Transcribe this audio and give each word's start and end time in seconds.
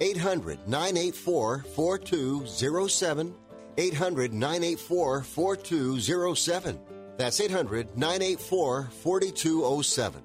800 0.00 0.68
984 0.68 1.64
4207. 1.74 3.34
800 3.78 4.32
984 4.32 5.22
4207. 5.22 6.80
That's 7.16 7.40
800 7.40 7.96
984 7.96 8.90
4207. 9.02 10.22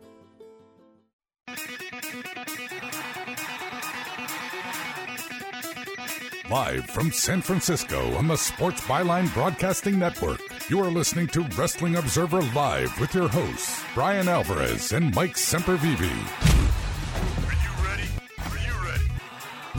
Live 6.50 6.86
from 6.88 7.14
San 7.14 7.42
Francisco 7.42 8.14
on 8.16 8.28
the 8.28 8.36
Sports 8.36 8.82
Byline 8.82 9.34
Broadcasting 9.34 9.98
Network, 9.98 10.42
you 10.70 10.82
are 10.82 10.92
listening 10.92 11.28
to 11.28 11.44
Wrestling 11.56 11.96
Observer 11.96 12.42
Live 12.54 13.00
with 13.00 13.16
your 13.16 13.30
hosts, 13.30 13.82
Bryan 13.96 14.28
Alvarez 14.28 14.92
and 14.92 15.16
Mike 15.16 15.36
Sempervive. 15.36 16.51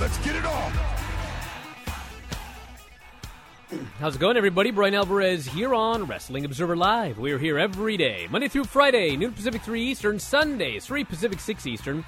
Let's 0.03 0.19
get 0.19 0.35
it 0.35 0.45
on! 0.45 0.73
How's 4.01 4.17
it 4.17 4.19
going, 4.19 4.37
everybody? 4.37 4.73
Bryan 4.73 4.95
Alvarez 4.95 5.47
here 5.47 5.73
on 5.77 6.07
Wrestling 6.07 6.45
Observer 6.45 6.75
Live. 6.75 7.19
We're 7.19 7.39
here 7.39 7.57
every 7.57 7.97
day, 7.97 8.27
Monday 8.29 8.49
through 8.49 8.65
Friday, 8.65 9.17
noon 9.17 9.33
Pacific 9.33 9.63
3 9.63 9.81
Eastern, 9.81 10.19
Sundays 10.19 10.87
3 10.87 11.05
Pacific 11.05 11.39
6 11.39 11.69
Eastern. 11.69 12.05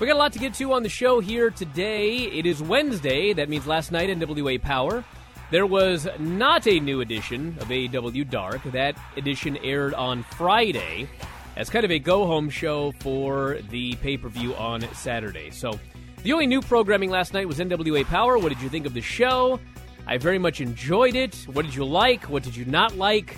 We 0.00 0.06
got 0.06 0.16
a 0.16 0.18
lot 0.18 0.32
to 0.32 0.38
get 0.38 0.54
to 0.54 0.72
on 0.72 0.82
the 0.82 0.88
show 0.88 1.20
here 1.20 1.50
today. 1.50 2.16
It 2.16 2.46
is 2.46 2.62
Wednesday. 2.62 3.34
That 3.34 3.50
means 3.50 3.66
last 3.66 3.92
night 3.92 4.08
NWA 4.08 4.62
Power. 4.62 5.04
There 5.50 5.66
was 5.66 6.08
not 6.18 6.66
a 6.66 6.80
new 6.80 7.02
edition 7.02 7.58
of 7.60 7.68
AEW 7.68 8.30
Dark. 8.30 8.62
That 8.72 8.96
edition 9.18 9.58
aired 9.58 9.92
on 9.92 10.22
Friday 10.22 11.10
as 11.56 11.68
kind 11.68 11.84
of 11.84 11.90
a 11.90 11.98
go 11.98 12.24
home 12.26 12.48
show 12.48 12.92
for 12.92 13.58
the 13.68 13.96
pay 13.96 14.16
per 14.16 14.30
view 14.30 14.54
on 14.54 14.80
Saturday. 14.94 15.50
So 15.50 15.78
the 16.22 16.32
only 16.32 16.46
new 16.46 16.60
programming 16.60 17.10
last 17.10 17.32
night 17.32 17.46
was 17.46 17.58
NWA 17.58 18.04
Power. 18.04 18.38
What 18.38 18.48
did 18.50 18.60
you 18.60 18.68
think 18.68 18.86
of 18.86 18.94
the 18.94 19.00
show? 19.00 19.60
I 20.06 20.18
very 20.18 20.38
much 20.38 20.60
enjoyed 20.60 21.14
it. 21.14 21.34
What 21.52 21.64
did 21.64 21.74
you 21.74 21.84
like? 21.84 22.24
What 22.24 22.42
did 22.42 22.56
you 22.56 22.64
not 22.64 22.96
like? 22.96 23.36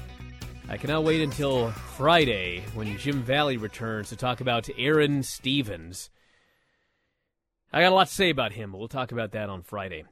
I 0.69 0.77
cannot 0.77 1.05
wait 1.05 1.21
until 1.21 1.71
Friday 1.73 2.63
when 2.75 2.97
Jim 2.97 3.23
Valley 3.23 3.57
returns 3.57 4.09
to 4.11 4.17
talk 4.17 4.41
about 4.41 4.69
Aron 4.79 5.23
Stevens. 5.23 6.11
I 7.73 7.83
got 7.83 7.93
a 7.93 7.95
lot 7.95 8.09
to 8.09 8.15
say 8.15 8.31
about 8.31 8.53
him, 8.53 8.73
but 8.73 8.79
we'll 8.79 8.89
talk 8.89 9.13
about 9.13 9.33
that 9.33 9.49
on 9.49 9.63
Friday. 9.63 10.05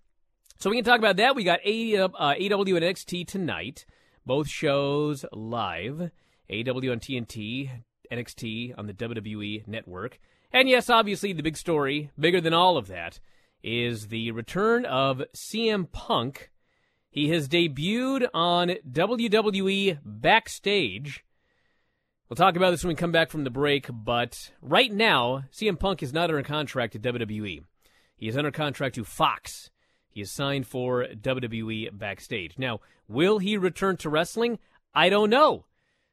So 0.58 0.68
we 0.70 0.76
can 0.76 0.84
talk 0.84 0.98
about 0.98 1.16
that. 1.16 1.36
We 1.36 1.44
got 1.44 1.60
AEW, 1.62 2.10
uh, 2.18 2.34
and 2.38 2.50
NXT 2.50 3.26
tonight, 3.26 3.86
both 4.26 4.48
shows 4.48 5.24
live. 5.32 6.10
AEW 6.50 6.92
on 6.92 6.98
TNT, 7.00 7.70
NXT 8.10 8.74
on 8.76 8.86
the 8.86 8.94
WWE 8.94 9.66
network. 9.68 10.18
And 10.52 10.68
yes, 10.68 10.88
obviously, 10.88 11.32
the 11.32 11.42
big 11.42 11.56
story, 11.56 12.10
bigger 12.18 12.40
than 12.40 12.54
all 12.54 12.76
of 12.76 12.86
that, 12.88 13.20
is 13.62 14.08
the 14.08 14.30
return 14.30 14.84
of 14.86 15.22
CM 15.34 15.90
Punk. 15.90 16.50
He 17.10 17.28
has 17.30 17.48
debuted 17.48 18.28
on 18.32 18.74
WWE 18.90 19.98
Backstage. 20.04 21.24
We'll 22.28 22.36
talk 22.36 22.56
about 22.56 22.70
this 22.70 22.84
when 22.84 22.90
we 22.90 22.94
come 22.94 23.12
back 23.12 23.30
from 23.30 23.44
the 23.44 23.50
break, 23.50 23.86
but 23.90 24.52
right 24.60 24.92
now, 24.92 25.44
CM 25.52 25.78
Punk 25.78 26.02
is 26.02 26.12
not 26.12 26.30
under 26.30 26.42
contract 26.42 26.92
to 26.92 26.98
WWE. 26.98 27.64
He 28.16 28.28
is 28.28 28.36
under 28.36 28.50
contract 28.50 28.96
to 28.96 29.04
Fox. 29.04 29.70
He 30.10 30.20
is 30.20 30.30
signed 30.30 30.66
for 30.66 31.06
WWE 31.06 31.96
Backstage. 31.96 32.58
Now, 32.58 32.80
will 33.06 33.38
he 33.38 33.56
return 33.56 33.96
to 33.98 34.10
wrestling? 34.10 34.58
I 34.94 35.08
don't 35.08 35.30
know. 35.30 35.64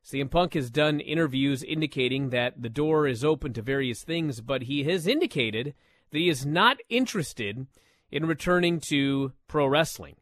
CM 0.05 0.29
Punk 0.29 0.53
has 0.53 0.69
done 0.69 0.99
interviews 0.99 1.63
indicating 1.63 2.29
that 2.29 2.61
the 2.61 2.69
door 2.69 3.07
is 3.07 3.25
open 3.25 3.53
to 3.53 3.61
various 3.63 4.03
things, 4.03 4.39
but 4.39 4.63
he 4.63 4.83
has 4.83 5.07
indicated 5.07 5.73
that 6.11 6.19
he 6.19 6.29
is 6.29 6.45
not 6.45 6.77
interested 6.89 7.65
in 8.11 8.27
returning 8.27 8.79
to 8.79 9.33
pro 9.47 9.65
wrestling. 9.65 10.15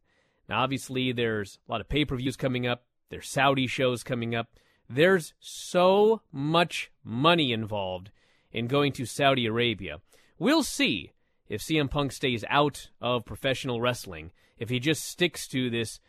Now, 0.48 0.64
obviously, 0.64 1.12
there's 1.12 1.60
a 1.68 1.72
lot 1.72 1.82
of 1.82 1.90
pay 1.90 2.06
per 2.06 2.16
views 2.16 2.38
coming 2.38 2.66
up, 2.66 2.86
there's 3.10 3.28
Saudi 3.28 3.68
shows 3.68 4.04
coming 4.04 4.34
up. 4.34 4.48
There's 4.90 5.34
so 5.40 6.22
much 6.32 6.90
money 7.04 7.52
involved 7.52 8.10
in 8.54 8.68
going 8.68 8.94
to 8.94 9.06
Saudi 9.06 9.46
Arabia. 9.46 10.00
We'll 10.40 10.64
see 10.64 11.12
if 11.50 11.62
CM 11.62 11.90
Punk 11.90 12.14
stays 12.14 12.46
out 12.50 12.90
of 13.02 13.26
professional 13.26 13.82
wrestling, 13.82 14.32
if 14.58 14.70
he 14.70 14.80
just 14.80 15.04
sticks 15.04 15.46
to 15.50 15.70
this 15.70 16.00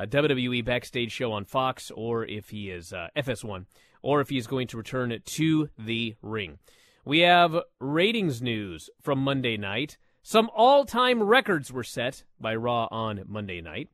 uh, 0.00 0.06
WWE 0.06 0.64
backstage 0.64 1.12
show 1.12 1.32
on 1.32 1.44
Fox, 1.44 1.90
or 1.94 2.24
if 2.24 2.48
he 2.50 2.70
is 2.70 2.92
uh, 2.92 3.08
FS1, 3.16 3.66
or 4.02 4.20
if 4.20 4.30
he 4.30 4.38
is 4.38 4.46
going 4.46 4.66
to 4.68 4.76
return 4.76 5.20
to 5.22 5.68
the 5.78 6.14
ring. 6.22 6.58
We 7.04 7.20
have 7.20 7.56
ratings 7.80 8.40
news 8.40 8.88
from 9.02 9.18
Monday 9.18 9.56
night. 9.56 9.98
Some 10.22 10.50
all 10.54 10.84
time 10.84 11.22
records 11.22 11.72
were 11.72 11.84
set 11.84 12.24
by 12.40 12.54
Raw 12.54 12.88
on 12.90 13.24
Monday 13.26 13.60
night. 13.60 13.88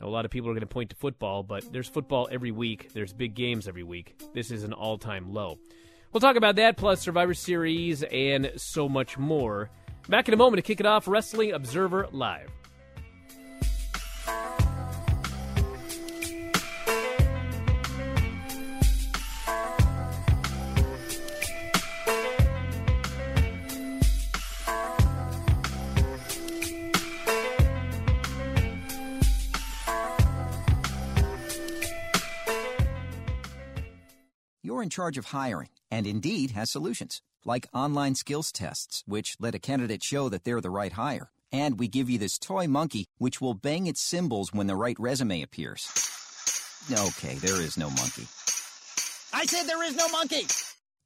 Now, 0.00 0.06
a 0.06 0.10
lot 0.10 0.24
of 0.24 0.30
people 0.30 0.50
are 0.50 0.54
going 0.54 0.60
to 0.60 0.66
point 0.66 0.90
to 0.90 0.96
football, 0.96 1.42
but 1.42 1.70
there's 1.70 1.88
football 1.88 2.28
every 2.30 2.50
week. 2.50 2.92
There's 2.92 3.12
big 3.12 3.34
games 3.34 3.68
every 3.68 3.84
week. 3.84 4.22
This 4.32 4.50
is 4.50 4.64
an 4.64 4.72
all 4.72 4.96
time 4.96 5.32
low. 5.32 5.58
We'll 6.12 6.20
talk 6.20 6.36
about 6.36 6.56
that, 6.56 6.76
plus 6.76 7.00
Survivor 7.00 7.34
Series, 7.34 8.02
and 8.02 8.52
so 8.56 8.88
much 8.88 9.18
more. 9.18 9.70
Back 10.08 10.28
in 10.28 10.34
a 10.34 10.36
moment 10.36 10.58
to 10.58 10.62
kick 10.62 10.80
it 10.80 10.86
off 10.86 11.08
Wrestling 11.08 11.52
Observer 11.52 12.08
Live. 12.10 12.50
Charge 34.92 35.18
of 35.18 35.26
hiring, 35.26 35.70
and 35.90 36.06
Indeed 36.06 36.52
has 36.52 36.70
solutions, 36.70 37.20
like 37.44 37.66
online 37.74 38.14
skills 38.14 38.52
tests, 38.52 39.02
which 39.06 39.36
let 39.40 39.56
a 39.56 39.64
candidate 39.70 40.04
show 40.04 40.28
that 40.28 40.44
they're 40.44 40.60
the 40.60 40.76
right 40.80 40.92
hire. 40.92 41.30
And 41.50 41.78
we 41.78 41.88
give 41.88 42.08
you 42.08 42.18
this 42.18 42.38
toy 42.38 42.68
monkey, 42.68 43.06
which 43.18 43.40
will 43.40 43.54
bang 43.54 43.88
its 43.88 44.00
cymbals 44.00 44.52
when 44.52 44.68
the 44.68 44.76
right 44.76 44.98
resume 45.00 45.42
appears. 45.42 45.82
Okay, 46.90 47.34
there 47.34 47.60
is 47.60 47.76
no 47.76 47.90
monkey. 47.90 48.26
I 49.34 49.44
said 49.46 49.64
there 49.66 49.82
is 49.82 49.96
no 49.96 50.08
monkey! 50.08 50.46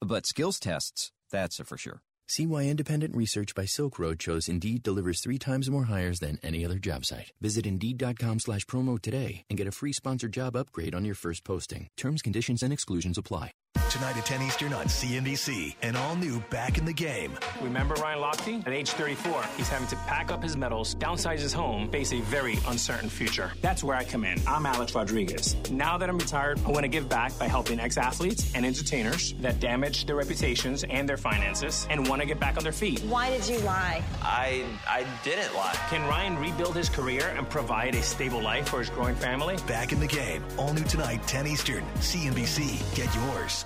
But 0.01 0.27
skills 0.27 0.61
tests, 0.61 1.11
that's 1.31 1.59
a 1.61 1.65
for 1.65 1.79
sure. 1.79 2.03
See 2.29 2.47
why 2.47 2.65
independent 2.65 3.15
research 3.15 3.55
by 3.55 3.67
Silk 3.67 3.99
Road 3.99 4.21
shows 4.21 4.49
Indeed 4.49 4.83
delivers 4.83 5.21
three 5.21 5.39
times 5.39 5.71
more 5.71 5.85
hires 5.85 6.19
than 6.19 6.41
any 6.43 6.65
other 6.65 6.79
job 6.79 7.05
site. 7.05 7.33
Visit 7.41 7.67
Indeed.com 7.67 8.41
slash 8.41 8.65
promo 8.67 9.01
today 9.01 9.45
and 9.49 9.57
get 9.57 9.69
a 9.69 9.73
free 9.73 9.93
sponsored 9.93 10.33
job 10.33 10.57
upgrade 10.57 10.95
on 10.95 11.05
your 11.05 11.15
first 11.15 11.45
posting. 11.45 11.89
Terms, 11.97 12.23
conditions, 12.23 12.63
and 12.65 12.73
exclusions 12.73 13.17
apply. 13.17 13.53
Tonight 13.91 14.17
at 14.17 14.27
10 14.27 14.43
Eastern 14.43 14.73
on 14.73 14.87
CNBC, 14.87 15.77
an 15.83 15.97
all 15.97 16.17
new 16.17 16.41
Back 16.51 16.79
in 16.79 16.85
the 16.85 16.93
Game. 16.93 17.39
Remember 17.61 17.95
Ryan 17.95 18.19
Lochte? 18.21 18.67
At 18.67 18.73
age 18.73 18.91
34, 18.91 19.45
he's 19.57 19.69
having 19.69 19.87
to 19.89 19.97
pack 20.07 20.33
up 20.33 20.43
his 20.43 20.57
medals, 20.57 20.95
downsize 20.95 21.41
his 21.41 21.53
home, 21.53 21.89
face 21.91 22.13
a 22.13 22.21
very 22.23 22.59
uncertain 22.69 23.09
future. 23.09 23.53
That's 23.61 23.85
where 23.85 23.97
I 23.97 24.05
come 24.05 24.25
in. 24.25 24.41
I'm 24.47 24.67
Alex 24.67 24.95
Rodriguez. 24.95 25.57
Now 25.71 25.99
that 25.99 26.09
I'm 26.09 26.19
retired, 26.19 26.59
I 26.67 26.71
want 26.71 26.85
to 26.85 26.89
give 26.89 27.09
back 27.09 27.39
by 27.39 27.49
helping 27.49 27.79
ex 27.79 27.97
athletes 27.99 28.51
and 28.55 28.65
entertainers 28.65 29.35
that 29.41 29.61
damage 29.61 30.07
their 30.07 30.17
reputations 30.17 30.85
and 30.89 31.09
their 31.09 31.19
finances 31.19 31.87
and 31.91 32.09
want 32.09 32.23
to 32.23 32.27
get 32.27 32.41
back 32.41 32.57
on 32.57 32.63
their 32.63 32.73
feet. 32.73 33.01
Why 33.01 33.31
did 33.31 33.47
you 33.47 33.59
lie? 33.61 34.03
I 34.23 34.65
I 34.89 35.05
didn't 35.23 35.55
lie. 35.55 35.77
Can 35.91 36.07
Ryan 36.09 36.39
rebuild 36.39 36.75
his 36.75 36.89
career 36.89 37.35
and 37.37 37.49
provide 37.49 37.95
a 37.95 38.03
stable 38.03 38.43
life 38.43 38.69
for 38.69 38.79
his 38.79 38.91
growing 38.91 39.15
family? 39.17 39.57
Back 39.67 39.93
in 39.93 40.01
the 40.01 40.07
Game, 40.07 40.43
all 40.59 40.73
new 40.73 40.85
tonight, 40.85 41.27
10 41.27 41.47
Eastern. 41.47 41.85
CNBC. 41.97 42.83
Get 42.95 43.15
yours. 43.15 43.66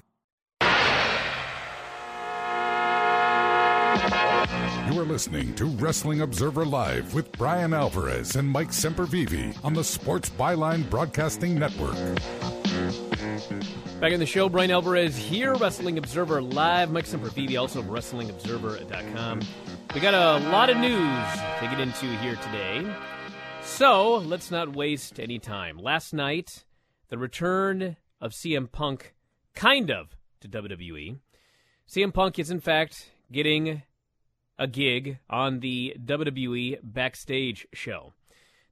You 4.87 4.99
are 4.99 5.05
listening 5.05 5.53
to 5.55 5.65
Wrestling 5.65 6.21
Observer 6.21 6.65
Live 6.65 7.13
with 7.13 7.31
Bryan 7.33 7.73
Alvarez 7.73 8.35
and 8.35 8.47
Mike 8.49 8.69
Sempervive 8.69 9.63
on 9.63 9.73
the 9.73 9.83
Sports 9.83 10.29
Byline 10.29 10.89
Broadcasting 10.89 11.57
Network. 11.57 11.95
Back 14.01 14.11
in 14.11 14.19
the 14.19 14.25
show, 14.25 14.49
Bryan 14.49 14.71
Alvarez 14.71 15.15
here, 15.15 15.53
Wrestling 15.55 15.97
Observer 15.97 16.41
Live. 16.41 16.91
Mike 16.91 17.05
Sempervive, 17.05 17.59
also 17.59 17.81
WrestlingObserver.com. 17.83 19.41
We 19.93 20.01
got 20.01 20.13
a 20.13 20.49
lot 20.49 20.69
of 20.69 20.77
news 20.77 21.33
to 21.59 21.67
get 21.69 21.79
into 21.79 22.07
here 22.17 22.35
today. 22.37 22.93
So 23.61 24.15
let's 24.15 24.51
not 24.51 24.75
waste 24.75 25.19
any 25.19 25.39
time. 25.39 25.77
Last 25.77 26.13
night, 26.13 26.65
the 27.09 27.17
return 27.17 27.97
of 28.19 28.31
CM 28.31 28.71
Punk, 28.71 29.13
kind 29.53 29.91
of, 29.91 30.17
to 30.41 30.49
WWE. 30.49 31.19
CM 31.87 32.13
Punk 32.13 32.39
is, 32.39 32.49
in 32.49 32.59
fact, 32.59 33.11
getting 33.31 33.83
a 34.61 34.67
gig 34.67 35.17
on 35.27 35.59
the 35.59 35.95
WWE 36.05 36.77
Backstage 36.83 37.67
show. 37.73 38.13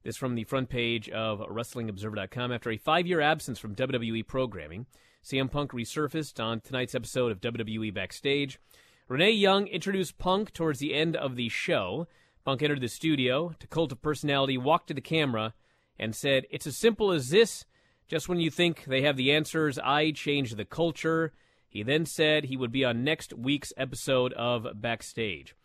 This 0.04 0.16
from 0.16 0.36
the 0.36 0.44
front 0.44 0.68
page 0.68 1.08
of 1.08 1.40
WrestlingObserver.com. 1.40 2.52
After 2.52 2.70
a 2.70 2.76
five 2.76 3.08
year 3.08 3.20
absence 3.20 3.58
from 3.58 3.74
WWE 3.74 4.24
programming, 4.24 4.86
CM 5.24 5.50
Punk 5.50 5.72
resurfaced 5.72 6.38
on 6.42 6.60
tonight's 6.60 6.94
episode 6.94 7.32
of 7.32 7.40
WWE 7.40 7.92
Backstage. 7.92 8.60
Renee 9.08 9.32
Young 9.32 9.66
introduced 9.66 10.16
Punk 10.16 10.52
towards 10.52 10.78
the 10.78 10.94
end 10.94 11.16
of 11.16 11.34
the 11.34 11.48
show. 11.48 12.06
Punk 12.44 12.62
entered 12.62 12.80
the 12.82 12.88
studio, 12.88 13.52
to 13.58 13.66
Cult 13.66 13.90
of 13.90 14.00
Personality, 14.00 14.56
walked 14.56 14.86
to 14.86 14.94
the 14.94 15.00
camera, 15.00 15.54
and 15.98 16.14
said, 16.14 16.46
It's 16.50 16.68
as 16.68 16.76
simple 16.76 17.10
as 17.10 17.30
this. 17.30 17.64
Just 18.06 18.28
when 18.28 18.38
you 18.38 18.52
think 18.52 18.84
they 18.84 19.02
have 19.02 19.16
the 19.16 19.32
answers, 19.32 19.76
I 19.80 20.12
change 20.12 20.54
the 20.54 20.64
culture. 20.64 21.32
He 21.68 21.82
then 21.82 22.06
said 22.06 22.44
he 22.44 22.56
would 22.56 22.70
be 22.70 22.84
on 22.84 23.02
next 23.02 23.34
week's 23.34 23.72
episode 23.76 24.32
of 24.34 24.68
Backstage. 24.80 25.56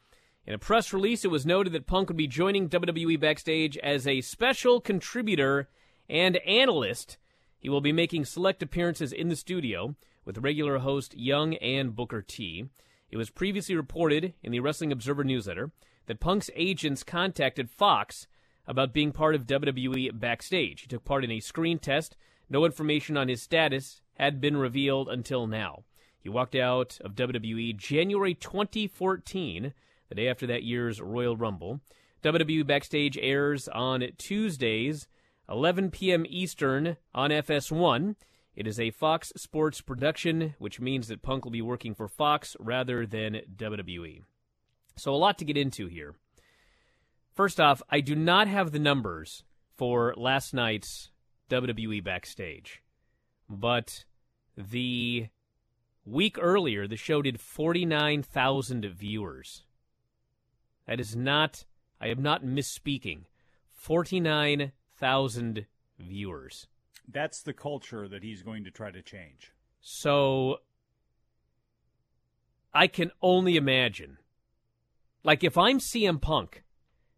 In 0.47 0.53
a 0.53 0.59
press 0.59 0.94
release, 0.94 1.25
it 1.25 1.31
was 1.31 1.44
noted 1.44 1.74
that 1.74 1.88
Punk 1.88 2.07
would 2.07 2.18
be 2.18 2.27
joining 2.27 2.69
WWE 2.69 3.19
Backstage 3.19 3.80
as 3.80 4.06
a 4.06 4.21
special 4.21 4.80
contributor 4.80 5.69
and 6.07 6.38
analyst. 6.38 7.18
He 7.57 7.68
will 7.68 7.81
be 7.81 7.92
making 7.92 8.25
select 8.25 8.62
appearances 8.62 9.12
in 9.12 9.30
the 9.30 9.36
studio 9.36 9.95
with 10.24 10.38
regular 10.38 10.77
host 10.77 11.18
Young 11.18 11.56
and 11.56 11.95
Booker 11.95 12.21
T. 12.21 12.65
It 13.09 13.18
was 13.18 13.31
previously 13.31 13.75
reported 13.75 14.36
in 14.44 14.51
the 14.51 14.59
Wrestling 14.59 14.92
Observer 14.92 15.24
newsletter 15.24 15.71
that 16.06 16.19
Punk's 16.19 16.51
agents 16.56 17.03
contacted 17.03 17.71
Fox 17.71 18.27
about 18.68 18.94
being 18.94 19.12
part 19.12 19.33
of 19.33 19.48
WWE 19.48 20.19
Backstage. 20.19 20.81
He 20.81 20.88
took 20.88 21.03
part 21.03 21.24
in 21.24 21.31
a 21.31 21.39
screen 21.39 21.80
test. 21.80 22.15
No 22.51 22.65
information 22.65 23.18
on 23.18 23.30
his 23.30 23.41
status 23.41 24.01
had 24.13 24.39
been 24.39 24.57
revealed 24.57 25.09
until 25.09 25.48
now. 25.48 25.86
He 26.19 26.30
walked 26.30 26.53
out 26.53 27.00
of 27.01 27.15
WWE 27.15 27.75
January 27.77 28.36
2014 28.36 29.74
the 30.09 30.15
day 30.15 30.27
after 30.27 30.47
that 30.47 30.63
year's 30.63 31.01
Royal 31.01 31.35
Rumble. 31.38 31.81
WWE 32.24 32.65
Backstage 32.65 33.17
airs 33.17 33.67
on 33.67 34.03
Tuesdays, 34.17 35.07
11 35.50 35.91
p.m. 35.91 36.25
Eastern 36.27 36.97
on 37.13 37.29
FS1. 37.29 38.15
It 38.55 38.67
is 38.67 38.79
a 38.79 38.91
Fox 38.91 39.33
Sports 39.35 39.81
production, 39.81 40.55
which 40.57 40.79
means 40.79 41.07
that 41.07 41.21
Punk 41.21 41.43
will 41.43 41.51
be 41.51 41.62
working 41.62 41.93
for 41.93 42.07
Fox 42.07 42.55
rather 42.59 43.05
than 43.05 43.41
WWE. 43.55 44.21
So, 44.95 45.13
a 45.13 45.17
lot 45.17 45.38
to 45.39 45.45
get 45.45 45.57
into 45.57 45.88
here. 45.88 46.15
First 47.35 47.59
off, 47.59 47.81
I 47.89 48.00
do 48.00 48.15
not 48.15 48.47
have 48.47 48.71
the 48.71 48.79
numbers 48.79 49.43
for 49.75 50.13
last 50.15 50.53
night's 50.53 51.12
WWE 51.50 52.01
Backstage, 52.01 52.81
but 53.50 54.05
the 54.55 55.27
week 56.05 56.38
earlier, 56.39 56.88
the 56.88 56.95
show 56.95 57.21
did 57.21 57.41
49,000 57.41 58.85
viewers. 58.85 59.64
That 60.88 61.00
is 61.00 61.15
not, 61.15 61.65
I 62.00 62.08
am 62.08 62.22
not 62.22 62.44
misspeaking. 62.44 63.24
49,000 63.74 65.65
viewers. 66.00 66.68
That's 67.08 67.42
the 67.42 67.54
culture 67.54 68.08
that 68.08 68.24
he's 68.24 68.42
going 68.42 68.63
to 68.63 68.72
try 68.72 68.92
to 68.92 69.01
change. 69.01 69.51
So 69.82 70.58
I 72.74 72.88
can 72.88 73.12
only 73.22 73.56
imagine. 73.58 74.18
Like, 75.24 75.44
if 75.44 75.58
I'm 75.58 75.80
CM 75.80 76.22
Punk, 76.22 76.63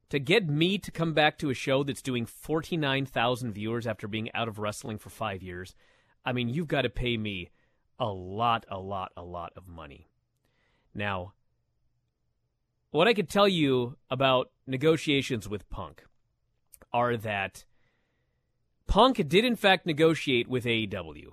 to 0.10 0.20
get 0.20 0.48
me 0.48 0.78
to 0.78 0.92
come 0.92 1.14
back 1.14 1.38
to 1.40 1.50
a 1.50 1.54
show 1.54 1.84
that's 1.84 2.02
doing 2.02 2.26
49,000 2.26 3.54
viewers 3.54 3.88
after 3.88 4.08
being 4.08 4.32
out 4.34 4.48
of 4.48 4.60
wrestling 4.60 4.98
for 4.98 5.10
five 5.10 5.44
years, 5.44 5.76
I 6.26 6.34
mean, 6.34 6.50
you've 6.50 6.68
got 6.68 6.84
to 6.84 6.90
pay 6.90 7.18
me 7.18 7.50
a 8.00 8.08
lot, 8.08 8.66
a 8.70 8.80
lot, 8.80 9.12
a 9.18 9.24
lot 9.24 9.54
of 9.56 9.68
money. 9.68 10.10
Now, 10.94 11.34
what 12.91 13.08
I 13.08 13.13
could 13.13 13.29
tell 13.29 13.48
you 13.48 13.98
about 14.10 14.51
negotiations 14.65 15.48
with 15.48 15.70
Punk 15.70 16.06
are 16.94 17.17
that 17.17 17.65
Punk 18.88 19.27
did 19.27 19.44
in 19.44 19.56
fact 19.56 19.86
negotiate 19.86 20.48
with 20.48 20.65
AEW. 20.65 21.32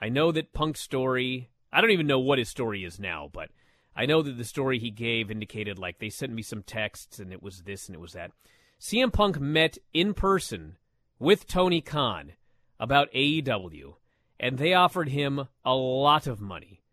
I 0.00 0.08
know 0.08 0.32
that 0.32 0.52
Punk's 0.52 0.80
story, 0.80 1.50
I 1.72 1.80
don't 1.80 1.90
even 1.90 2.06
know 2.06 2.18
what 2.18 2.38
his 2.38 2.48
story 2.48 2.84
is 2.84 2.98
now, 2.98 3.30
but 3.32 3.50
I 3.94 4.06
know 4.06 4.22
that 4.22 4.38
the 4.38 4.44
story 4.44 4.78
he 4.78 4.90
gave 4.90 5.30
indicated 5.30 5.78
like 5.78 5.98
they 5.98 6.10
sent 6.10 6.32
me 6.32 6.42
some 6.42 6.62
texts 6.62 7.18
and 7.18 7.32
it 7.32 7.42
was 7.42 7.62
this 7.62 7.86
and 7.86 7.94
it 7.94 8.00
was 8.00 8.14
that. 8.14 8.32
CM 8.80 9.12
Punk 9.12 9.38
met 9.38 9.78
in 9.92 10.14
person 10.14 10.76
with 11.18 11.46
Tony 11.46 11.80
Khan 11.80 12.32
about 12.80 13.12
AEW 13.12 13.94
and 14.40 14.58
they 14.58 14.74
offered 14.74 15.10
him 15.10 15.48
a 15.64 15.74
lot 15.74 16.26
of 16.26 16.40
money. 16.40 16.83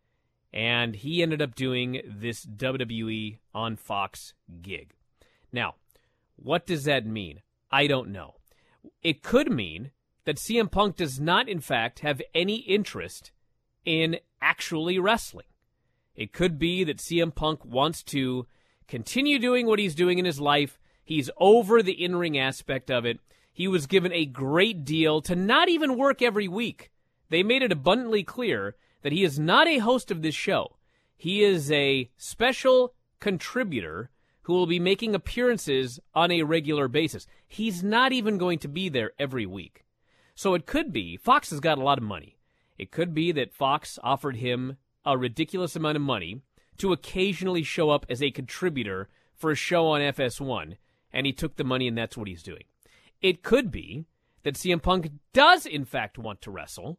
And 0.53 0.95
he 0.95 1.21
ended 1.21 1.41
up 1.41 1.55
doing 1.55 2.01
this 2.05 2.45
WWE 2.45 3.37
on 3.53 3.75
Fox 3.75 4.33
gig. 4.61 4.93
Now, 5.51 5.75
what 6.35 6.65
does 6.65 6.83
that 6.85 7.05
mean? 7.05 7.41
I 7.71 7.87
don't 7.87 8.09
know. 8.09 8.35
It 9.01 9.23
could 9.23 9.51
mean 9.51 9.91
that 10.25 10.37
CM 10.37 10.69
Punk 10.69 10.97
does 10.97 11.19
not, 11.19 11.47
in 11.47 11.59
fact, 11.59 11.99
have 11.99 12.21
any 12.33 12.57
interest 12.57 13.31
in 13.85 14.19
actually 14.41 14.99
wrestling. 14.99 15.45
It 16.15 16.33
could 16.33 16.59
be 16.59 16.83
that 16.83 16.97
CM 16.97 17.33
Punk 17.33 17.63
wants 17.63 18.03
to 18.03 18.45
continue 18.87 19.39
doing 19.39 19.65
what 19.65 19.79
he's 19.79 19.95
doing 19.95 20.19
in 20.19 20.25
his 20.25 20.39
life. 20.39 20.79
He's 21.03 21.29
over 21.37 21.81
the 21.81 22.03
in 22.03 22.15
ring 22.15 22.37
aspect 22.37 22.91
of 22.91 23.05
it. 23.05 23.19
He 23.53 23.67
was 23.67 23.87
given 23.87 24.11
a 24.11 24.25
great 24.25 24.83
deal 24.83 25.21
to 25.21 25.35
not 25.35 25.69
even 25.69 25.97
work 25.97 26.21
every 26.21 26.47
week. 26.47 26.91
They 27.29 27.43
made 27.43 27.63
it 27.63 27.71
abundantly 27.71 28.23
clear 28.23 28.75
that 29.01 29.11
he 29.11 29.23
is 29.23 29.39
not 29.39 29.67
a 29.67 29.79
host 29.79 30.11
of 30.11 30.21
this 30.21 30.35
show. 30.35 30.77
He 31.15 31.43
is 31.43 31.71
a 31.71 32.09
special 32.17 32.93
contributor 33.19 34.09
who 34.43 34.53
will 34.53 34.65
be 34.65 34.79
making 34.79 35.13
appearances 35.13 35.99
on 36.13 36.31
a 36.31 36.43
regular 36.43 36.87
basis. 36.87 37.27
He's 37.47 37.83
not 37.83 38.11
even 38.11 38.37
going 38.37 38.59
to 38.59 38.67
be 38.67 38.89
there 38.89 39.11
every 39.19 39.45
week. 39.45 39.85
So 40.35 40.53
it 40.53 40.65
could 40.65 40.91
be 40.91 41.17
Fox 41.17 41.51
has 41.51 41.59
got 41.59 41.77
a 41.77 41.83
lot 41.83 41.97
of 41.97 42.03
money. 42.03 42.37
It 42.77 42.91
could 42.91 43.13
be 43.13 43.31
that 43.33 43.53
Fox 43.53 43.99
offered 44.03 44.37
him 44.37 44.77
a 45.05 45.17
ridiculous 45.17 45.75
amount 45.75 45.97
of 45.97 46.01
money 46.01 46.41
to 46.77 46.93
occasionally 46.93 47.63
show 47.63 47.91
up 47.91 48.05
as 48.09 48.23
a 48.23 48.31
contributor 48.31 49.07
for 49.35 49.51
a 49.51 49.55
show 49.55 49.87
on 49.87 50.01
FS1, 50.01 50.77
and 51.13 51.25
he 51.25 51.33
took 51.33 51.55
the 51.55 51.63
money 51.63 51.87
and 51.87 51.97
that's 51.97 52.17
what 52.17 52.27
he's 52.27 52.41
doing. 52.43 52.63
It 53.21 53.43
could 53.43 53.69
be 53.69 54.05
that 54.43 54.55
CM 54.55 54.81
Punk 54.81 55.11
does, 55.33 55.65
in 55.65 55.85
fact, 55.85 56.17
want 56.17 56.41
to 56.41 56.51
wrestle, 56.51 56.97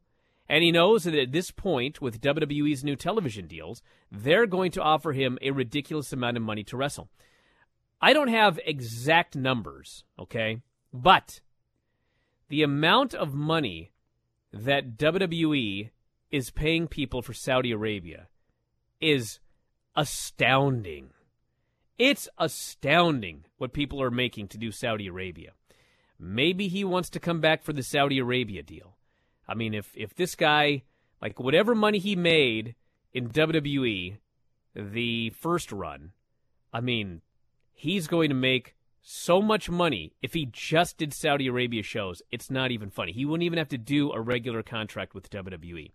and 0.48 0.62
he 0.62 0.72
knows 0.72 1.04
that 1.04 1.14
at 1.14 1.32
this 1.32 1.50
point, 1.50 2.00
with 2.00 2.20
WWE's 2.20 2.84
new 2.84 2.96
television 2.96 3.46
deals, 3.46 3.82
they're 4.10 4.46
going 4.46 4.70
to 4.72 4.82
offer 4.82 5.12
him 5.12 5.38
a 5.40 5.50
ridiculous 5.50 6.12
amount 6.12 6.36
of 6.36 6.42
money 6.42 6.64
to 6.64 6.76
wrestle. 6.76 7.08
I 8.00 8.12
don't 8.12 8.28
have 8.28 8.58
exact 8.66 9.36
numbers, 9.36 10.04
okay? 10.18 10.60
But 10.92 11.40
the 12.48 12.62
amount 12.62 13.14
of 13.14 13.32
money 13.32 13.92
that 14.52 14.98
WWE 14.98 15.90
is 16.30 16.50
paying 16.50 16.88
people 16.88 17.22
for 17.22 17.32
Saudi 17.32 17.70
Arabia 17.70 18.28
is 19.00 19.38
astounding. 19.94 21.10
It's 21.98 22.28
astounding 22.38 23.44
what 23.58 23.72
people 23.72 24.02
are 24.02 24.10
making 24.10 24.48
to 24.48 24.58
do 24.58 24.72
Saudi 24.72 25.06
Arabia. 25.06 25.52
Maybe 26.18 26.68
he 26.68 26.84
wants 26.84 27.10
to 27.10 27.20
come 27.20 27.40
back 27.40 27.62
for 27.62 27.72
the 27.72 27.82
Saudi 27.82 28.18
Arabia 28.18 28.62
deal. 28.62 28.96
I 29.48 29.54
mean, 29.54 29.74
if 29.74 29.92
if 29.96 30.14
this 30.14 30.34
guy, 30.34 30.82
like 31.20 31.38
whatever 31.38 31.74
money 31.74 31.98
he 31.98 32.16
made 32.16 32.74
in 33.12 33.28
WWE, 33.28 34.18
the 34.74 35.30
first 35.30 35.72
run, 35.72 36.12
I 36.72 36.80
mean, 36.80 37.22
he's 37.72 38.06
going 38.06 38.28
to 38.30 38.34
make 38.34 38.76
so 39.02 39.42
much 39.42 39.68
money 39.68 40.14
if 40.22 40.32
he 40.32 40.46
just 40.46 40.96
did 40.96 41.12
Saudi 41.12 41.48
Arabia 41.48 41.82
shows. 41.82 42.22
It's 42.30 42.50
not 42.50 42.70
even 42.70 42.88
funny. 42.88 43.12
He 43.12 43.24
wouldn't 43.24 43.44
even 43.44 43.58
have 43.58 43.68
to 43.70 43.78
do 43.78 44.12
a 44.12 44.20
regular 44.20 44.62
contract 44.62 45.14
with 45.14 45.30
WWE. 45.30 45.90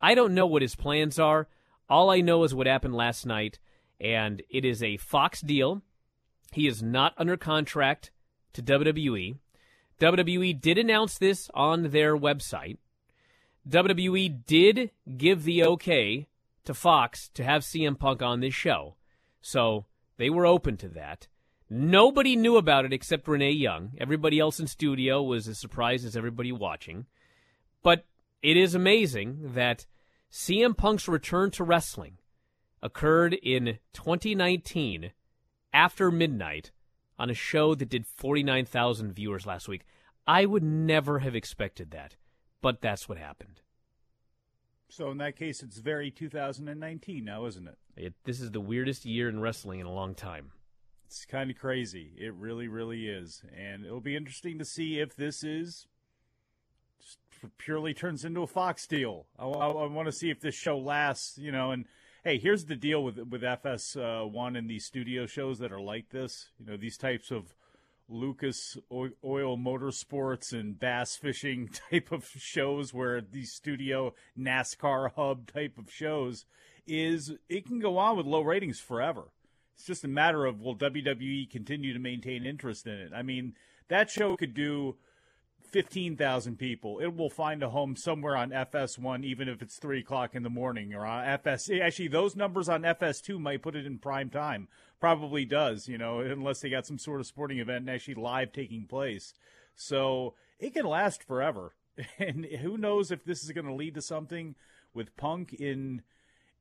I 0.00 0.14
don't 0.14 0.34
know 0.34 0.46
what 0.46 0.62
his 0.62 0.74
plans 0.74 1.18
are. 1.18 1.48
All 1.88 2.10
I 2.10 2.20
know 2.20 2.44
is 2.44 2.54
what 2.54 2.66
happened 2.66 2.94
last 2.94 3.26
night, 3.26 3.58
and 4.00 4.42
it 4.50 4.64
is 4.64 4.82
a 4.82 4.96
Fox 4.96 5.40
deal. 5.40 5.82
He 6.52 6.66
is 6.66 6.82
not 6.82 7.14
under 7.16 7.36
contract 7.36 8.10
to 8.54 8.62
WWE. 8.62 9.36
WWE 10.00 10.60
did 10.60 10.78
announce 10.78 11.18
this 11.18 11.50
on 11.54 11.90
their 11.90 12.16
website. 12.16 12.78
WWE 13.68 14.46
did 14.46 14.90
give 15.16 15.44
the 15.44 15.64
okay 15.64 16.28
to 16.64 16.74
Fox 16.74 17.28
to 17.34 17.42
have 17.42 17.62
CM 17.62 17.98
Punk 17.98 18.22
on 18.22 18.40
this 18.40 18.54
show. 18.54 18.94
So 19.40 19.86
they 20.16 20.30
were 20.30 20.46
open 20.46 20.76
to 20.78 20.88
that. 20.90 21.28
Nobody 21.68 22.36
knew 22.36 22.56
about 22.56 22.84
it 22.84 22.92
except 22.92 23.26
Renee 23.26 23.50
Young. 23.50 23.92
Everybody 23.98 24.38
else 24.38 24.60
in 24.60 24.68
studio 24.68 25.22
was 25.22 25.48
as 25.48 25.58
surprised 25.58 26.06
as 26.06 26.16
everybody 26.16 26.52
watching. 26.52 27.06
But 27.82 28.04
it 28.42 28.56
is 28.56 28.74
amazing 28.74 29.52
that 29.54 29.86
CM 30.30 30.76
Punk's 30.76 31.08
return 31.08 31.50
to 31.52 31.64
wrestling 31.64 32.18
occurred 32.82 33.34
in 33.34 33.78
2019 33.94 35.10
after 35.72 36.10
midnight 36.12 36.70
on 37.18 37.30
a 37.30 37.34
show 37.34 37.74
that 37.74 37.88
did 37.88 38.06
49,000 38.06 39.12
viewers 39.12 39.46
last 39.46 39.66
week. 39.66 39.84
I 40.26 40.46
would 40.46 40.62
never 40.62 41.20
have 41.20 41.34
expected 41.34 41.90
that, 41.90 42.16
but 42.66 42.80
that's 42.80 43.08
what 43.08 43.16
happened. 43.16 43.60
So 44.88 45.12
in 45.12 45.18
that 45.18 45.36
case, 45.36 45.62
it's 45.62 45.78
very 45.78 46.10
2019 46.10 47.24
now, 47.24 47.46
isn't 47.46 47.68
it? 47.68 47.78
it 47.96 48.14
this 48.24 48.40
is 48.40 48.50
the 48.50 48.60
weirdest 48.60 49.04
year 49.04 49.28
in 49.28 49.38
wrestling 49.38 49.78
in 49.78 49.86
a 49.86 49.92
long 49.92 50.16
time. 50.16 50.50
It's 51.04 51.24
kind 51.24 51.48
of 51.48 51.56
crazy. 51.56 52.10
It 52.18 52.34
really, 52.34 52.66
really 52.66 53.06
is, 53.06 53.40
and 53.56 53.86
it'll 53.86 54.00
be 54.00 54.16
interesting 54.16 54.58
to 54.58 54.64
see 54.64 54.98
if 54.98 55.14
this 55.14 55.44
is 55.44 55.86
purely 57.56 57.94
turns 57.94 58.24
into 58.24 58.42
a 58.42 58.48
Fox 58.48 58.84
deal. 58.88 59.26
I, 59.38 59.44
I, 59.44 59.68
I 59.68 59.86
want 59.86 60.06
to 60.06 60.12
see 60.12 60.30
if 60.30 60.40
this 60.40 60.56
show 60.56 60.76
lasts, 60.76 61.38
you 61.38 61.52
know. 61.52 61.70
And 61.70 61.84
hey, 62.24 62.36
here's 62.36 62.64
the 62.64 62.74
deal 62.74 63.04
with 63.04 63.16
with 63.30 63.44
FS 63.44 63.94
uh, 63.94 64.22
one 64.24 64.56
and 64.56 64.68
these 64.68 64.84
studio 64.84 65.26
shows 65.26 65.60
that 65.60 65.70
are 65.70 65.80
like 65.80 66.08
this. 66.08 66.48
You 66.58 66.66
know, 66.66 66.76
these 66.76 66.98
types 66.98 67.30
of 67.30 67.54
Lucas 68.08 68.76
Oil 68.90 69.56
Motorsports 69.56 70.52
and 70.52 70.78
bass 70.78 71.16
fishing 71.16 71.68
type 71.90 72.12
of 72.12 72.28
shows 72.36 72.94
where 72.94 73.20
these 73.20 73.52
studio 73.52 74.14
NASCAR 74.38 75.12
hub 75.16 75.50
type 75.52 75.78
of 75.78 75.90
shows 75.90 76.44
is 76.86 77.32
it 77.48 77.66
can 77.66 77.80
go 77.80 77.98
on 77.98 78.16
with 78.16 78.26
low 78.26 78.42
ratings 78.42 78.78
forever. 78.78 79.24
It's 79.74 79.86
just 79.86 80.04
a 80.04 80.08
matter 80.08 80.46
of 80.46 80.60
will 80.60 80.76
WWE 80.76 81.50
continue 81.50 81.92
to 81.92 81.98
maintain 81.98 82.46
interest 82.46 82.86
in 82.86 82.94
it. 82.94 83.12
I 83.14 83.22
mean, 83.22 83.54
that 83.88 84.10
show 84.10 84.36
could 84.36 84.54
do 84.54 84.96
15,000 85.70 86.58
people. 86.58 86.98
It 87.00 87.14
will 87.14 87.28
find 87.28 87.62
a 87.62 87.70
home 87.70 87.96
somewhere 87.96 88.36
on 88.36 88.50
FS1, 88.50 89.24
even 89.24 89.48
if 89.48 89.60
it's 89.60 89.76
3 89.76 90.00
o'clock 90.00 90.34
in 90.34 90.42
the 90.42 90.50
morning 90.50 90.94
or 90.94 91.04
on 91.04 91.24
FS. 91.24 91.68
Actually, 91.70 92.08
those 92.08 92.36
numbers 92.36 92.68
on 92.68 92.82
FS2 92.82 93.38
might 93.38 93.62
put 93.62 93.76
it 93.76 93.84
in 93.84 93.98
prime 93.98 94.30
time. 94.30 94.68
Probably 95.00 95.44
does, 95.44 95.88
you 95.88 95.98
know, 95.98 96.20
unless 96.20 96.60
they 96.60 96.70
got 96.70 96.86
some 96.86 96.98
sort 96.98 97.20
of 97.20 97.26
sporting 97.26 97.58
event 97.58 97.80
and 97.80 97.90
actually 97.90 98.14
live 98.14 98.52
taking 98.52 98.86
place. 98.86 99.34
So 99.74 100.34
it 100.58 100.74
can 100.74 100.86
last 100.86 101.22
forever. 101.22 101.74
And 102.18 102.44
who 102.44 102.76
knows 102.76 103.10
if 103.10 103.24
this 103.24 103.42
is 103.42 103.52
going 103.52 103.66
to 103.66 103.74
lead 103.74 103.94
to 103.94 104.02
something 104.02 104.54
with 104.92 105.16
Punk 105.16 105.54
in 105.54 106.02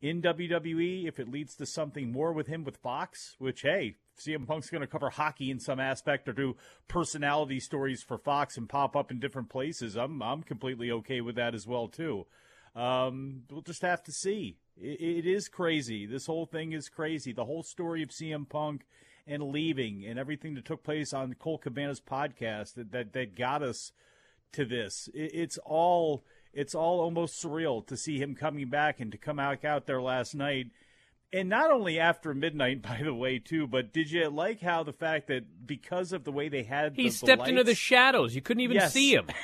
in 0.01 0.21
WWE, 0.21 1.07
if 1.07 1.19
it 1.19 1.29
leads 1.29 1.55
to 1.55 1.65
something 1.65 2.11
more 2.11 2.31
with 2.31 2.47
him 2.47 2.63
with 2.63 2.77
Fox, 2.77 3.35
which, 3.39 3.61
hey, 3.63 3.95
CM 4.19 4.45
Punk's 4.47 4.69
going 4.69 4.81
to 4.81 4.87
cover 4.87 5.09
hockey 5.09 5.49
in 5.49 5.59
some 5.59 5.79
aspect 5.79 6.29
or 6.29 6.33
do 6.33 6.55
personality 6.87 7.59
stories 7.59 8.03
for 8.03 8.17
Fox 8.17 8.57
and 8.57 8.69
pop 8.69 8.95
up 8.95 9.11
in 9.11 9.19
different 9.19 9.49
places. 9.49 9.95
I'm 9.95 10.21
I'm 10.21 10.43
completely 10.43 10.91
okay 10.91 11.21
with 11.21 11.35
that 11.35 11.53
as 11.53 11.67
well 11.67 11.87
too. 11.87 12.25
Um, 12.75 13.43
we'll 13.49 13.61
just 13.61 13.81
have 13.81 14.03
to 14.03 14.11
see. 14.11 14.57
It, 14.77 15.25
it 15.25 15.25
is 15.25 15.47
crazy. 15.47 16.05
This 16.05 16.25
whole 16.25 16.45
thing 16.45 16.73
is 16.73 16.89
crazy. 16.89 17.31
The 17.31 17.45
whole 17.45 17.63
story 17.63 18.03
of 18.03 18.09
CM 18.09 18.47
Punk 18.47 18.85
and 19.27 19.43
leaving 19.43 20.05
and 20.05 20.19
everything 20.19 20.55
that 20.55 20.65
took 20.65 20.83
place 20.83 21.13
on 21.13 21.33
Colt 21.35 21.61
Cabana's 21.61 22.01
podcast 22.01 22.75
that 22.75 22.91
that, 22.91 23.13
that 23.13 23.35
got 23.35 23.63
us 23.63 23.91
to 24.53 24.65
this. 24.65 25.09
It, 25.13 25.31
it's 25.33 25.57
all 25.65 26.25
it's 26.53 26.75
all 26.75 26.99
almost 26.99 27.43
surreal 27.43 27.85
to 27.87 27.97
see 27.97 28.19
him 28.19 28.35
coming 28.35 28.69
back 28.69 28.99
and 28.99 29.11
to 29.11 29.17
come 29.17 29.39
out 29.39 29.63
out 29.65 29.85
there 29.85 30.01
last 30.01 30.35
night 30.35 30.67
and 31.33 31.49
not 31.49 31.69
only 31.69 31.99
after 31.99 32.33
midnight, 32.33 32.81
by 32.81 33.01
the 33.03 33.13
way, 33.13 33.39
too. 33.39 33.67
But 33.67 33.93
did 33.93 34.09
you 34.09 34.29
like 34.29 34.61
how 34.61 34.83
the 34.83 34.93
fact 34.93 35.27
that 35.27 35.67
because 35.67 36.13
of 36.13 36.23
the 36.23 36.31
way 36.31 36.49
they 36.49 36.63
had 36.63 36.95
he 36.95 37.05
the, 37.05 37.09
stepped 37.09 37.27
the 37.27 37.37
lights, 37.37 37.49
into 37.49 37.63
the 37.63 37.75
shadows, 37.75 38.35
you 38.35 38.41
couldn't 38.41 38.61
even 38.61 38.75
yes. 38.75 38.93
see 38.93 39.13
him. 39.13 39.27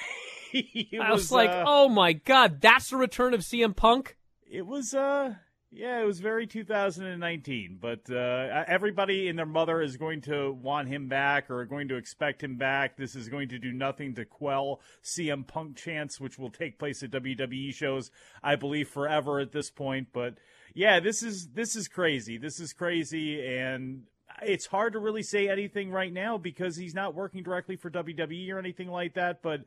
I 0.99 1.11
was, 1.11 1.21
was 1.23 1.31
like, 1.31 1.49
uh, 1.49 1.63
oh 1.65 1.89
my 1.89 2.13
god, 2.13 2.61
that's 2.61 2.89
the 2.89 2.97
return 2.97 3.33
of 3.33 3.41
CM 3.41 3.75
Punk. 3.75 4.17
It 4.49 4.65
was, 4.65 4.93
uh, 4.93 5.35
yeah, 5.73 6.01
it 6.01 6.05
was 6.05 6.19
very 6.19 6.45
2019. 6.45 7.77
But 7.81 8.11
uh, 8.11 8.65
everybody 8.67 9.29
and 9.29 9.39
their 9.39 9.45
mother 9.45 9.81
is 9.81 9.95
going 9.95 10.21
to 10.21 10.51
want 10.51 10.89
him 10.89 11.07
back 11.07 11.49
or 11.49 11.63
going 11.63 11.87
to 11.87 11.95
expect 11.95 12.43
him 12.43 12.57
back. 12.57 12.97
This 12.97 13.15
is 13.15 13.29
going 13.29 13.49
to 13.49 13.59
do 13.59 13.71
nothing 13.71 14.13
to 14.15 14.25
quell 14.25 14.81
CM 15.03 15.47
Punk 15.47 15.77
chants, 15.77 16.19
which 16.19 16.37
will 16.37 16.49
take 16.49 16.77
place 16.77 17.01
at 17.03 17.11
WWE 17.11 17.73
shows, 17.73 18.11
I 18.43 18.57
believe, 18.57 18.89
forever 18.89 19.39
at 19.39 19.53
this 19.53 19.69
point. 19.69 20.09
But 20.11 20.35
yeah, 20.73 20.99
this 20.99 21.23
is 21.23 21.47
this 21.53 21.77
is 21.77 21.87
crazy. 21.87 22.37
This 22.37 22.59
is 22.59 22.73
crazy, 22.73 23.41
and 23.41 24.03
it's 24.41 24.65
hard 24.65 24.93
to 24.93 24.99
really 24.99 25.23
say 25.23 25.47
anything 25.47 25.89
right 25.89 26.11
now 26.11 26.37
because 26.37 26.75
he's 26.75 26.93
not 26.93 27.15
working 27.15 27.43
directly 27.43 27.77
for 27.77 27.89
WWE 27.89 28.51
or 28.51 28.59
anything 28.59 28.89
like 28.89 29.13
that. 29.13 29.41
But 29.41 29.61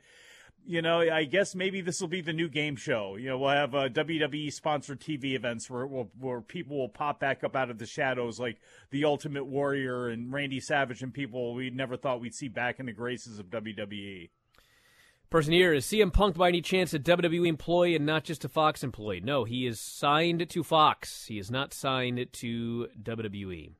you 0.65 0.81
know, 0.81 0.99
I 0.99 1.25
guess 1.25 1.53
maybe 1.53 1.81
this 1.81 2.01
will 2.01 2.07
be 2.07 2.21
the 2.21 2.33
new 2.33 2.49
game 2.49 2.75
show. 2.75 3.15
You 3.15 3.29
know, 3.29 3.37
we'll 3.37 3.49
have 3.49 3.75
uh, 3.75 3.89
WWE 3.89 4.51
sponsored 4.51 4.99
TV 4.99 5.35
events 5.35 5.69
where 5.69 5.85
where 5.85 6.41
people 6.41 6.77
will 6.77 6.89
pop 6.89 7.19
back 7.19 7.43
up 7.43 7.55
out 7.55 7.69
of 7.69 7.77
the 7.77 7.85
shadows, 7.85 8.39
like 8.39 8.57
the 8.89 9.05
Ultimate 9.05 9.45
Warrior 9.45 10.09
and 10.09 10.33
Randy 10.33 10.59
Savage, 10.59 11.03
and 11.03 11.13
people 11.13 11.53
we 11.53 11.69
never 11.69 11.97
thought 11.97 12.19
we'd 12.19 12.33
see 12.33 12.47
back 12.47 12.79
in 12.79 12.87
the 12.87 12.93
graces 12.93 13.39
of 13.39 13.47
WWE. 13.47 14.29
Person 15.29 15.53
here 15.53 15.73
is 15.73 15.85
CM 15.85 16.13
Punk 16.13 16.37
by 16.37 16.49
any 16.49 16.61
chance 16.61 16.93
a 16.93 16.99
WWE 16.99 17.47
employee 17.47 17.95
and 17.95 18.05
not 18.05 18.23
just 18.23 18.45
a 18.45 18.49
Fox 18.49 18.83
employee? 18.83 19.21
No, 19.21 19.43
he 19.43 19.65
is 19.65 19.79
signed 19.79 20.47
to 20.49 20.63
Fox. 20.63 21.25
He 21.25 21.39
is 21.39 21.51
not 21.51 21.73
signed 21.73 22.27
to 22.31 22.87
WWE. 23.01 23.71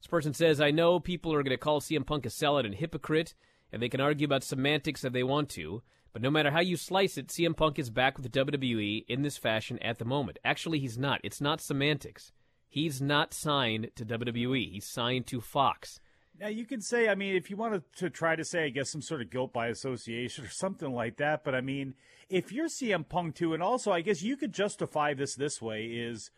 This 0.00 0.06
person 0.06 0.32
says, 0.32 0.60
I 0.60 0.70
know 0.70 1.00
people 1.00 1.34
are 1.34 1.42
going 1.42 1.50
to 1.50 1.56
call 1.56 1.80
CM 1.80 2.06
Punk 2.06 2.24
a 2.24 2.28
sellout 2.28 2.64
and 2.64 2.74
hypocrite, 2.74 3.34
and 3.72 3.82
they 3.82 3.88
can 3.88 4.00
argue 4.00 4.24
about 4.24 4.44
semantics 4.44 5.04
if 5.04 5.12
they 5.12 5.24
want 5.24 5.48
to, 5.50 5.82
but 6.18 6.24
no 6.24 6.30
matter 6.32 6.50
how 6.50 6.58
you 6.58 6.76
slice 6.76 7.16
it, 7.16 7.28
CM 7.28 7.56
Punk 7.56 7.78
is 7.78 7.90
back 7.90 8.18
with 8.18 8.28
the 8.28 8.44
WWE 8.44 9.04
in 9.06 9.22
this 9.22 9.36
fashion 9.36 9.78
at 9.78 10.00
the 10.00 10.04
moment. 10.04 10.40
Actually, 10.44 10.80
he's 10.80 10.98
not. 10.98 11.20
It's 11.22 11.40
not 11.40 11.60
semantics. 11.60 12.32
He's 12.68 13.00
not 13.00 13.32
signed 13.32 13.92
to 13.94 14.04
WWE. 14.04 14.68
He's 14.72 14.84
signed 14.84 15.28
to 15.28 15.40
Fox. 15.40 16.00
Now 16.40 16.48
you 16.48 16.64
can 16.64 16.80
say, 16.80 17.08
I 17.08 17.14
mean, 17.14 17.36
if 17.36 17.50
you 17.50 17.56
wanted 17.56 17.84
to 17.98 18.10
try 18.10 18.34
to 18.34 18.44
say, 18.44 18.64
I 18.64 18.70
guess 18.70 18.90
some 18.90 19.00
sort 19.00 19.20
of 19.20 19.30
guilt 19.30 19.52
by 19.52 19.68
association 19.68 20.44
or 20.46 20.48
something 20.48 20.90
like 20.90 21.18
that. 21.18 21.44
But 21.44 21.54
I 21.54 21.60
mean, 21.60 21.94
if 22.28 22.50
you're 22.50 22.66
CM 22.66 23.08
Punk 23.08 23.36
too, 23.36 23.54
and 23.54 23.62
also 23.62 23.92
I 23.92 24.00
guess 24.00 24.20
you 24.20 24.36
could 24.36 24.52
justify 24.52 25.14
this 25.14 25.36
this 25.36 25.62
way: 25.62 25.84
is 25.84 26.32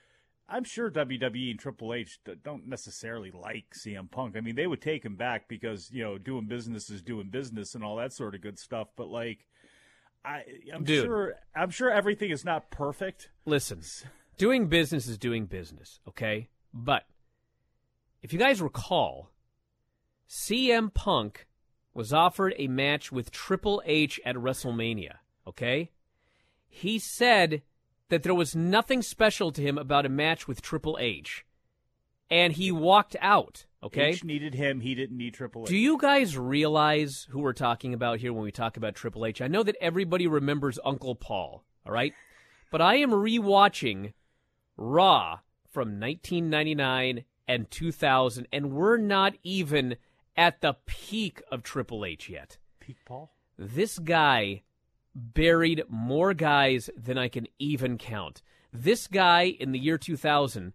I'm 0.47 0.65
sure 0.65 0.91
WWE 0.91 1.53
and 1.53 1.59
Triple 1.59 1.95
H 1.95 2.19
don't 2.45 2.69
necessarily 2.69 3.31
like 3.31 3.73
CM 3.73 4.11
Punk. 4.11 4.37
I 4.37 4.43
mean, 4.43 4.57
they 4.57 4.67
would 4.67 4.83
take 4.83 5.07
him 5.07 5.17
back 5.17 5.49
because 5.49 5.91
you 5.91 6.03
know 6.03 6.19
doing 6.19 6.45
business 6.45 6.91
is 6.91 7.01
doing 7.01 7.31
business 7.31 7.75
and 7.75 7.83
all 7.83 7.97
that 7.97 8.13
sort 8.13 8.35
of 8.35 8.43
good 8.43 8.59
stuff. 8.59 8.89
But 8.95 9.09
like, 9.09 9.47
I, 10.25 10.43
I'm 10.75 10.85
Dude. 10.85 11.05
sure, 11.05 11.35
I'm 11.55 11.71
sure 11.71 11.91
everything 11.91 12.31
is 12.31 12.45
not 12.45 12.71
perfect. 12.71 13.31
Listen, 13.47 13.81
doing 14.39 14.69
business 14.69 15.07
is 15.07 15.19
doing 15.19 15.47
business, 15.47 16.00
okay? 16.09 16.49
But 16.73 17.05
if 18.23 18.33
you 18.33 18.39
guys 18.39 18.61
recall, 18.61 19.31
CM 20.29 20.93
Punk 20.93 21.47
was 21.95 22.12
offered 22.12 22.55
a 22.57 22.69
match 22.69 23.11
with 23.11 23.31
Triple 23.31 23.83
H 23.85 24.21
at 24.25 24.37
WrestleMania, 24.37 25.15
okay? 25.47 25.91
He 26.69 26.99
said 26.99 27.62
that 28.11 28.23
there 28.23 28.35
was 28.35 28.55
nothing 28.55 29.03
special 29.03 29.50
to 29.53 29.62
him 29.62 29.79
about 29.79 30.07
a 30.07 30.11
match 30.11 30.47
with 30.47 30.62
Triple 30.62 30.99
H. 31.00 31.45
And 32.31 32.53
he 32.53 32.71
walked 32.71 33.17
out, 33.21 33.67
okay? 33.83 34.11
H 34.11 34.25
needed 34.25 34.55
him. 34.55 34.81
He 34.81 34.95
didn't 34.95 35.17
need 35.17 35.35
Triple 35.35 35.63
H. 35.63 35.69
Do 35.69 35.77
you 35.77 35.99
guys 35.99 36.37
realize 36.37 37.27
who 37.31 37.41
we're 37.41 37.53
talking 37.53 37.95
about 37.95 38.21
here 38.21 38.33
when 38.33 38.43
we 38.43 38.53
talk 38.53 38.77
about 38.77 38.95
Triple 38.95 39.27
H? 39.27 39.41
I 39.41 39.49
know 39.49 39.63
that 39.63 39.77
everybody 39.81 40.27
remembers 40.27 40.79
Uncle 40.85 41.15
Paul, 41.15 41.65
all 41.87 41.93
right? 41.93 42.13
But 42.71 42.81
I 42.81 42.97
am 42.97 43.11
rewatching 43.11 44.13
Raw 44.77 45.41
from 45.69 46.01
1999 46.01 47.25
and 47.49 47.71
2000, 47.71 48.47
and 48.53 48.73
we're 48.73 48.97
not 48.97 49.35
even 49.43 49.97
at 50.37 50.61
the 50.61 50.77
peak 50.87 51.43
of 51.51 51.63
Triple 51.63 52.05
H 52.05 52.29
yet. 52.29 52.59
Peak 52.79 52.97
Paul? 53.05 53.33
This 53.59 53.99
guy 53.99 54.63
buried 55.15 55.83
more 55.89 56.33
guys 56.35 56.89
than 56.97 57.19
I 57.19 57.29
can 57.29 57.47
even 57.59 57.99
count. 57.99 58.43
This 58.73 59.07
guy 59.07 59.43
in 59.43 59.73
the 59.73 59.79
year 59.79 59.99
2000 59.99 60.73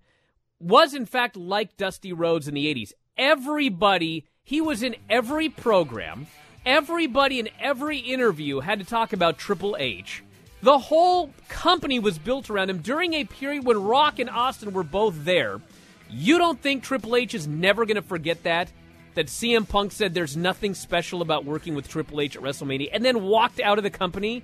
was, 0.60 0.94
in 0.94 1.06
fact, 1.06 1.36
like 1.36 1.78
Dusty 1.78 2.14
Rhodes 2.14 2.48
in 2.48 2.54
the 2.54 2.74
80s. 2.74 2.94
Everybody, 3.18 4.26
he 4.44 4.62
was 4.62 4.84
in 4.84 4.96
every 5.10 5.50
program, 5.50 6.28
everybody 6.66 7.40
in 7.40 7.50
every 7.60 8.00
interview 8.00 8.60
had 8.60 8.80
to 8.80 8.86
talk 8.86 9.14
about 9.14 9.38
Triple 9.38 9.76
H. 9.80 10.24
The 10.62 10.80
whole 10.80 11.32
company 11.48 12.00
was 12.00 12.18
built 12.18 12.50
around 12.50 12.70
him 12.70 12.80
during 12.80 13.14
a 13.14 13.26
period 13.26 13.66
when 13.66 13.84
Rock 13.84 14.20
and 14.20 14.30
Austin 14.30 14.74
were 14.74 14.84
both 14.84 15.24
there. 15.24 15.62
You 16.10 16.38
don't 16.38 16.60
think 16.60 16.84
Triple 16.84 17.16
H 17.16 17.34
is 17.36 17.48
never 17.48 17.86
going 17.86 17.96
to 17.96 18.02
forget 18.02 18.44
that? 18.44 18.72
That 19.14 19.28
CM 19.28 19.68
Punk 19.68 19.92
said 19.92 20.14
there's 20.14 20.36
nothing 20.36 20.74
special 20.74 21.22
about 21.22 21.46
working 21.46 21.76
with 21.76 21.88
Triple 21.88 22.20
H 22.20 22.36
at 22.36 22.42
WrestleMania 22.42 22.90
and 22.92 23.06
then 23.06 23.24
walked 23.24 23.60
out 23.60 23.78
of 23.78 23.84
the 23.84 23.90
company? 23.90 24.44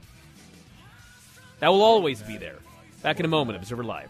That 1.60 1.70
will 1.70 1.84
always 1.84 2.22
be 2.22 2.38
there. 2.38 2.58
Back 3.01 3.20
in 3.20 3.25
a 3.25 3.30
moment, 3.30 3.58
Observer 3.58 3.84
Live. 3.84 4.10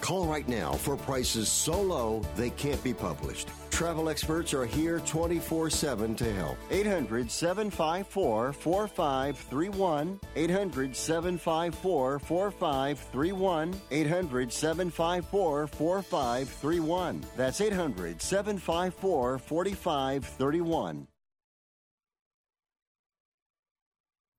Call 0.00 0.26
right 0.26 0.46
now 0.48 0.72
for 0.72 0.96
prices 0.96 1.48
so 1.48 1.80
low 1.80 2.22
they 2.36 2.50
can't 2.50 2.82
be 2.82 2.94
published. 2.94 3.48
Travel 3.70 4.08
experts 4.08 4.54
are 4.54 4.66
here 4.66 5.00
24 5.00 5.70
7 5.70 6.14
to 6.16 6.32
help. 6.34 6.56
800 6.70 7.30
754 7.30 8.52
4531. 8.52 10.20
800 10.34 10.96
754 10.96 12.18
4531. 12.18 13.80
800 13.90 14.52
754 14.52 15.66
4531. 15.66 17.24
That's 17.36 17.60
800 17.60 18.20
754 18.22 19.38
4531. 19.38 21.06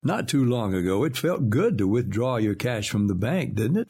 Not 0.01 0.29
too 0.29 0.45
long 0.45 0.73
ago, 0.73 1.03
it 1.03 1.17
felt 1.17 1.49
good 1.49 1.77
to 1.77 1.87
withdraw 1.87 2.37
your 2.37 2.55
cash 2.55 2.89
from 2.89 3.07
the 3.07 3.15
bank, 3.15 3.55
didn't 3.55 3.77
it? 3.77 3.89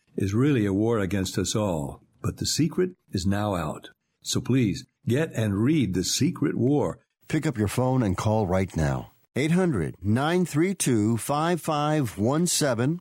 is 0.15 0.33
really 0.33 0.65
a 0.65 0.73
war 0.73 0.99
against 0.99 1.37
us 1.37 1.55
all. 1.55 2.01
But 2.21 2.37
the 2.37 2.45
secret 2.45 2.91
is 3.11 3.25
now 3.25 3.55
out. 3.55 3.89
So 4.21 4.41
please 4.41 4.85
get 5.07 5.31
and 5.33 5.63
read 5.63 5.93
The 5.93 6.03
Secret 6.03 6.55
War. 6.55 6.99
Pick 7.27 7.45
up 7.45 7.57
your 7.57 7.67
phone 7.67 8.03
and 8.03 8.15
call 8.15 8.45
right 8.45 8.75
now. 8.75 9.11
800 9.35 9.95
932 10.01 11.17
5517. 11.17 12.99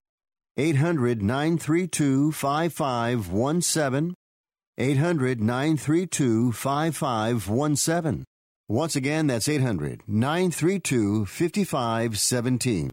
800 0.56 1.22
932 1.22 2.32
5517. 2.32 4.14
800 4.78 5.40
932 5.40 6.52
5517. 6.52 8.24
Once 8.68 8.96
again, 8.96 9.26
that's 9.26 9.48
800 9.48 10.02
932 10.06 11.26
5517. 11.26 12.92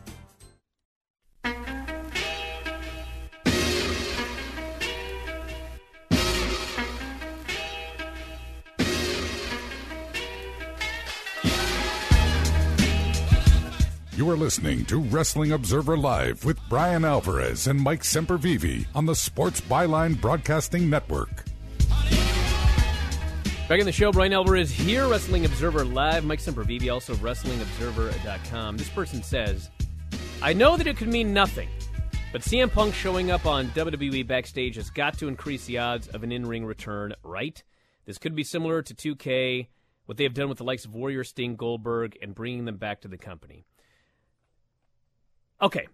You 14.21 14.29
are 14.29 14.37
listening 14.37 14.85
to 14.85 14.99
Wrestling 14.99 15.51
Observer 15.53 15.97
Live 15.97 16.45
with 16.45 16.59
Bryan 16.69 17.03
Alvarez 17.03 17.65
and 17.65 17.81
Mike 17.81 18.03
Sempervive 18.03 18.85
on 18.93 19.07
the 19.07 19.15
Sports 19.15 19.61
Byline 19.61 20.21
Broadcasting 20.21 20.91
Network. 20.91 21.45
Back 23.67 23.79
in 23.79 23.85
the 23.87 23.91
show, 23.91 24.11
Bryan 24.11 24.33
Alvarez 24.33 24.69
here, 24.69 25.07
Wrestling 25.07 25.45
Observer 25.45 25.85
Live. 25.85 26.23
Mike 26.23 26.37
Sempervive, 26.37 26.93
also 26.93 27.15
WrestlingObserver.com. 27.15 28.77
This 28.77 28.89
person 28.89 29.23
says, 29.23 29.71
I 30.43 30.53
know 30.53 30.75
that 30.75 30.87
it 30.87 30.97
could 30.97 31.07
mean 31.07 31.33
nothing, 31.33 31.69
but 32.31 32.41
CM 32.41 32.71
Punk 32.71 32.95
showing 32.95 33.29
up 33.29 33.45
on 33.45 33.67
WWE 33.69 34.25
backstage 34.25 34.75
has 34.75 34.89
got 34.89 35.15
to 35.19 35.27
increase 35.27 35.65
the 35.65 35.77
odds 35.77 36.07
of 36.07 36.23
an 36.23 36.31
in 36.31 36.47
ring 36.47 36.65
return, 36.65 37.13
right? 37.23 37.63
This 38.05 38.17
could 38.17 38.33
be 38.33 38.43
similar 38.43 38.81
to 38.81 38.95
2K, 38.95 39.67
what 40.07 40.17
they 40.17 40.23
have 40.23 40.33
done 40.33 40.49
with 40.49 40.57
the 40.57 40.63
likes 40.63 40.83
of 40.83 40.95
Warrior, 40.95 41.23
Sting, 41.23 41.55
Goldberg, 41.55 42.17
and 42.23 42.33
bringing 42.33 42.65
them 42.65 42.77
back 42.77 43.01
to 43.01 43.07
the 43.07 43.19
company. 43.19 43.65
Okay. 45.61 45.87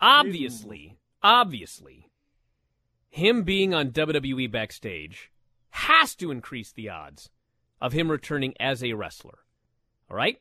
Obviously, 0.00 0.96
obviously, 1.20 2.10
him 3.10 3.42
being 3.42 3.74
on 3.74 3.90
WWE 3.90 4.50
backstage 4.52 5.32
has 5.70 6.14
to 6.14 6.30
increase 6.30 6.70
the 6.70 6.88
odds 6.88 7.28
of 7.80 7.92
him 7.92 8.08
returning 8.08 8.54
as 8.60 8.84
a 8.84 8.92
wrestler. 8.92 9.40
All 10.08 10.16
right? 10.16 10.38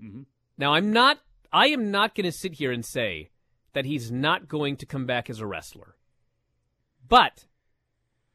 Mm-hmm. 0.00 0.22
Now, 0.56 0.74
I'm 0.74 0.92
not, 0.92 1.18
I 1.54 1.68
am 1.68 1.92
not 1.92 2.16
going 2.16 2.24
to 2.24 2.32
sit 2.32 2.54
here 2.54 2.72
and 2.72 2.84
say 2.84 3.30
that 3.74 3.84
he's 3.84 4.10
not 4.10 4.48
going 4.48 4.76
to 4.76 4.86
come 4.86 5.06
back 5.06 5.30
as 5.30 5.38
a 5.38 5.46
wrestler. 5.46 5.94
But 7.08 7.44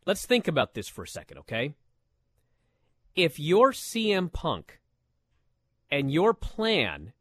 let's 0.05 0.25
think 0.25 0.47
about 0.47 0.73
this 0.73 0.87
for 0.87 1.03
a 1.03 1.07
second, 1.07 1.39
okay? 1.39 1.75
If 3.15 3.37
you're 3.37 3.73
CM 3.73 4.31
Punk 4.31 4.79
and 5.91 6.09
your 6.09 6.33
plan 6.33 7.11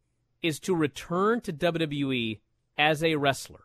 is 0.41 0.61
to 0.61 0.77
return 0.77 1.41
to 1.41 1.53
WWE 1.53 2.39
as 2.79 3.03
a 3.03 3.17
wrestler, 3.17 3.65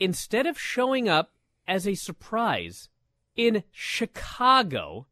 instead 0.00 0.46
of 0.46 0.58
showing 0.58 1.06
up 1.06 1.34
as 1.68 1.86
a 1.86 1.94
surprise 1.94 2.88
in 3.36 3.62
Chicago 3.70 5.06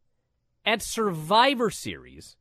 at 0.65 0.81
Survivor 0.81 1.69
Series, 1.69 2.35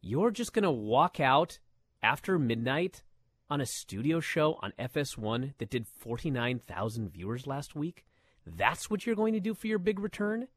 you're 0.00 0.30
just 0.30 0.52
going 0.52 0.64
to 0.64 0.70
walk 0.70 1.20
out 1.20 1.58
after 2.02 2.38
midnight 2.38 3.02
on 3.50 3.60
a 3.60 3.66
studio 3.66 4.20
show 4.20 4.58
on 4.62 4.72
FS1 4.78 5.54
that 5.58 5.70
did 5.70 5.86
49,000 5.86 7.10
viewers 7.10 7.46
last 7.46 7.74
week? 7.74 8.04
That's 8.46 8.90
what 8.90 9.06
you're 9.06 9.16
going 9.16 9.34
to 9.34 9.40
do 9.40 9.54
for 9.54 9.66
your 9.66 9.78
big 9.78 9.98
return? 9.98 10.48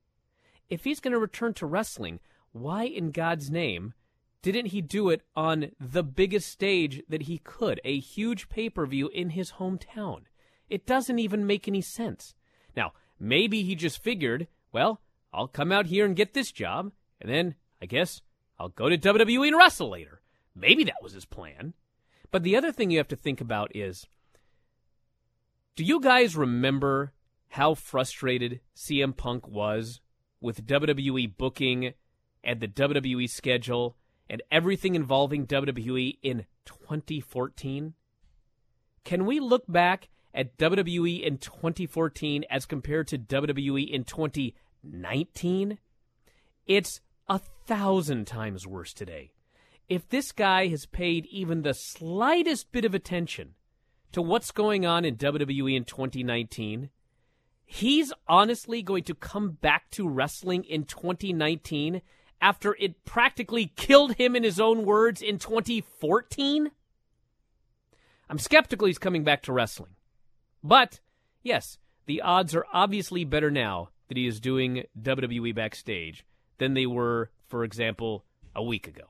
If 0.69 0.83
he's 0.83 0.99
going 0.99 1.13
to 1.13 1.19
return 1.19 1.53
to 1.55 1.65
wrestling, 1.65 2.19
why 2.51 2.83
in 2.83 3.11
God's 3.11 3.49
name 3.49 3.93
didn't 4.41 4.67
he 4.67 4.81
do 4.81 5.09
it 5.09 5.21
on 5.35 5.71
the 5.79 6.03
biggest 6.03 6.49
stage 6.49 7.03
that 7.09 7.23
he 7.23 7.37
could, 7.37 7.79
a 7.83 7.99
huge 7.99 8.49
pay 8.49 8.69
per 8.69 8.85
view 8.85 9.09
in 9.09 9.31
his 9.31 9.53
hometown? 9.53 10.23
It 10.69 10.85
doesn't 10.85 11.19
even 11.19 11.45
make 11.45 11.67
any 11.67 11.81
sense. 11.81 12.33
Now, 12.75 12.93
maybe 13.19 13.63
he 13.63 13.75
just 13.75 14.01
figured, 14.01 14.47
well, 14.71 15.01
I'll 15.33 15.47
come 15.47 15.71
out 15.71 15.87
here 15.87 16.05
and 16.05 16.15
get 16.15 16.33
this 16.33 16.51
job, 16.51 16.91
and 17.19 17.29
then 17.29 17.55
I 17.81 17.85
guess 17.85 18.21
I'll 18.61 18.69
go 18.69 18.89
to 18.89 18.97
WWE 18.97 19.47
and 19.47 19.57
wrestle 19.57 19.89
later. 19.89 20.21
Maybe 20.55 20.83
that 20.83 21.01
was 21.01 21.13
his 21.13 21.25
plan. 21.25 21.73
But 22.29 22.43
the 22.43 22.55
other 22.55 22.71
thing 22.71 22.91
you 22.91 22.99
have 22.99 23.07
to 23.07 23.15
think 23.15 23.41
about 23.41 23.75
is 23.75 24.05
do 25.75 25.83
you 25.83 25.99
guys 25.99 26.35
remember 26.35 27.13
how 27.49 27.73
frustrated 27.73 28.59
CM 28.75 29.17
Punk 29.17 29.47
was 29.47 29.99
with 30.39 30.67
WWE 30.67 31.35
booking 31.37 31.95
and 32.43 32.59
the 32.59 32.67
WWE 32.67 33.27
schedule 33.27 33.97
and 34.29 34.43
everything 34.51 34.93
involving 34.93 35.47
WWE 35.47 36.19
in 36.21 36.45
2014? 36.65 37.95
Can 39.03 39.25
we 39.25 39.39
look 39.39 39.63
back 39.67 40.09
at 40.35 40.55
WWE 40.59 41.23
in 41.23 41.39
2014 41.39 42.45
as 42.47 42.67
compared 42.67 43.07
to 43.07 43.17
WWE 43.17 43.89
in 43.89 44.03
2019? 44.03 45.79
It's 46.67 47.01
a 47.31 47.39
thousand 47.65 48.27
times 48.27 48.67
worse 48.67 48.91
today. 48.93 49.31
If 49.87 50.09
this 50.09 50.33
guy 50.33 50.67
has 50.67 50.85
paid 50.85 51.25
even 51.27 51.61
the 51.61 51.73
slightest 51.73 52.73
bit 52.73 52.83
of 52.83 52.93
attention 52.93 53.53
to 54.11 54.21
what's 54.21 54.51
going 54.51 54.85
on 54.85 55.05
in 55.05 55.15
WWE 55.15 55.77
in 55.77 55.85
2019, 55.85 56.89
he's 57.63 58.11
honestly 58.27 58.81
going 58.83 59.05
to 59.05 59.15
come 59.15 59.51
back 59.51 59.89
to 59.91 60.09
wrestling 60.09 60.65
in 60.65 60.83
2019 60.83 62.01
after 62.41 62.75
it 62.77 63.05
practically 63.05 63.71
killed 63.77 64.15
him, 64.15 64.35
in 64.35 64.43
his 64.43 64.59
own 64.59 64.83
words, 64.83 65.21
in 65.21 65.37
2014? 65.37 66.71
I'm 68.29 68.39
skeptical 68.39 68.87
he's 68.87 68.97
coming 68.97 69.23
back 69.23 69.43
to 69.43 69.53
wrestling. 69.53 69.95
But, 70.61 70.99
yes, 71.43 71.77
the 72.07 72.21
odds 72.21 72.53
are 72.53 72.65
obviously 72.73 73.23
better 73.23 73.49
now 73.49 73.87
that 74.09 74.17
he 74.17 74.27
is 74.27 74.41
doing 74.41 74.83
WWE 75.01 75.55
backstage 75.55 76.25
than 76.61 76.75
they 76.75 76.85
were, 76.85 77.31
for 77.47 77.63
example, 77.63 78.23
a 78.55 78.63
week 78.63 78.87
ago. 78.87 79.05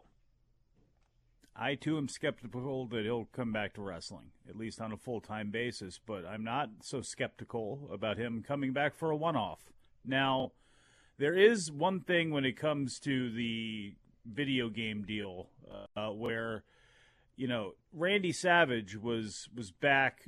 I 1.54 1.76
too 1.76 1.98
am 1.98 2.08
skeptical 2.08 2.88
that 2.88 3.04
he'll 3.04 3.28
come 3.34 3.52
back 3.52 3.74
to 3.74 3.82
wrestling, 3.82 4.32
at 4.48 4.56
least 4.56 4.80
on 4.80 4.94
a 4.94 4.98
full 4.98 5.20
time 5.20 5.52
basis, 5.52 6.00
but 6.04 6.26
I'm 6.26 6.46
not 6.46 6.70
so 6.82 7.02
skeptical 7.02 7.90
about 7.92 8.18
him 8.18 8.42
coming 8.42 8.72
back 8.72 8.96
for 8.96 9.12
a 9.12 9.18
one 9.18 9.36
off. 9.36 9.60
Now, 10.06 10.54
there 11.18 11.38
is 11.38 11.70
one 11.70 12.00
thing 12.00 12.32
when 12.32 12.46
it 12.46 12.54
comes 12.54 13.00
to 13.00 13.30
the 13.30 13.96
video 14.26 14.70
game 14.70 15.04
deal 15.04 15.50
uh, 15.98 16.08
where, 16.08 16.64
you 17.36 17.50
know, 17.50 17.74
Randy 17.92 18.32
Savage 18.32 18.96
was 18.96 19.50
was 19.54 19.72
back 19.72 20.22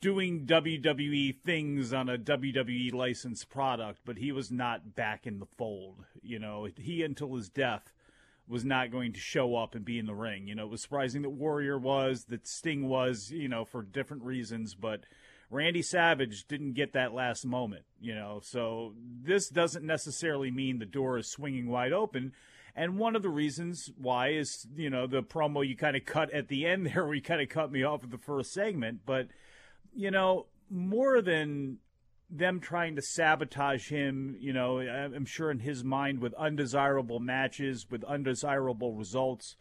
doing 0.00 0.46
WWE 0.46 1.36
things 1.44 1.92
on 1.92 2.08
a 2.08 2.18
WWE 2.18 2.92
licensed 2.94 3.50
product, 3.50 4.00
but 4.04 4.16
he 4.16 4.32
was 4.32 4.50
not 4.50 4.94
back 4.94 5.26
in 5.26 5.38
the 5.38 5.46
fold. 5.46 6.04
You 6.22 6.38
know, 6.38 6.68
he 6.76 7.02
until 7.02 7.34
his 7.34 7.48
death 7.48 7.92
was 8.48 8.64
not 8.64 8.90
going 8.90 9.12
to 9.12 9.20
show 9.20 9.54
up 9.56 9.74
and 9.74 9.84
be 9.84 9.98
in 9.98 10.06
the 10.06 10.14
ring. 10.14 10.48
You 10.48 10.56
know, 10.56 10.64
it 10.64 10.70
was 10.70 10.82
surprising 10.82 11.22
that 11.22 11.30
Warrior 11.30 11.78
was, 11.78 12.24
that 12.24 12.48
Sting 12.48 12.88
was, 12.88 13.30
you 13.30 13.48
know, 13.48 13.64
for 13.64 13.82
different 13.82 14.24
reasons, 14.24 14.74
but 14.74 15.04
Randy 15.50 15.82
Savage 15.82 16.46
didn't 16.48 16.72
get 16.72 16.92
that 16.94 17.14
last 17.14 17.44
moment, 17.44 17.84
you 18.00 18.14
know. 18.14 18.40
So 18.42 18.94
this 19.22 19.48
doesn't 19.48 19.84
necessarily 19.84 20.50
mean 20.50 20.78
the 20.78 20.86
door 20.86 21.18
is 21.18 21.28
swinging 21.28 21.68
wide 21.68 21.92
open. 21.92 22.32
And 22.74 22.98
one 22.98 23.16
of 23.16 23.22
the 23.22 23.28
reasons 23.28 23.90
why 23.96 24.30
is, 24.30 24.66
you 24.74 24.90
know, 24.90 25.06
the 25.06 25.22
promo 25.22 25.66
you 25.66 25.76
kind 25.76 25.96
of 25.96 26.04
cut 26.04 26.32
at 26.32 26.48
the 26.48 26.66
end 26.66 26.86
there, 26.86 27.04
where 27.04 27.14
you 27.14 27.22
kind 27.22 27.40
of 27.40 27.48
cut 27.48 27.70
me 27.70 27.82
off 27.82 28.04
at 28.04 28.10
the 28.10 28.18
first 28.18 28.52
segment. 28.52 29.00
But, 29.04 29.28
you 29.94 30.10
know, 30.10 30.46
more 30.70 31.20
than 31.20 31.78
them 32.30 32.60
trying 32.60 32.96
to 32.96 33.02
sabotage 33.02 33.88
him, 33.88 34.36
you 34.38 34.52
know, 34.52 34.78
I'm 34.78 35.26
sure 35.26 35.50
in 35.50 35.58
his 35.58 35.82
mind 35.82 36.20
with 36.20 36.32
undesirable 36.34 37.18
matches, 37.18 37.86
with 37.90 38.04
undesirable 38.04 38.94
results. 38.94 39.56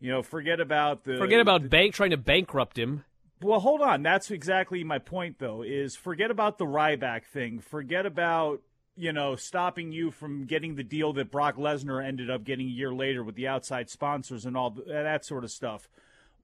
You 0.00 0.10
know, 0.10 0.22
forget 0.22 0.60
about 0.60 1.04
the 1.04 1.16
forget 1.16 1.40
about 1.40 1.62
the, 1.62 1.68
bank 1.68 1.94
trying 1.94 2.10
to 2.10 2.16
bankrupt 2.16 2.78
him. 2.78 3.04
Well, 3.40 3.60
hold 3.60 3.80
on. 3.80 4.02
That's 4.02 4.30
exactly 4.30 4.84
my 4.84 4.98
point, 4.98 5.38
though. 5.38 5.62
Is 5.62 5.96
forget 5.96 6.30
about 6.30 6.58
the 6.58 6.66
Ryback 6.66 7.24
thing. 7.24 7.58
Forget 7.58 8.06
about 8.06 8.60
you 8.96 9.12
know 9.12 9.36
stopping 9.36 9.92
you 9.92 10.10
from 10.10 10.44
getting 10.44 10.74
the 10.74 10.84
deal 10.84 11.12
that 11.14 11.30
Brock 11.30 11.56
Lesnar 11.56 12.04
ended 12.04 12.30
up 12.30 12.44
getting 12.44 12.66
a 12.66 12.70
year 12.70 12.92
later 12.92 13.22
with 13.22 13.34
the 13.34 13.48
outside 13.48 13.90
sponsors 13.90 14.44
and 14.44 14.56
all 14.56 14.76
uh, 14.78 14.82
that 14.86 15.24
sort 15.24 15.44
of 15.44 15.50
stuff. 15.50 15.88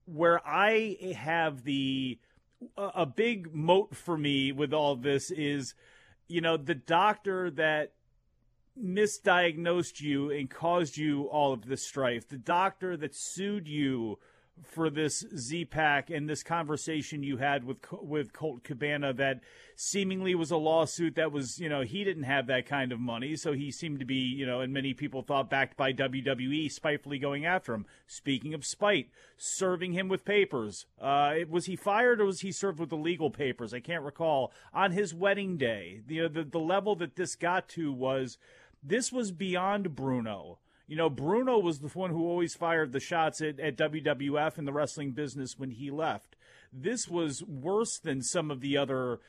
Where 0.05 0.41
I 0.45 1.13
have 1.15 1.63
the 1.63 2.17
a 2.77 3.05
big 3.05 3.53
moat 3.53 3.95
for 3.95 4.17
me 4.17 4.51
with 4.51 4.73
all 4.73 4.95
this 4.95 5.31
is, 5.31 5.73
you 6.27 6.41
know, 6.41 6.57
the 6.57 6.75
doctor 6.75 7.49
that 7.51 7.93
misdiagnosed 8.81 9.99
you 9.99 10.29
and 10.31 10.49
caused 10.49 10.97
you 10.97 11.23
all 11.25 11.53
of 11.53 11.65
this 11.65 11.83
strife, 11.83 12.27
the 12.27 12.37
doctor 12.37 12.95
that 12.97 13.15
sued 13.15 13.67
you 13.67 14.19
for 14.63 14.89
this 14.89 15.25
Z 15.35 15.65
Pack 15.65 16.09
and 16.09 16.29
this 16.29 16.43
conversation 16.43 17.23
you 17.23 17.37
had 17.37 17.63
with 17.63 17.77
with 17.91 18.33
Colt 18.33 18.63
Cabana 18.63 19.13
that 19.13 19.41
seemingly 19.75 20.35
was 20.35 20.51
a 20.51 20.57
lawsuit 20.57 21.15
that 21.15 21.31
was 21.31 21.59
you 21.59 21.69
know 21.69 21.81
he 21.81 22.03
didn't 22.03 22.23
have 22.23 22.47
that 22.47 22.65
kind 22.65 22.91
of 22.91 22.99
money, 22.99 23.35
so 23.35 23.53
he 23.53 23.71
seemed 23.71 23.99
to 23.99 24.05
be 24.05 24.15
you 24.15 24.45
know 24.45 24.61
and 24.61 24.73
many 24.73 24.93
people 24.93 25.21
thought 25.21 25.49
backed 25.49 25.77
by 25.77 25.91
WWE 25.93 26.71
spitefully 26.71 27.19
going 27.19 27.45
after 27.45 27.73
him. 27.73 27.85
Speaking 28.07 28.53
of 28.53 28.65
spite, 28.65 29.09
serving 29.37 29.93
him 29.93 30.07
with 30.07 30.25
papers. 30.25 30.85
Uh, 30.99 31.35
was 31.49 31.65
he 31.65 31.75
fired 31.75 32.21
or 32.21 32.25
was 32.25 32.41
he 32.41 32.51
served 32.51 32.79
with 32.79 32.89
the 32.89 32.97
legal 32.97 33.31
papers? 33.31 33.73
I 33.73 33.79
can't 33.79 34.03
recall. 34.03 34.51
On 34.73 34.91
his 34.91 35.13
wedding 35.13 35.57
day, 35.57 36.01
the 36.05 36.27
the, 36.27 36.43
the 36.43 36.59
level 36.59 36.95
that 36.97 37.15
this 37.15 37.35
got 37.35 37.67
to 37.69 37.91
was 37.91 38.37
this 38.83 39.11
was 39.11 39.31
beyond 39.31 39.95
Bruno. 39.95 40.59
You 40.91 40.97
know, 40.97 41.09
Bruno 41.09 41.57
was 41.57 41.79
the 41.79 41.87
one 41.87 42.09
who 42.09 42.27
always 42.27 42.53
fired 42.53 42.91
the 42.91 42.99
shots 42.99 43.39
at, 43.39 43.61
at 43.61 43.77
WWF 43.77 44.57
and 44.57 44.67
the 44.67 44.73
wrestling 44.73 45.11
business 45.11 45.57
when 45.57 45.71
he 45.71 45.89
left. 45.89 46.35
This 46.73 47.07
was 47.07 47.41
worse 47.41 47.97
than 47.97 48.21
some 48.21 48.51
of 48.51 48.59
the 48.59 48.75
other 48.75 49.21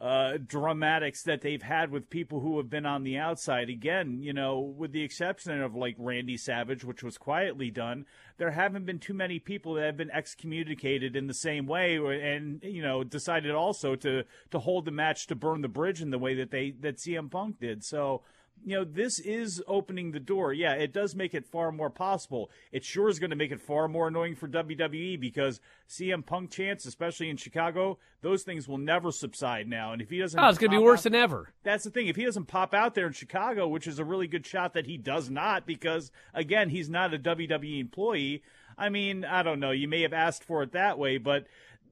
uh, 0.00 0.38
dramatics 0.38 1.22
that 1.24 1.42
they've 1.42 1.60
had 1.60 1.90
with 1.90 2.08
people 2.08 2.40
who 2.40 2.56
have 2.56 2.70
been 2.70 2.86
on 2.86 3.04
the 3.04 3.18
outside. 3.18 3.68
Again, 3.68 4.22
you 4.22 4.32
know, 4.32 4.60
with 4.60 4.92
the 4.92 5.02
exception 5.02 5.60
of 5.60 5.74
like 5.74 5.94
Randy 5.98 6.38
Savage, 6.38 6.84
which 6.84 7.02
was 7.02 7.18
quietly 7.18 7.70
done, 7.70 8.06
there 8.38 8.52
haven't 8.52 8.86
been 8.86 8.98
too 8.98 9.12
many 9.12 9.38
people 9.38 9.74
that 9.74 9.84
have 9.84 9.98
been 9.98 10.10
excommunicated 10.10 11.16
in 11.16 11.26
the 11.26 11.34
same 11.34 11.66
way, 11.66 11.96
and 11.96 12.64
you 12.64 12.80
know, 12.80 13.04
decided 13.04 13.50
also 13.50 13.94
to 13.94 14.24
to 14.52 14.58
hold 14.58 14.86
the 14.86 14.90
match 14.90 15.26
to 15.26 15.34
burn 15.34 15.60
the 15.60 15.68
bridge 15.68 16.00
in 16.00 16.12
the 16.12 16.18
way 16.18 16.34
that 16.36 16.50
they 16.50 16.70
that 16.80 16.96
CM 16.96 17.30
Punk 17.30 17.60
did. 17.60 17.84
So 17.84 18.22
you 18.64 18.76
know, 18.76 18.84
this 18.84 19.18
is 19.18 19.62
opening 19.66 20.12
the 20.12 20.20
door. 20.20 20.52
Yeah, 20.52 20.74
it 20.74 20.92
does 20.92 21.14
make 21.14 21.34
it 21.34 21.46
far 21.46 21.72
more 21.72 21.90
possible. 21.90 22.50
It 22.72 22.84
sure 22.84 23.08
is 23.08 23.18
going 23.18 23.30
to 23.30 23.36
make 23.36 23.52
it 23.52 23.60
far 23.60 23.88
more 23.88 24.08
annoying 24.08 24.36
for 24.36 24.48
WWE 24.48 25.18
because 25.18 25.60
CM 25.88 26.24
Punk 26.24 26.50
chants, 26.50 26.84
especially 26.84 27.30
in 27.30 27.36
Chicago, 27.36 27.98
those 28.20 28.42
things 28.42 28.68
will 28.68 28.78
never 28.78 29.12
subside 29.12 29.66
now. 29.66 29.92
And 29.92 30.02
if 30.02 30.10
he 30.10 30.18
doesn't, 30.18 30.38
oh, 30.38 30.48
it's 30.48 30.58
going 30.58 30.70
to 30.70 30.78
be 30.78 30.82
worse 30.82 31.00
out, 31.00 31.04
than 31.04 31.14
ever. 31.14 31.52
That's 31.62 31.84
the 31.84 31.90
thing. 31.90 32.08
If 32.08 32.16
he 32.16 32.24
doesn't 32.24 32.46
pop 32.46 32.74
out 32.74 32.94
there 32.94 33.06
in 33.06 33.12
Chicago, 33.12 33.66
which 33.66 33.86
is 33.86 33.98
a 33.98 34.04
really 34.04 34.26
good 34.26 34.46
shot 34.46 34.74
that 34.74 34.86
he 34.86 34.98
does 34.98 35.30
not, 35.30 35.66
because 35.66 36.10
again, 36.34 36.68
he's 36.68 36.90
not 36.90 37.14
a 37.14 37.18
WWE 37.18 37.80
employee. 37.80 38.42
I 38.76 38.88
mean, 38.88 39.24
I 39.24 39.42
don't 39.42 39.60
know. 39.60 39.70
You 39.70 39.88
may 39.88 40.02
have 40.02 40.12
asked 40.12 40.44
for 40.44 40.62
it 40.62 40.72
that 40.72 40.98
way, 40.98 41.18
but 41.18 41.46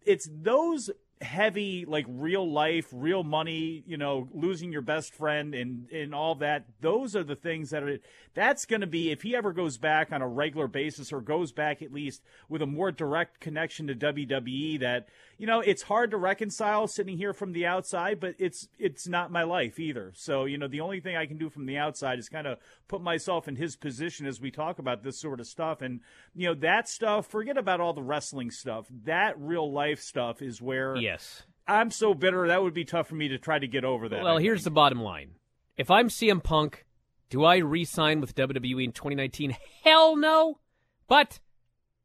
it's 0.05 0.29
those 0.31 0.91
heavy 1.21 1.85
like 1.85 2.07
real 2.09 2.49
life 2.49 2.87
real 2.93 3.25
money 3.25 3.83
you 3.87 3.97
know 3.97 4.29
losing 4.33 4.71
your 4.71 4.83
best 4.83 5.15
friend 5.15 5.55
and 5.55 5.91
and 5.91 6.15
all 6.15 6.37
that 6.37 6.65
those 6.81 7.17
are 7.17 7.25
the 7.25 7.35
things 7.35 7.71
that 7.71 7.83
are 7.83 7.99
that's 8.35 8.65
going 8.65 8.81
to 8.81 8.87
be 8.87 9.11
if 9.11 9.23
he 9.23 9.35
ever 9.35 9.53
goes 9.53 9.79
back 9.79 10.13
on 10.13 10.23
a 10.23 10.29
regular 10.29 10.69
basis 10.69 11.13
or 11.13 11.21
goes 11.21 11.51
back 11.51 11.83
at 11.83 11.93
least 11.93 12.23
with 12.49 12.63
a 12.63 12.67
more 12.67 12.93
direct 12.93 13.41
connection 13.41 13.89
to 13.89 13.95
WWE 13.95 14.79
that 14.81 15.09
you 15.39 15.47
know 15.47 15.61
it's 15.61 15.83
hard 15.83 16.11
to 16.11 16.17
reconcile 16.17 16.87
sitting 16.87 17.17
here 17.17 17.33
from 17.33 17.53
the 17.53 17.65
outside 17.65 18.21
but 18.21 18.35
it's 18.39 18.69
it's 18.79 19.09
not 19.09 19.31
my 19.31 19.43
life 19.43 19.79
either 19.79 20.13
so 20.15 20.45
you 20.45 20.59
know 20.59 20.69
the 20.69 20.81
only 20.81 21.01
thing 21.01 21.17
I 21.17 21.27
can 21.27 21.39
do 21.39 21.49
from 21.49 21.67
the 21.67 21.79
outside 21.79 22.19
is 22.19 22.29
kind 22.29 22.47
of 22.47 22.59
put 22.89 23.01
myself 23.01 23.49
in 23.49 23.57
his 23.57 23.77
position 23.77 24.27
as 24.27 24.41
we 24.41 24.51
talk 24.51 24.79
about 24.79 25.03
this 25.03 25.19
sort 25.19 25.41
of 25.41 25.47
stuff 25.47 25.81
and 25.81 26.01
you 26.35 26.49
know 26.49 26.55
that 26.57 26.89
stuff 26.89 27.27
forget 27.27 27.57
about 27.57 27.81
all 27.81 27.95
the 27.95 28.03
wrestling 28.03 28.51
stuff 28.51 28.87
that 29.05 29.39
real 29.39 29.73
life 29.73 30.01
stuff 30.01 30.43
is 30.43 30.61
where 30.61 30.97
yes 30.97 31.45
I'm 31.67 31.91
so 31.91 32.15
bitter 32.15 32.49
that 32.49 32.63
would 32.63 32.75
be 32.75 32.85
tough 32.85 33.09
for 33.09 33.15
me 33.15 33.29
to 33.29 33.39
try 33.39 33.59
to 33.59 33.69
get 33.69 33.85
over 33.85 34.09
that 34.09 34.23
well 34.23 34.39
here's 34.39 34.65
the 34.65 34.71
bottom 34.71 35.01
line 35.01 35.37
if 35.77 35.91
I'm 35.91 36.09
CM 36.09 36.43
Punk 36.43 36.85
do 37.31 37.45
I 37.45 37.57
re 37.57 37.85
sign 37.85 38.21
with 38.21 38.35
WWE 38.35 38.85
in 38.85 38.93
2019? 38.93 39.57
Hell 39.85 40.17
no! 40.17 40.59
But 41.07 41.41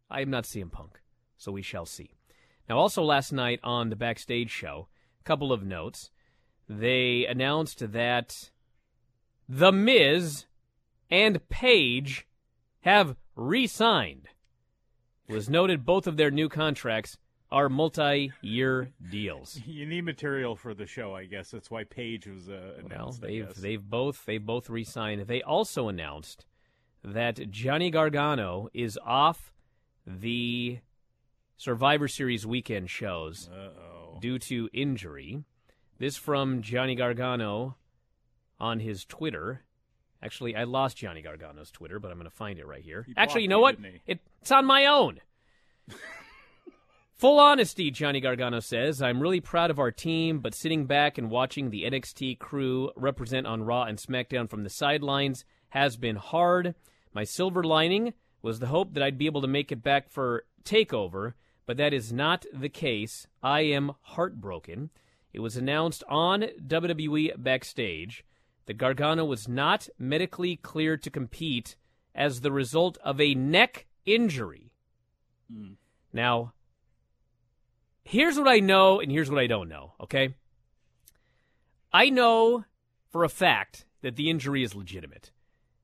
I 0.09 0.21
am 0.21 0.29
not 0.29 0.43
CM 0.43 0.71
Punk, 0.71 0.99
so 1.37 1.51
we 1.51 1.61
shall 1.61 1.85
see. 1.85 2.11
Now, 2.69 2.77
also 2.77 3.03
last 3.03 3.31
night 3.31 3.59
on 3.63 3.89
the 3.89 3.95
backstage 3.95 4.49
show, 4.49 4.87
a 5.19 5.23
couple 5.23 5.51
of 5.51 5.63
notes. 5.63 6.11
They 6.69 7.25
announced 7.25 7.91
that 7.91 8.51
The 9.49 9.71
Miz 9.71 10.45
and 11.09 11.47
Paige 11.49 12.25
have 12.81 13.15
re 13.35 13.67
signed. 13.67 14.29
It 15.27 15.33
was 15.33 15.49
noted 15.49 15.85
both 15.85 16.07
of 16.07 16.17
their 16.17 16.31
new 16.31 16.49
contracts 16.49 17.17
are 17.51 17.69
multi-year 17.69 18.91
deals. 19.11 19.59
You 19.67 19.85
need 19.85 20.05
material 20.05 20.55
for 20.55 20.73
the 20.73 20.87
show, 20.87 21.15
I 21.15 21.25
guess. 21.25 21.51
That's 21.51 21.69
why 21.69 21.83
Paige 21.83 22.27
was 22.27 22.49
uh, 22.49 22.73
announced. 22.83 23.21
Well, 23.21 23.29
they've 23.29 23.53
they've 23.55 23.89
both 23.89 24.25
they've 24.25 24.43
both 24.45 24.69
re-signed. 24.69 25.27
They 25.27 25.41
also 25.41 25.87
announced 25.87 26.45
that 27.03 27.51
Johnny 27.51 27.91
Gargano 27.91 28.69
is 28.73 28.97
off 29.05 29.53
the 30.05 30.79
Survivor 31.57 32.07
Series 32.07 32.45
weekend 32.45 32.89
shows 32.89 33.49
Uh-oh. 33.53 34.17
due 34.21 34.39
to 34.39 34.69
injury. 34.73 35.43
This 35.99 36.17
from 36.17 36.61
Johnny 36.61 36.95
Gargano 36.95 37.75
on 38.59 38.79
his 38.79 39.05
Twitter. 39.05 39.63
Actually, 40.21 40.55
I 40.55 40.63
lost 40.63 40.97
Johnny 40.97 41.21
Gargano's 41.21 41.71
Twitter, 41.71 41.99
but 41.99 42.11
I'm 42.11 42.17
going 42.17 42.29
to 42.29 42.35
find 42.35 42.59
it 42.59 42.65
right 42.65 42.81
here. 42.83 43.05
Actually, 43.17 43.43
you 43.43 43.47
know 43.49 43.59
what? 43.59 43.77
It's 44.05 44.51
on 44.51 44.65
my 44.65 44.85
own. 44.85 45.19
Full 47.15 47.39
honesty, 47.39 47.89
Johnny 47.91 48.19
Gargano 48.19 48.59
says, 48.59 49.01
I'm 49.01 49.21
really 49.21 49.39
proud 49.39 49.69
of 49.69 49.79
our 49.79 49.91
team, 49.91 50.39
but 50.39 50.53
sitting 50.55 50.85
back 50.85 51.17
and 51.17 51.29
watching 51.29 51.69
the 51.69 51.83
NXT 51.83 52.39
crew 52.39 52.91
represent 52.97 53.47
on 53.47 53.63
Raw 53.63 53.83
and 53.83 53.97
SmackDown 53.97 54.49
from 54.49 54.63
the 54.63 54.69
sidelines 54.69 55.45
has 55.69 55.95
been 55.95 56.17
hard. 56.17 56.75
My 57.13 57.23
silver 57.23 57.63
lining 57.63 58.13
was 58.41 58.59
the 58.59 58.67
hope 58.67 58.93
that 58.93 59.03
I'd 59.03 59.17
be 59.17 59.27
able 59.27 59.41
to 59.41 59.47
make 59.47 59.71
it 59.71 59.81
back 59.83 60.09
for 60.09 60.43
TakeOver, 60.65 61.33
but 61.65 61.77
that 61.77 61.93
is 61.93 62.11
not 62.11 62.45
the 62.53 62.69
case. 62.69 63.27
I 63.41 63.61
am 63.61 63.93
heartbroken. 64.01 64.89
It 65.31 65.39
was 65.39 65.57
announced 65.57 66.03
on 66.07 66.45
WWE 66.65 67.41
Backstage 67.41 68.23
that 68.65 68.77
Gargano 68.77 69.25
was 69.25 69.47
not 69.47 69.89
medically 69.97 70.55
cleared 70.55 71.01
to 71.03 71.09
compete 71.09 71.75
as 72.15 72.41
the 72.41 72.51
result 72.51 72.97
of 73.03 73.19
a 73.19 73.35
neck 73.35 73.87
injury. 74.05 74.71
Mm. 75.51 75.75
Now, 76.11 76.53
here's 78.03 78.37
what 78.37 78.47
I 78.47 78.59
know 78.59 78.99
and 78.99 79.11
here's 79.11 79.29
what 79.29 79.39
I 79.39 79.47
don't 79.47 79.69
know, 79.69 79.93
okay? 80.01 80.35
I 81.91 82.09
know 82.09 82.65
for 83.11 83.23
a 83.23 83.29
fact 83.29 83.85
that 84.01 84.15
the 84.15 84.29
injury 84.29 84.63
is 84.63 84.75
legitimate. 84.75 85.31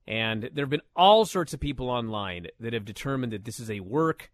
And 0.07 0.49
there 0.53 0.65
have 0.65 0.71
been 0.71 0.81
all 0.95 1.25
sorts 1.25 1.53
of 1.53 1.59
people 1.59 1.89
online 1.89 2.47
that 2.59 2.73
have 2.73 2.85
determined 2.85 3.31
that 3.31 3.45
this 3.45 3.59
is 3.59 3.69
a 3.69 3.79
work. 3.79 4.31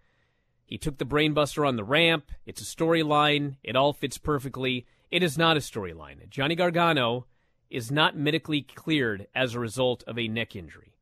He 0.65 0.77
took 0.77 0.97
the 0.97 1.05
brainbuster 1.05 1.67
on 1.67 1.75
the 1.75 1.83
ramp. 1.83 2.31
It's 2.45 2.61
a 2.61 2.65
storyline. 2.65 3.57
It 3.63 3.75
all 3.75 3.93
fits 3.93 4.17
perfectly. 4.17 4.85
It 5.11 5.21
is 5.21 5.37
not 5.37 5.57
a 5.57 5.59
storyline. 5.59 6.27
Johnny 6.29 6.55
Gargano 6.55 7.27
is 7.69 7.91
not 7.91 8.17
medically 8.17 8.61
cleared 8.61 9.27
as 9.35 9.53
a 9.53 9.59
result 9.59 10.03
of 10.07 10.17
a 10.17 10.27
neck 10.27 10.55
injury. 10.55 10.97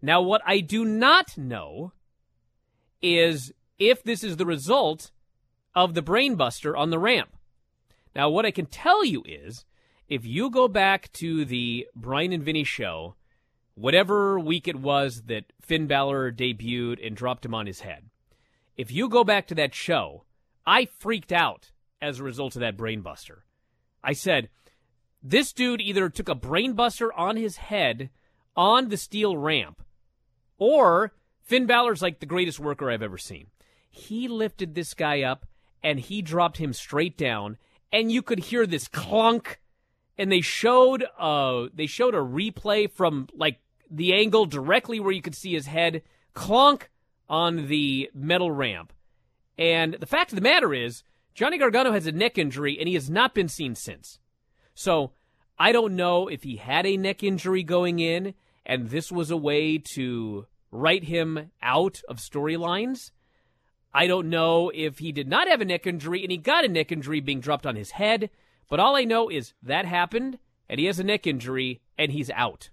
Now, 0.00 0.20
what 0.20 0.42
I 0.44 0.60
do 0.60 0.84
not 0.84 1.36
know 1.36 1.92
is 3.00 3.52
if 3.78 4.02
this 4.02 4.24
is 4.24 4.36
the 4.36 4.46
result 4.46 5.10
of 5.74 5.94
the 5.94 6.02
brainbuster 6.02 6.76
on 6.76 6.90
the 6.90 6.98
ramp. 6.98 7.36
Now, 8.14 8.28
what 8.28 8.46
I 8.46 8.50
can 8.50 8.66
tell 8.66 9.04
you 9.04 9.22
is 9.26 9.64
if 10.08 10.24
you 10.24 10.50
go 10.50 10.68
back 10.68 11.12
to 11.14 11.44
the 11.44 11.86
Bryan 11.94 12.32
and 12.32 12.42
Vinny 12.42 12.64
show, 12.64 13.16
whatever 13.74 14.38
week 14.38 14.68
it 14.68 14.76
was 14.76 15.22
that 15.26 15.52
Finn 15.60 15.86
Balor 15.86 16.32
debuted 16.32 17.04
and 17.04 17.16
dropped 17.16 17.46
him 17.46 17.54
on 17.54 17.66
his 17.66 17.80
head, 17.80 18.10
if 18.76 18.90
you 18.90 19.08
go 19.08 19.24
back 19.24 19.46
to 19.48 19.54
that 19.56 19.74
show, 19.74 20.24
I 20.66 20.86
freaked 20.98 21.32
out 21.32 21.72
as 22.00 22.18
a 22.18 22.24
result 22.24 22.56
of 22.56 22.60
that 22.60 22.76
brainbuster. 22.76 23.40
I 24.02 24.12
said, 24.12 24.48
this 25.22 25.52
dude 25.52 25.80
either 25.80 26.08
took 26.08 26.28
a 26.28 26.34
brainbuster 26.34 27.10
on 27.16 27.36
his 27.36 27.56
head 27.56 28.10
on 28.56 28.88
the 28.88 28.96
steel 28.96 29.36
ramp, 29.36 29.82
or 30.58 31.12
Finn 31.42 31.66
Balor's 31.66 32.02
like 32.02 32.20
the 32.20 32.26
greatest 32.26 32.58
worker 32.58 32.90
I've 32.90 33.02
ever 33.02 33.18
seen. 33.18 33.46
He 33.88 34.26
lifted 34.26 34.74
this 34.74 34.94
guy 34.94 35.22
up 35.22 35.46
and 35.82 36.00
he 36.00 36.22
dropped 36.22 36.58
him 36.58 36.72
straight 36.72 37.16
down, 37.16 37.58
and 37.92 38.10
you 38.10 38.22
could 38.22 38.38
hear 38.38 38.66
this 38.66 38.88
clunk. 38.88 39.60
And 40.18 40.30
they 40.30 40.40
showed 40.40 41.04
uh 41.18 41.66
they 41.72 41.86
showed 41.86 42.14
a 42.14 42.18
replay 42.18 42.90
from 42.90 43.28
like 43.34 43.58
the 43.90 44.12
angle 44.14 44.46
directly 44.46 45.00
where 45.00 45.12
you 45.12 45.22
could 45.22 45.34
see 45.34 45.52
his 45.52 45.66
head 45.66 46.02
clunk 46.34 46.90
on 47.28 47.68
the 47.68 48.10
metal 48.14 48.50
ramp. 48.50 48.92
And 49.58 49.94
the 49.94 50.06
fact 50.06 50.32
of 50.32 50.36
the 50.36 50.42
matter 50.42 50.74
is, 50.74 51.02
Johnny 51.34 51.58
Gargano 51.58 51.92
has 51.92 52.06
a 52.06 52.12
neck 52.12 52.38
injury 52.38 52.78
and 52.78 52.88
he 52.88 52.94
has 52.94 53.08
not 53.08 53.34
been 53.34 53.48
seen 53.48 53.74
since. 53.74 54.18
So 54.74 55.12
I 55.58 55.72
don't 55.72 55.96
know 55.96 56.28
if 56.28 56.42
he 56.42 56.56
had 56.56 56.86
a 56.86 56.96
neck 56.96 57.22
injury 57.22 57.62
going 57.62 57.98
in 57.98 58.34
and 58.64 58.90
this 58.90 59.10
was 59.10 59.30
a 59.30 59.36
way 59.36 59.78
to 59.94 60.46
write 60.70 61.04
him 61.04 61.50
out 61.62 62.00
of 62.08 62.18
storylines. 62.18 63.10
I 63.94 64.06
don't 64.06 64.30
know 64.30 64.70
if 64.74 64.98
he 64.98 65.12
did 65.12 65.28
not 65.28 65.48
have 65.48 65.60
a 65.60 65.66
neck 65.66 65.86
injury 65.86 66.22
and 66.22 66.30
he 66.30 66.38
got 66.38 66.64
a 66.64 66.68
neck 66.68 66.92
injury 66.92 67.20
being 67.20 67.40
dropped 67.40 67.66
on 67.66 67.76
his 67.76 67.92
head, 67.92 68.30
but 68.68 68.80
all 68.80 68.96
I 68.96 69.04
know 69.04 69.28
is 69.28 69.52
that 69.62 69.84
happened 69.84 70.38
and 70.68 70.80
he 70.80 70.86
has 70.86 70.98
a 70.98 71.04
neck 71.04 71.26
injury 71.26 71.82
and 71.98 72.12
he's 72.12 72.30
out. 72.30 72.70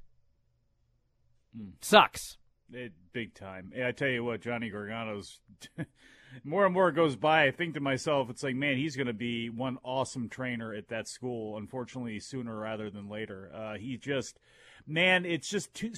Mm. 1.57 1.71
Sucks. 1.81 2.37
It, 2.71 2.93
big 3.13 3.33
time. 3.33 3.73
I 3.83 3.91
tell 3.91 4.07
you 4.07 4.23
what, 4.23 4.41
Johnny 4.41 4.69
Gargano's 4.69 5.39
more 6.43 6.65
and 6.65 6.73
more 6.73 6.91
goes 6.91 7.15
by, 7.15 7.45
I 7.45 7.51
think 7.51 7.73
to 7.73 7.79
myself, 7.79 8.29
it's 8.29 8.43
like, 8.43 8.55
man, 8.55 8.77
he's 8.77 8.95
going 8.95 9.07
to 9.07 9.13
be 9.13 9.49
one 9.49 9.77
awesome 9.83 10.29
trainer 10.29 10.73
at 10.73 10.89
that 10.89 11.07
school. 11.07 11.57
Unfortunately, 11.57 12.19
sooner 12.19 12.55
rather 12.57 12.89
than 12.89 13.09
later. 13.09 13.51
Uh, 13.53 13.77
he 13.77 13.97
just, 13.97 14.39
man, 14.87 15.25
it's 15.25 15.49
just 15.49 15.73
too, 15.73 15.91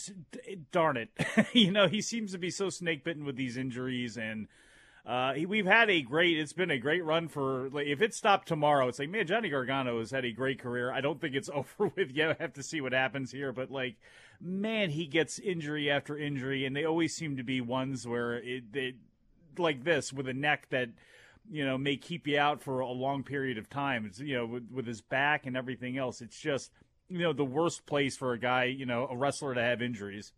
darn 0.72 0.98
it. 0.98 1.10
you 1.54 1.72
know, 1.72 1.88
he 1.88 2.02
seems 2.02 2.32
to 2.32 2.38
be 2.38 2.50
so 2.50 2.70
snake 2.70 3.04
bitten 3.04 3.26
with 3.26 3.36
these 3.36 3.58
injuries 3.58 4.18
and. 4.18 4.48
Uh, 5.04 5.34
we've 5.48 5.66
had 5.66 5.90
a 5.90 6.04
great. 6.04 6.38
It's 6.38 6.54
been 6.54 6.70
a 6.70 6.78
great 6.78 7.04
run 7.04 7.28
for. 7.28 7.72
Like, 7.72 7.88
if 7.88 8.04
it 8.04 8.14
stopped 8.14 8.48
tomorrow, 8.48 8.88
it's 8.88 9.00
like 9.00 9.10
man, 9.10 9.26
Johnny 9.26 9.50
Gargano 9.50 9.98
has 9.98 10.12
had 10.12 10.26
a 10.26 10.32
great 10.32 10.60
career. 10.60 10.94
I 10.94 11.02
don't 11.02 11.20
think 11.20 11.34
it's 11.34 11.50
over 11.54 11.92
with 11.96 12.12
yet. 12.12 12.38
I 12.40 12.44
have 12.44 12.54
to 12.54 12.62
see 12.62 12.82
what 12.82 12.94
happens 12.94 13.32
here, 13.32 13.52
but 13.52 13.72
like, 13.72 13.96
man, 14.42 14.90
he 14.90 15.06
gets 15.06 15.40
injury 15.40 15.90
after 15.90 16.18
injury, 16.18 16.66
and 16.66 16.76
they 16.76 16.86
always 16.86 17.16
seem 17.16 17.38
to 17.38 17.44
be 17.44 17.62
ones 17.62 18.08
where 18.08 18.34
it, 18.36 18.96
like 19.58 19.84
this 19.84 20.12
with 20.12 20.28
a 20.28 20.34
neck 20.34 20.68
that 20.70 20.90
you 21.50 21.66
know 21.66 21.78
may 21.78 21.98
keep 21.98 22.28
you 22.28 22.38
out 22.38 22.62
for 22.62 22.80
a 22.80 22.92
long 22.92 23.24
period 23.24 23.58
of 23.58 23.70
time. 23.70 24.06
It's 24.06 24.20
you 24.20 24.36
know 24.36 24.46
with, 24.46 24.68
with 24.72 24.88
his 24.88 25.02
back 25.02 25.46
and 25.46 25.56
everything 25.56 25.98
else. 25.98 26.22
It's 26.22 26.40
just 26.40 26.72
you 27.10 27.20
know 27.20 27.34
the 27.34 27.46
worst 27.46 27.86
place 27.86 28.18
for 28.18 28.34
a 28.34 28.40
guy 28.40 28.66
you 28.66 28.86
know 28.86 29.08
a 29.10 29.16
wrestler 29.16 29.54
to 29.54 29.62
have 29.62 29.82
injuries. 29.82 30.34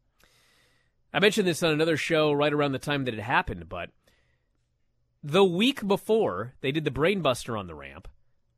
I 1.14 1.20
mentioned 1.20 1.48
this 1.48 1.62
on 1.62 1.72
another 1.72 1.98
show 1.98 2.32
right 2.32 2.54
around 2.54 2.72
the 2.72 2.80
time 2.80 3.06
that 3.06 3.14
it 3.14 3.20
happened, 3.20 3.70
but 3.70 3.92
the 5.24 5.44
week 5.44 5.88
before 5.88 6.54
they 6.62 6.72
did 6.72 6.84
the 6.84 6.92
Brainbuster 6.92 7.58
on 7.58 7.68
the 7.68 7.76
ramp 7.76 8.08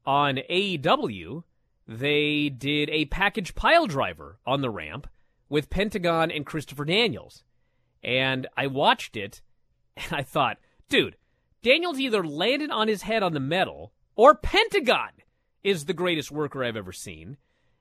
on 0.06 0.38
AEW, 0.50 1.44
they 1.88 2.50
did 2.50 2.90
a 2.90 3.06
package 3.06 3.56
pile 3.56 3.88
driver 3.88 4.40
on 4.46 4.62
the 4.62 4.70
ramp 4.70 5.08
with 5.50 5.70
Pentagon 5.70 6.32
and 6.32 6.46
Christopher 6.46 6.86
Daniels. 6.86 7.44
And 8.04 8.48
I 8.56 8.68
watched 8.68 9.16
it 9.16 9.42
and 9.98 10.12
I 10.12 10.24
thought, 10.24 10.58
dude, 10.90 11.18
Daniels 11.62 12.00
either 12.00 12.26
landed 12.26 12.70
on 12.70 12.88
his 12.88 13.04
head 13.04 13.24
on 13.24 13.34
the 13.34 13.40
metal 13.40 13.92
or 14.16 14.36
Pentagon 14.36 15.10
is 15.64 15.86
the 15.86 15.94
greatest 15.94 16.32
worker 16.32 16.64
I've 16.64 16.78
ever 16.78 16.92
seen. 16.92 17.38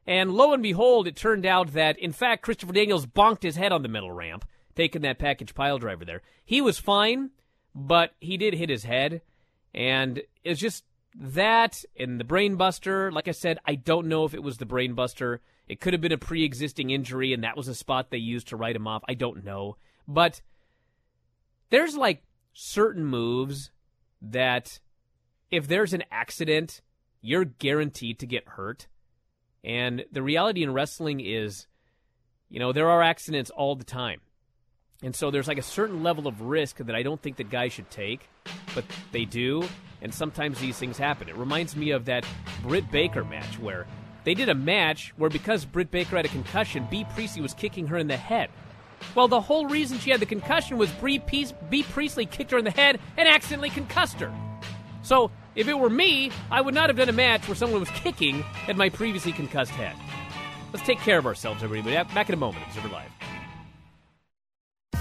And 0.06 0.32
lo 0.32 0.52
and 0.52 0.62
behold, 0.62 1.06
it 1.06 1.16
turned 1.16 1.46
out 1.46 1.72
that, 1.72 1.98
in 1.98 2.12
fact, 2.12 2.42
Christopher 2.42 2.72
Daniels 2.72 3.06
bonked 3.06 3.42
his 3.42 3.56
head 3.56 3.72
on 3.72 3.82
the 3.82 3.88
metal 3.88 4.12
ramp, 4.12 4.44
taking 4.74 5.02
that 5.02 5.18
package 5.18 5.54
pile 5.54 5.78
driver 5.78 6.04
there. 6.04 6.22
He 6.44 6.60
was 6.60 6.78
fine, 6.78 7.30
but 7.74 8.14
he 8.20 8.36
did 8.36 8.54
hit 8.54 8.68
his 8.68 8.84
head. 8.84 9.22
And 9.74 10.22
it's 10.42 10.60
just 10.60 10.84
that 11.14 11.84
and 11.98 12.20
the 12.20 12.24
brainbuster. 12.24 13.12
Like 13.12 13.28
I 13.28 13.32
said, 13.32 13.58
I 13.66 13.74
don't 13.76 14.08
know 14.08 14.24
if 14.24 14.34
it 14.34 14.42
was 14.42 14.58
the 14.58 14.66
brainbuster. 14.66 15.38
It 15.68 15.80
could 15.80 15.94
have 15.94 16.02
been 16.02 16.12
a 16.12 16.18
pre 16.18 16.44
existing 16.44 16.90
injury, 16.90 17.32
and 17.32 17.42
that 17.44 17.56
was 17.56 17.68
a 17.68 17.74
spot 17.74 18.10
they 18.10 18.18
used 18.18 18.48
to 18.48 18.56
write 18.56 18.76
him 18.76 18.86
off. 18.86 19.02
I 19.08 19.14
don't 19.14 19.44
know. 19.44 19.76
But 20.06 20.42
there's 21.70 21.96
like 21.96 22.22
certain 22.52 23.04
moves 23.04 23.70
that 24.20 24.78
if 25.50 25.66
there's 25.66 25.92
an 25.92 26.04
accident, 26.10 26.82
you're 27.20 27.44
guaranteed 27.44 28.18
to 28.18 28.26
get 28.26 28.46
hurt. 28.46 28.86
And 29.62 30.04
the 30.12 30.22
reality 30.22 30.62
in 30.62 30.74
wrestling 30.74 31.20
is, 31.20 31.66
you 32.50 32.58
know, 32.60 32.72
there 32.72 32.90
are 32.90 33.02
accidents 33.02 33.50
all 33.50 33.74
the 33.74 33.84
time. 33.84 34.20
And 35.02 35.14
so 35.14 35.30
there's 35.30 35.48
like 35.48 35.58
a 35.58 35.62
certain 35.62 36.02
level 36.02 36.26
of 36.26 36.42
risk 36.42 36.76
that 36.78 36.94
I 36.94 37.02
don't 37.02 37.20
think 37.20 37.36
that 37.36 37.50
guys 37.50 37.72
should 37.72 37.90
take, 37.90 38.28
but 38.74 38.84
they 39.12 39.24
do. 39.24 39.66
And 40.02 40.12
sometimes 40.12 40.60
these 40.60 40.78
things 40.78 40.98
happen. 40.98 41.28
It 41.28 41.36
reminds 41.36 41.76
me 41.76 41.90
of 41.90 42.04
that 42.04 42.26
Britt 42.62 42.90
Baker 42.90 43.24
match 43.24 43.58
where 43.58 43.86
they 44.24 44.34
did 44.34 44.48
a 44.48 44.54
match 44.54 45.12
where 45.16 45.30
because 45.30 45.64
Britt 45.64 45.90
Baker 45.90 46.16
had 46.16 46.24
a 46.24 46.28
concussion, 46.28 46.86
Bea 46.90 47.04
Priestley 47.14 47.42
was 47.42 47.54
kicking 47.54 47.86
her 47.88 47.98
in 47.98 48.08
the 48.08 48.16
head. 48.16 48.50
Well, 49.14 49.28
the 49.28 49.40
whole 49.40 49.66
reason 49.66 49.98
she 49.98 50.10
had 50.10 50.20
the 50.20 50.26
concussion 50.26 50.78
was 50.78 50.90
Bea 50.90 51.18
Priestley 51.82 52.26
kicked 52.26 52.50
her 52.50 52.58
in 52.58 52.64
the 52.64 52.70
head 52.70 52.98
and 53.16 53.28
accidentally 53.28 53.70
concussed 53.70 54.20
her. 54.20 54.32
So, 55.02 55.30
if 55.54 55.68
it 55.68 55.78
were 55.78 55.90
me, 55.90 56.32
I 56.50 56.60
would 56.60 56.74
not 56.74 56.88
have 56.88 56.96
done 56.96 57.10
a 57.10 57.12
match 57.12 57.46
where 57.46 57.54
someone 57.54 57.80
was 57.80 57.90
kicking 57.90 58.42
at 58.66 58.76
my 58.76 58.88
previously 58.88 59.32
concussed 59.32 59.72
head. 59.72 59.94
Let's 60.72 60.86
take 60.86 60.98
care 60.98 61.18
of 61.18 61.26
ourselves, 61.26 61.62
everybody. 61.62 61.94
Back 62.14 62.28
in 62.28 62.34
a 62.34 62.38
moment, 62.38 62.64
Observer 62.66 62.88
Live 62.88 63.10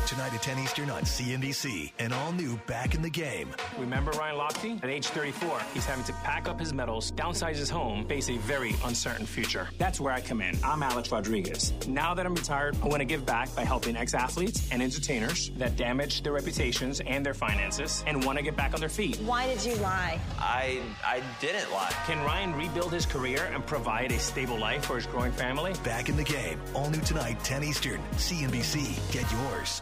tonight 0.05 0.33
at 0.33 0.41
10 0.41 0.59
Eastern 0.59 0.89
on 0.89 1.03
CNBC 1.03 1.91
and 1.99 2.13
all 2.13 2.31
new 2.31 2.57
Back 2.67 2.93
in 2.93 3.01
the 3.01 3.09
Game. 3.09 3.49
Remember 3.77 4.11
Ryan 4.11 4.37
Lochte? 4.37 4.83
At 4.83 4.89
age 4.89 5.07
34, 5.07 5.61
he's 5.73 5.85
having 5.85 6.03
to 6.05 6.13
pack 6.23 6.47
up 6.49 6.59
his 6.59 6.73
medals, 6.73 7.11
downsize 7.13 7.55
his 7.55 7.69
home, 7.69 8.05
face 8.05 8.29
a 8.29 8.37
very 8.39 8.75
uncertain 8.83 9.25
future. 9.25 9.67
That's 9.77 9.99
where 9.99 10.13
I 10.13 10.21
come 10.21 10.41
in. 10.41 10.57
I'm 10.63 10.83
Alex 10.83 11.11
Rodriguez. 11.11 11.73
Now 11.87 12.13
that 12.13 12.25
I'm 12.25 12.35
retired, 12.35 12.75
I 12.83 12.87
want 12.87 12.99
to 12.99 13.05
give 13.05 13.25
back 13.25 13.53
by 13.55 13.63
helping 13.63 13.95
ex 13.95 14.13
athletes 14.13 14.67
and 14.71 14.81
entertainers 14.81 15.51
that 15.57 15.75
damage 15.77 16.21
their 16.23 16.33
reputations 16.33 16.99
and 17.01 17.25
their 17.25 17.33
finances 17.33 18.03
and 18.05 18.23
want 18.23 18.37
to 18.37 18.43
get 18.43 18.55
back 18.55 18.73
on 18.73 18.79
their 18.79 18.89
feet. 18.89 19.17
Why 19.17 19.47
did 19.47 19.63
you 19.63 19.75
lie? 19.75 20.19
I 20.37 20.81
I 21.05 21.21
didn't 21.39 21.71
lie. 21.71 21.93
Can 22.05 22.23
Ryan 22.25 22.53
rebuild 22.55 22.91
his 22.91 23.05
career 23.05 23.49
and 23.53 23.65
provide 23.65 24.11
a 24.11 24.19
stable 24.19 24.57
life 24.57 24.85
for 24.85 24.97
his 24.97 25.05
growing 25.05 25.31
family? 25.31 25.73
Back 25.83 26.09
in 26.09 26.17
the 26.17 26.23
game. 26.23 26.59
All 26.73 26.89
new 26.89 27.01
tonight, 27.01 27.41
10 27.43 27.63
Eastern. 27.63 28.01
CNBC. 28.13 28.99
Get 29.11 29.31
yours. 29.31 29.81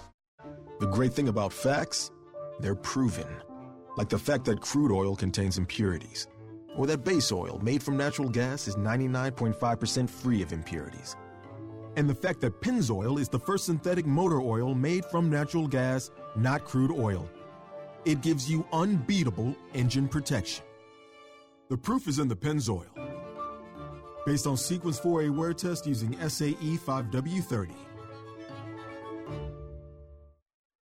The 0.82 0.88
great 0.88 1.14
thing 1.14 1.28
about 1.28 1.54
facts, 1.54 2.10
they're 2.60 2.74
proven. 2.74 3.28
Like 3.98 4.10
the 4.10 4.18
fact 4.18 4.46
that 4.46 4.62
crude 4.62 4.92
oil 4.92 5.16
contains 5.16 5.60
impurities, 5.60 6.28
or 6.76 6.88
that 6.88 7.04
base 7.04 7.32
oil 7.32 7.60
made 7.62 7.84
from 7.84 7.98
natural 7.98 8.30
gas 8.30 8.68
is 8.68 8.76
99.5% 8.78 10.10
free 10.10 10.42
of 10.42 10.52
impurities. 10.52 11.16
And 11.98 12.10
the 12.10 12.16
fact 12.16 12.42
that 12.42 12.60
Pennzoil 12.62 13.20
is 13.20 13.30
the 13.30 13.38
first 13.38 13.66
synthetic 13.66 14.08
motor 14.08 14.42
oil 14.42 14.74
made 14.74 15.06
from 15.06 15.30
natural 15.30 15.68
gas, 15.68 16.10
not 16.36 16.66
crude 16.66 16.92
oil. 16.92 17.30
It 18.04 18.22
gives 18.22 18.50
you 18.50 18.66
unbeatable 18.74 19.56
engine 19.76 20.08
protection. 20.08 20.66
The 21.70 21.78
proof 21.78 22.08
is 22.08 22.18
in 22.18 22.28
the 22.28 22.36
Pennzoil. 22.36 22.88
Based 24.26 24.48
on 24.48 24.58
Sequence 24.58 25.00
4A 25.00 25.30
wear 25.30 25.54
test 25.54 25.86
using 25.86 26.14
SAE 26.28 26.80
5W30. 26.88 27.70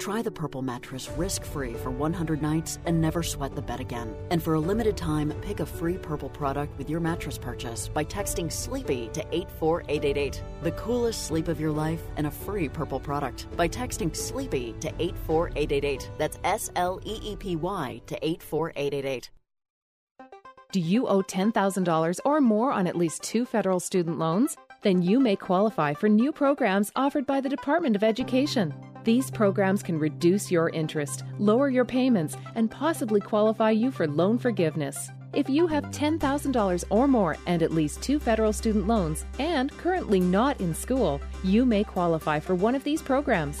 Try 0.00 0.22
the 0.22 0.30
Purple 0.30 0.62
mattress 0.62 1.10
risk 1.10 1.44
free 1.44 1.74
for 1.74 1.90
100 1.90 2.40
nights 2.40 2.78
and 2.86 2.98
never 2.98 3.22
sweat 3.22 3.54
the 3.54 3.60
bed 3.60 3.80
again. 3.80 4.14
And 4.30 4.42
for 4.42 4.54
a 4.54 4.58
limited 4.58 4.96
time, 4.96 5.30
pick 5.42 5.60
a 5.60 5.66
free 5.66 5.98
Purple 5.98 6.30
product 6.30 6.78
with 6.78 6.88
your 6.88 7.00
mattress 7.00 7.36
purchase 7.36 7.86
by 7.86 8.06
texting 8.06 8.50
SLEEPY 8.50 9.10
to 9.12 9.20
84888. 9.30 10.42
The 10.62 10.70
coolest 10.72 11.26
sleep 11.26 11.48
of 11.48 11.60
your 11.60 11.70
life 11.70 12.00
and 12.16 12.26
a 12.26 12.30
free 12.30 12.66
Purple 12.66 12.98
product 12.98 13.46
by 13.58 13.68
texting 13.68 14.16
SLEEPY 14.16 14.74
to 14.80 14.88
84888. 14.98 16.10
That's 16.16 16.38
S 16.44 16.70
L 16.76 16.98
E 17.04 17.20
E 17.22 17.36
P 17.36 17.56
Y 17.56 18.00
to 18.06 18.26
84888. 18.26 19.30
Do 20.72 20.80
you 20.80 21.08
owe 21.08 21.20
$10,000 21.20 22.20
or 22.24 22.40
more 22.40 22.72
on 22.72 22.86
at 22.86 22.96
least 22.96 23.22
two 23.22 23.44
federal 23.44 23.80
student 23.80 24.18
loans? 24.18 24.56
Then 24.80 25.02
you 25.02 25.20
may 25.20 25.36
qualify 25.36 25.92
for 25.92 26.08
new 26.08 26.32
programs 26.32 26.90
offered 26.96 27.26
by 27.26 27.42
the 27.42 27.50
Department 27.50 27.96
of 27.96 28.02
Education. 28.02 28.72
These 29.04 29.30
programs 29.30 29.82
can 29.82 29.98
reduce 29.98 30.50
your 30.50 30.68
interest, 30.70 31.24
lower 31.38 31.70
your 31.70 31.86
payments, 31.86 32.36
and 32.54 32.70
possibly 32.70 33.20
qualify 33.20 33.70
you 33.70 33.90
for 33.90 34.06
loan 34.06 34.38
forgiveness. 34.38 35.10
If 35.32 35.48
you 35.48 35.66
have 35.68 35.84
$10,000 35.84 36.84
or 36.90 37.08
more 37.08 37.36
and 37.46 37.62
at 37.62 37.72
least 37.72 38.02
two 38.02 38.18
federal 38.18 38.52
student 38.52 38.86
loans 38.86 39.24
and 39.38 39.70
currently 39.78 40.20
not 40.20 40.60
in 40.60 40.74
school, 40.74 41.20
you 41.44 41.64
may 41.64 41.84
qualify 41.84 42.40
for 42.40 42.54
one 42.54 42.74
of 42.74 42.84
these 42.84 43.00
programs. 43.00 43.60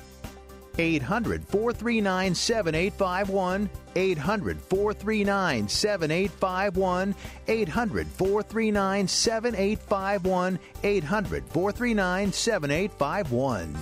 800 0.77 1.45
439 1.47 2.35
7851. 2.35 3.69
800 3.95 4.61
439 4.61 5.67
7851. 5.67 7.15
800 7.47 8.07
439 8.07 9.07
7851. 9.07 10.59
800 10.83 11.43
439 11.45 12.31
7851. 12.31 13.77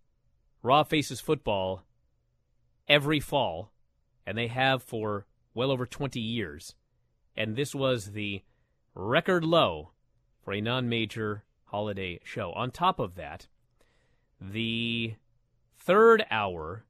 Raw 0.62 0.84
faces 0.84 1.20
football 1.20 1.84
every 2.88 3.20
fall, 3.20 3.72
and 4.26 4.38
they 4.38 4.48
have 4.48 4.84
for 4.84 5.26
well 5.54 5.72
over 5.72 5.86
20 5.86 6.20
years. 6.20 6.76
And 7.36 7.56
this 7.56 7.74
was 7.74 8.12
the 8.12 8.44
record 8.94 9.44
low 9.44 9.92
for 10.44 10.54
a 10.54 10.62
non 10.62 10.90
major 10.90 11.44
holiday 11.66 12.20
show. 12.24 12.52
On 12.54 12.72
top 12.72 13.00
of 13.00 13.16
that, 13.16 13.48
the 14.42 15.16
third 15.78 16.26
hour 16.32 16.86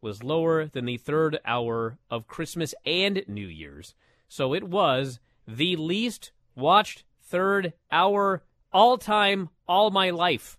was 0.00 0.22
lower 0.22 0.66
than 0.66 0.84
the 0.84 0.96
third 0.96 1.38
hour 1.44 1.98
of 2.10 2.28
Christmas 2.28 2.74
and 2.86 3.24
New 3.26 3.46
Year's. 3.46 3.94
So 4.28 4.54
it 4.54 4.64
was 4.64 5.18
the 5.46 5.76
least 5.76 6.30
watched 6.54 7.04
third 7.20 7.72
hour 7.90 8.42
all 8.72 8.98
time, 8.98 9.48
all 9.66 9.90
my 9.90 10.10
life. 10.10 10.58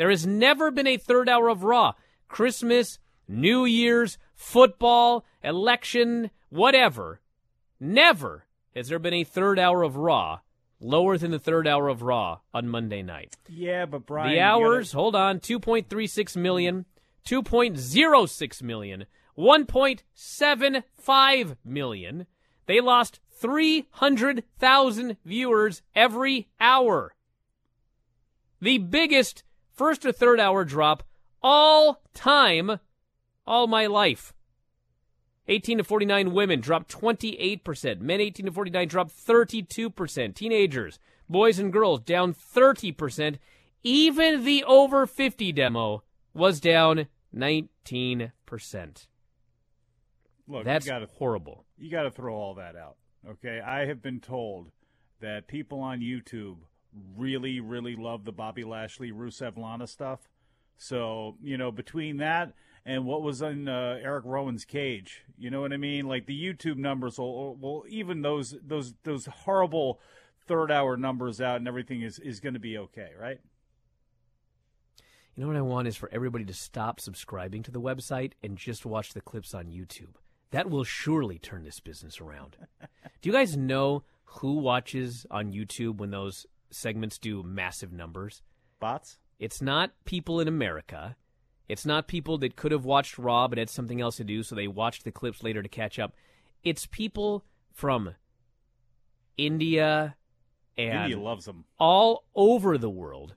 There 0.00 0.08
has 0.08 0.26
never 0.26 0.70
been 0.70 0.86
a 0.86 0.96
third 0.96 1.28
hour 1.28 1.50
of 1.50 1.62
Raw. 1.62 1.92
Christmas, 2.26 2.98
New 3.28 3.66
Year's, 3.66 4.16
football, 4.34 5.26
election, 5.44 6.30
whatever. 6.48 7.20
Never 7.78 8.46
has 8.74 8.88
there 8.88 8.98
been 8.98 9.12
a 9.12 9.24
third 9.24 9.58
hour 9.58 9.82
of 9.82 9.98
Raw 9.98 10.38
lower 10.80 11.18
than 11.18 11.32
the 11.32 11.38
third 11.38 11.68
hour 11.68 11.88
of 11.88 12.00
Raw 12.00 12.38
on 12.54 12.66
Monday 12.66 13.02
night. 13.02 13.36
Yeah, 13.46 13.84
but 13.84 14.06
Bryan, 14.06 14.32
the 14.32 14.40
hours, 14.40 14.94
gotta- 14.94 15.02
hold 15.02 15.14
on, 15.14 15.38
2.36 15.38 16.34
million, 16.34 16.86
2.06 17.26 18.62
million, 18.62 19.04
1.75 19.36 21.56
million. 21.62 22.26
They 22.64 22.80
lost 22.80 23.20
300,000 23.32 25.18
viewers 25.26 25.82
every 25.94 26.48
hour. 26.58 27.14
The 28.62 28.78
biggest 28.78 29.44
first 29.80 30.04
or 30.04 30.12
third 30.12 30.38
hour 30.38 30.62
drop 30.62 31.02
all 31.42 32.02
time, 32.12 32.80
all 33.46 33.66
my 33.66 33.86
life. 33.86 34.34
18 35.48 35.78
to 35.78 35.84
49 35.84 36.34
women 36.34 36.60
dropped 36.60 36.92
28%. 36.92 37.98
Men 38.02 38.20
18 38.20 38.44
to 38.44 38.52
49 38.52 38.88
dropped 38.88 39.10
32%. 39.10 40.34
Teenagers, 40.34 40.98
boys 41.30 41.58
and 41.58 41.72
girls 41.72 42.00
down 42.00 42.34
30%. 42.34 43.38
Even 43.82 44.44
the 44.44 44.62
over 44.64 45.06
50 45.06 45.50
demo 45.52 46.02
was 46.34 46.60
down 46.60 47.06
19%. 47.34 48.30
Look, 50.46 50.64
That's 50.66 50.84
you 50.84 50.92
gotta, 50.92 51.06
horrible. 51.06 51.64
You 51.78 51.90
got 51.90 52.02
to 52.02 52.10
throw 52.10 52.34
all 52.34 52.56
that 52.56 52.76
out. 52.76 52.96
Okay, 53.26 53.62
I 53.66 53.86
have 53.86 54.02
been 54.02 54.20
told 54.20 54.72
that 55.22 55.48
people 55.48 55.80
on 55.80 56.00
YouTube 56.00 56.58
really, 57.16 57.60
really 57.60 57.96
love 57.96 58.24
the 58.24 58.32
Bobby 58.32 58.64
Lashley 58.64 59.12
Rusev 59.12 59.56
Lana 59.56 59.86
stuff. 59.86 60.28
So 60.76 61.36
you 61.42 61.58
know, 61.58 61.70
between 61.70 62.18
that 62.18 62.54
and 62.86 63.04
what 63.04 63.22
was 63.22 63.42
in 63.42 63.68
uh, 63.68 63.98
Eric 64.02 64.24
Rowan's 64.24 64.64
cage, 64.64 65.24
you 65.38 65.50
know 65.50 65.60
what 65.60 65.72
I 65.72 65.76
mean? 65.76 66.06
Like 66.06 66.26
the 66.26 66.40
YouTube 66.40 66.76
numbers 66.76 67.18
will, 67.18 67.56
will 67.56 67.84
even 67.88 68.22
those 68.22 68.54
those 68.66 68.94
those 69.04 69.26
horrible 69.26 70.00
third 70.46 70.72
hour 70.72 70.96
numbers 70.96 71.40
out 71.40 71.56
and 71.56 71.68
everything 71.68 72.02
is 72.02 72.18
is 72.18 72.40
going 72.40 72.54
to 72.54 72.60
be 72.60 72.78
okay, 72.78 73.10
right? 73.18 73.38
You 75.34 75.42
know 75.42 75.48
what 75.48 75.56
I 75.56 75.62
want 75.62 75.88
is 75.88 75.96
for 75.96 76.10
everybody 76.12 76.44
to 76.44 76.54
stop 76.54 77.00
subscribing 77.00 77.62
to 77.62 77.70
the 77.70 77.80
website 77.80 78.32
and 78.42 78.58
just 78.58 78.84
watch 78.84 79.14
the 79.14 79.20
clips 79.20 79.54
on 79.54 79.66
YouTube. 79.66 80.16
That 80.50 80.68
will 80.68 80.84
surely 80.84 81.38
turn 81.38 81.62
this 81.62 81.80
business 81.80 82.20
around. 82.20 82.56
do 83.22 83.28
you 83.28 83.32
guys 83.32 83.56
know 83.56 84.02
who 84.24 84.54
watches 84.54 85.26
on 85.30 85.52
YouTube 85.52 85.98
when 85.98 86.10
those 86.10 86.46
segments 86.70 87.18
do 87.18 87.42
massive 87.42 87.92
numbers? 87.92 88.42
Bots? 88.78 89.18
It's 89.38 89.62
not 89.62 89.92
people 90.04 90.40
in 90.40 90.48
America. 90.48 91.16
It's 91.68 91.86
not 91.86 92.08
people 92.08 92.36
that 92.38 92.56
could 92.56 92.72
have 92.72 92.84
watched 92.84 93.18
Raw 93.18 93.46
but 93.48 93.58
had 93.58 93.70
something 93.70 94.00
else 94.00 94.16
to 94.16 94.24
do, 94.24 94.42
so 94.42 94.54
they 94.54 94.66
watched 94.68 95.04
the 95.04 95.12
clips 95.12 95.42
later 95.42 95.62
to 95.62 95.68
catch 95.68 95.98
up. 95.98 96.14
It's 96.62 96.86
people 96.86 97.44
from 97.72 98.14
India 99.36 100.16
and 100.76 101.04
India 101.04 101.18
loves 101.18 101.44
them. 101.44 101.64
all 101.78 102.24
over 102.34 102.76
the 102.76 102.90
world. 102.90 103.34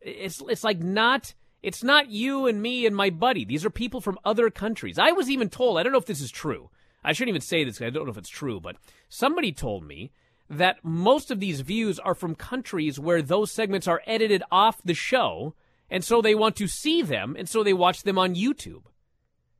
It's 0.00 0.42
it's 0.48 0.64
like 0.64 0.80
not 0.80 1.34
it's 1.62 1.84
not 1.84 2.08
you 2.08 2.46
and 2.46 2.60
me 2.60 2.84
and 2.86 2.94
my 2.94 3.10
buddy. 3.10 3.44
These 3.44 3.64
are 3.64 3.70
people 3.70 4.00
from 4.00 4.18
other 4.24 4.50
countries. 4.50 4.98
I 4.98 5.12
was 5.12 5.30
even 5.30 5.48
told, 5.48 5.78
I 5.78 5.82
don't 5.82 5.92
know 5.92 5.98
if 5.98 6.06
this 6.06 6.20
is 6.20 6.30
true. 6.30 6.70
I 7.04 7.12
shouldn't 7.12 7.30
even 7.30 7.40
say 7.40 7.64
this. 7.64 7.80
I 7.80 7.90
don't 7.90 8.04
know 8.06 8.10
if 8.12 8.18
it's 8.18 8.28
true, 8.28 8.60
but 8.60 8.76
somebody 9.08 9.52
told 9.52 9.84
me 9.84 10.12
that 10.52 10.84
most 10.84 11.30
of 11.30 11.40
these 11.40 11.62
views 11.62 11.98
are 11.98 12.14
from 12.14 12.34
countries 12.34 13.00
where 13.00 13.22
those 13.22 13.50
segments 13.50 13.88
are 13.88 14.02
edited 14.06 14.42
off 14.50 14.82
the 14.84 14.94
show, 14.94 15.54
and 15.88 16.04
so 16.04 16.20
they 16.20 16.34
want 16.34 16.56
to 16.56 16.68
see 16.68 17.00
them, 17.00 17.34
and 17.38 17.48
so 17.48 17.62
they 17.62 17.72
watch 17.72 18.02
them 18.02 18.18
on 18.18 18.34
YouTube. 18.34 18.82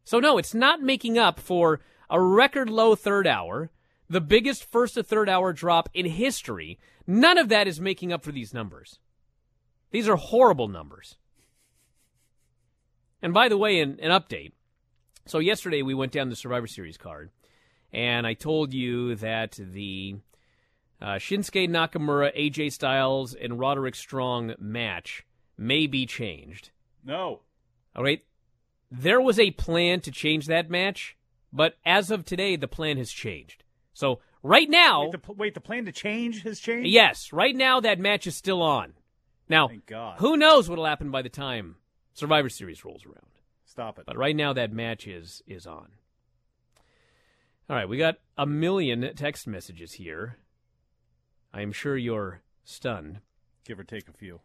So 0.05 0.20
no, 0.20 0.36
it's 0.36 0.53
not 0.53 0.82
making 0.82 1.16
up 1.16 1.40
for 1.40 1.80
a 2.11 2.20
record 2.20 2.68
low 2.68 2.95
third 2.95 3.26
hour, 3.26 3.70
the 4.09 4.20
biggest 4.20 4.70
first 4.70 4.95
to 4.95 5.03
third 5.03 5.30
hour 5.30 5.55
drop 5.55 5.88
in 5.95 6.05
history. 6.05 6.78
None 7.07 7.38
of 7.38 7.49
that 7.49 7.66
is 7.66 7.80
making 7.80 8.12
up 8.12 8.22
for 8.22 8.32
these 8.32 8.53
numbers. 8.53 8.99
These 9.93 10.09
are 10.09 10.16
horrible 10.16 10.68
numbers. 10.68 11.16
And 13.22 13.32
by 13.32 13.49
the 13.49 13.57
way, 13.57 13.80
an, 13.80 13.99
an 14.01 14.11
update. 14.11 14.53
So 15.24 15.38
yesterday 15.38 15.80
we 15.80 15.95
went 15.95 16.12
down 16.12 16.28
the 16.28 16.36
Survivor 16.36 16.66
Series 16.66 16.99
card, 16.99 17.30
and 17.93 18.26
I 18.26 18.34
told 18.34 18.74
you 18.74 19.14
that 19.16 19.53
the 19.53 20.16
uh, 21.03 21.16
Shinsuke 21.16 21.68
Nakamura, 21.68 22.34
AJ 22.38 22.72
Styles, 22.72 23.34
and 23.34 23.59
Roderick 23.59 23.94
Strong 23.96 24.55
match 24.59 25.26
may 25.59 25.86
be 25.86 26.07
changed. 26.07 26.70
No. 27.05 27.40
All 27.96 28.05
right. 28.05 28.24
There 28.90 29.20
was 29.20 29.38
a 29.38 29.50
plan 29.50 30.00
to 30.03 30.11
change 30.11 30.46
that 30.46 30.70
match, 30.70 31.16
but 31.53 31.74
as 31.84 32.11
of 32.11 32.24
today, 32.24 32.57
the 32.57 32.68
plan 32.68 32.98
has 32.98 33.11
changed. 33.11 33.64
So 33.94 34.20
right 34.42 34.68
now, 34.70 35.05
Wait, 35.09 35.12
the, 35.26 35.32
wait, 35.32 35.55
the 35.55 35.61
plan 35.61 35.84
to 35.86 35.92
change 35.92 36.42
has 36.42 36.61
changed. 36.61 36.88
yes, 36.88 37.32
right 37.32 37.55
now 37.57 37.80
that 37.80 37.98
match 37.98 38.26
is 38.26 38.36
still 38.36 38.62
on. 38.62 38.92
Now, 39.48 39.68
who 40.18 40.36
knows 40.36 40.68
what'll 40.68 40.84
happen 40.86 41.11
by 41.11 41.20
the 41.22 41.28
time 41.28 41.76
Survivor 42.14 42.48
Series 42.48 42.84
rolls 42.84 43.05
around? 43.05 43.26
Stop 43.66 43.98
it. 43.98 44.07
But 44.07 44.16
right 44.16 44.36
now 44.36 44.53
that 44.53 44.72
match 44.72 45.07
is 45.07 45.42
is 45.46 45.66
on. 45.66 45.88
All 47.68 47.76
right, 47.76 47.88
we 47.88 47.96
got 47.98 48.16
a 48.36 48.46
million 48.46 49.11
text 49.16 49.46
messages 49.46 49.94
here. 49.94 50.36
I 51.53 51.61
am 51.61 51.72
sure 51.72 51.96
you're 51.96 52.42
stunned. 52.64 53.20
Give 53.64 53.78
or 53.78 53.84
take 53.84 54.09
a 54.09 54.12
few. 54.12 54.40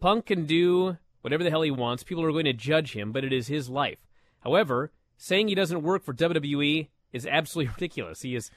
Punk 0.00 0.26
can 0.26 0.46
do 0.46 0.98
whatever 1.20 1.44
the 1.44 1.50
hell 1.50 1.62
he 1.62 1.70
wants. 1.70 2.02
People 2.02 2.24
are 2.24 2.32
going 2.32 2.44
to 2.44 2.52
judge 2.52 2.92
him, 2.92 3.12
but 3.12 3.24
it 3.24 3.32
is 3.32 3.46
his 3.46 3.68
life. 3.68 3.98
However, 4.40 4.90
saying 5.16 5.48
he 5.48 5.54
doesn't 5.54 5.82
work 5.82 6.02
for 6.02 6.12
WWE 6.12 6.88
is 7.12 7.26
absolutely 7.26 7.72
ridiculous. 7.76 8.22
He 8.22 8.34
is. 8.34 8.50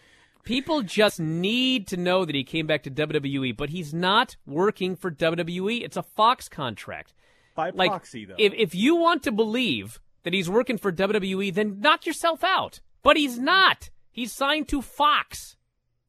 People 0.44 0.82
just 0.84 1.20
need 1.20 1.88
to 1.88 1.98
know 1.98 2.24
that 2.26 2.36
he 2.36 2.44
came 2.44 2.68
back 2.68 2.84
to 2.84 2.92
WWE, 2.92 3.56
but 3.56 3.70
he's 3.70 3.94
not 3.94 4.36
working 4.46 4.96
for 4.96 5.10
WWE. 5.10 5.84
It's 5.84 5.98
a 5.98 6.04
Fox 6.04 6.48
contract. 6.50 7.14
By 7.56 7.70
Like, 7.70 7.90
proxy, 7.90 8.26
though. 8.26 8.36
If 8.38 8.54
if 8.54 8.76
you 8.76 8.96
want 8.96 9.24
to 9.24 9.32
believe 9.32 10.00
that 10.24 10.34
he's 10.34 10.50
working 10.50 10.78
for 10.78 10.92
WWE, 10.92 11.54
then 11.54 11.80
knock 11.80 12.06
yourself 12.06 12.44
out. 12.44 12.80
But 13.02 13.18
he's 13.18 13.40
not. 13.40 13.90
He's 14.12 14.34
signed 14.34 14.68
to 14.70 14.82
Fox. 14.82 15.56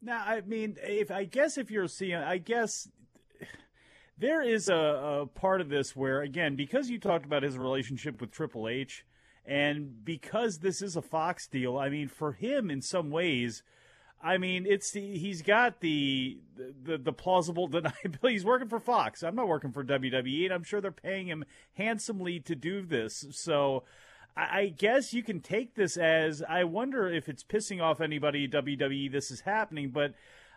Now, 0.06 0.22
I 0.24 0.40
mean, 0.42 0.76
if 0.84 1.10
I 1.10 1.24
guess 1.24 1.58
if 1.58 1.68
you're 1.68 1.88
seeing, 1.88 2.14
I 2.14 2.38
guess 2.38 2.88
there 4.16 4.40
is 4.40 4.68
a, 4.68 4.74
a 5.22 5.26
part 5.26 5.60
of 5.60 5.68
this 5.68 5.96
where, 5.96 6.22
again, 6.22 6.54
because 6.54 6.88
you 6.88 7.00
talked 7.00 7.26
about 7.26 7.42
his 7.42 7.58
relationship 7.58 8.20
with 8.20 8.30
Triple 8.30 8.68
H, 8.68 9.04
and 9.44 10.04
because 10.04 10.60
this 10.60 10.80
is 10.80 10.94
a 10.94 11.02
Fox 11.02 11.48
deal, 11.48 11.76
I 11.76 11.88
mean, 11.88 12.06
for 12.06 12.30
him, 12.30 12.70
in 12.70 12.82
some 12.82 13.10
ways, 13.10 13.64
I 14.22 14.38
mean, 14.38 14.64
it's 14.64 14.92
the, 14.92 15.18
he's 15.18 15.42
got 15.42 15.80
the, 15.80 16.38
the 16.56 16.98
the 16.98 17.12
plausible 17.12 17.68
deniability. 17.70 18.30
He's 18.30 18.44
working 18.44 18.68
for 18.68 18.78
Fox. 18.78 19.24
I'm 19.24 19.34
not 19.34 19.48
working 19.48 19.72
for 19.72 19.82
WWE, 19.82 20.44
and 20.44 20.54
I'm 20.54 20.62
sure 20.62 20.80
they're 20.80 20.92
paying 20.92 21.26
him 21.26 21.44
handsomely 21.74 22.38
to 22.40 22.54
do 22.54 22.80
this. 22.82 23.26
So. 23.32 23.82
I 24.36 24.74
guess 24.76 25.14
you 25.14 25.22
can 25.22 25.40
take 25.40 25.74
this 25.74 25.96
as 25.96 26.42
I 26.42 26.64
wonder 26.64 27.08
if 27.08 27.28
it's 27.28 27.42
pissing 27.42 27.82
off 27.82 28.02
anybody 28.02 28.46
WWE 28.46 29.10
this 29.10 29.30
is 29.30 29.40
happening, 29.40 29.90
but 29.90 30.14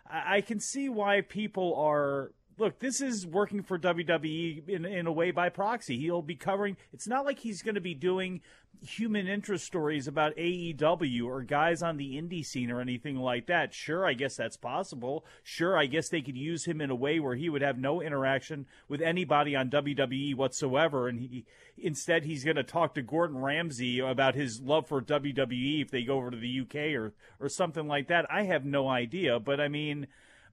I 0.08 0.42
can 0.42 0.60
see 0.60 0.88
why 0.88 1.22
people 1.22 1.74
are 1.76 2.32
look, 2.60 2.78
this 2.78 3.00
is 3.00 3.26
working 3.26 3.62
for 3.62 3.78
WWE 3.78 4.68
in, 4.68 4.84
in 4.84 5.06
a 5.06 5.12
way 5.12 5.30
by 5.30 5.48
proxy. 5.48 5.98
He'll 5.98 6.22
be 6.22 6.36
covering, 6.36 6.76
it's 6.92 7.08
not 7.08 7.24
like 7.24 7.38
he's 7.38 7.62
going 7.62 7.74
to 7.74 7.80
be 7.80 7.94
doing 7.94 8.42
human 8.82 9.26
interest 9.26 9.64
stories 9.64 10.06
about 10.06 10.36
AEW 10.36 11.24
or 11.24 11.42
guys 11.42 11.82
on 11.82 11.96
the 11.96 12.20
indie 12.20 12.44
scene 12.44 12.70
or 12.70 12.80
anything 12.80 13.16
like 13.16 13.46
that. 13.46 13.74
Sure, 13.74 14.06
I 14.06 14.12
guess 14.12 14.36
that's 14.36 14.58
possible. 14.58 15.24
Sure, 15.42 15.76
I 15.76 15.86
guess 15.86 16.10
they 16.10 16.20
could 16.20 16.36
use 16.36 16.66
him 16.66 16.80
in 16.80 16.90
a 16.90 16.94
way 16.94 17.18
where 17.18 17.34
he 17.34 17.48
would 17.48 17.62
have 17.62 17.78
no 17.78 18.02
interaction 18.02 18.66
with 18.88 19.00
anybody 19.00 19.56
on 19.56 19.70
WWE 19.70 20.36
whatsoever. 20.36 21.08
And 21.08 21.18
he, 21.18 21.46
instead, 21.78 22.24
he's 22.24 22.44
going 22.44 22.56
to 22.56 22.62
talk 22.62 22.94
to 22.94 23.02
Gordon 23.02 23.38
Ramsay 23.38 24.00
about 24.00 24.34
his 24.34 24.60
love 24.60 24.86
for 24.86 25.00
WWE 25.00 25.82
if 25.82 25.90
they 25.90 26.02
go 26.02 26.18
over 26.18 26.30
to 26.30 26.36
the 26.36 26.60
UK 26.60 26.94
or, 26.94 27.14
or 27.40 27.48
something 27.48 27.88
like 27.88 28.08
that. 28.08 28.26
I 28.30 28.44
have 28.44 28.66
no 28.66 28.88
idea. 28.88 29.40
But 29.40 29.60
I 29.60 29.68
mean, 29.68 30.06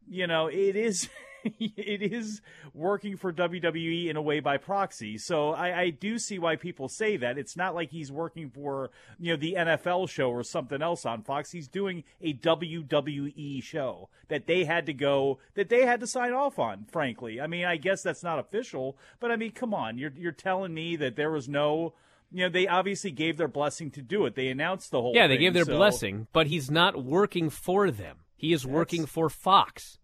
you 0.10 0.26
know, 0.26 0.48
it 0.48 0.76
is. 0.78 1.10
it 1.60 2.02
is 2.02 2.42
working 2.74 3.18
for 3.18 3.32
WWE 3.34 4.08
in 4.08 4.16
a 4.16 4.22
way 4.22 4.40
by 4.40 4.58
proxy. 4.58 5.18
So 5.18 5.52
I, 5.52 5.82
I, 5.82 5.90
do 5.90 6.20
see 6.20 6.40
why 6.40 6.56
people 6.56 6.88
say 6.90 7.18
that. 7.18 7.38
It's 7.38 7.56
not 7.56 7.76
like 7.76 7.92
he's 7.92 8.12
working 8.12 8.50
for 8.50 8.92
you 9.20 9.34
know 9.34 9.38
the 9.38 9.56
NFL 9.58 10.10
show 10.10 10.30
or 10.30 10.44
something 10.44 10.82
else 10.82 11.06
on 11.06 11.24
Fox. 11.24 11.52
He's 11.52 11.68
doing 11.68 12.04
a 12.22 12.34
WWE 12.34 13.64
show 13.64 14.10
that 14.28 14.48
they 14.48 14.66
had 14.66 14.86
to 14.86 14.94
go 14.94 15.40
that 15.56 15.70
they 15.70 15.86
had 15.86 16.00
to 16.00 16.08
sign 16.08 16.34
off 16.34 16.60
on. 16.60 16.86
Frankly, 16.92 17.40
I 17.42 17.48
mean, 17.48 17.66
I 17.66 17.78
guess 17.78 18.04
that's 18.04 18.24
not 18.24 18.40
official, 18.40 18.98
but 19.20 19.32
I 19.32 19.36
mean, 19.36 19.52
come 19.52 19.74
on, 19.74 19.98
you're 19.98 20.14
you're 20.16 20.32
telling 20.32 20.74
me 20.74 20.96
that 20.98 21.16
there 21.16 21.32
was 21.32 21.48
no 21.48 21.94
you 22.32 22.44
know, 22.44 22.50
they 22.50 22.68
obviously 22.68 23.12
gave 23.12 23.38
their 23.38 23.48
blessing 23.48 23.92
to 23.92 24.02
do 24.02 24.26
it. 24.26 24.36
They 24.36 24.50
announced 24.50 24.92
the 24.92 25.02
whole 25.02 25.14
Yeah, 25.16 25.28
they 25.28 25.36
thing, 25.36 25.42
gave 25.42 25.54
their 25.54 25.66
so. 25.66 25.78
blessing, 25.78 26.28
but 26.34 26.48
he's 26.48 26.70
not 26.70 27.04
working 27.04 27.50
for 27.50 27.90
them. 27.90 28.18
He 28.36 28.54
is 28.54 28.64
That's... 28.64 28.74
working 28.74 29.06
for 29.06 29.30
Fox. 29.30 30.00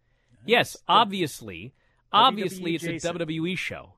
Yes, 0.46 0.78
obviously, 0.88 1.74
obviously 2.12 2.76
it's 2.76 2.84
a 2.84 3.14
WWE 3.14 3.58
show, 3.58 3.94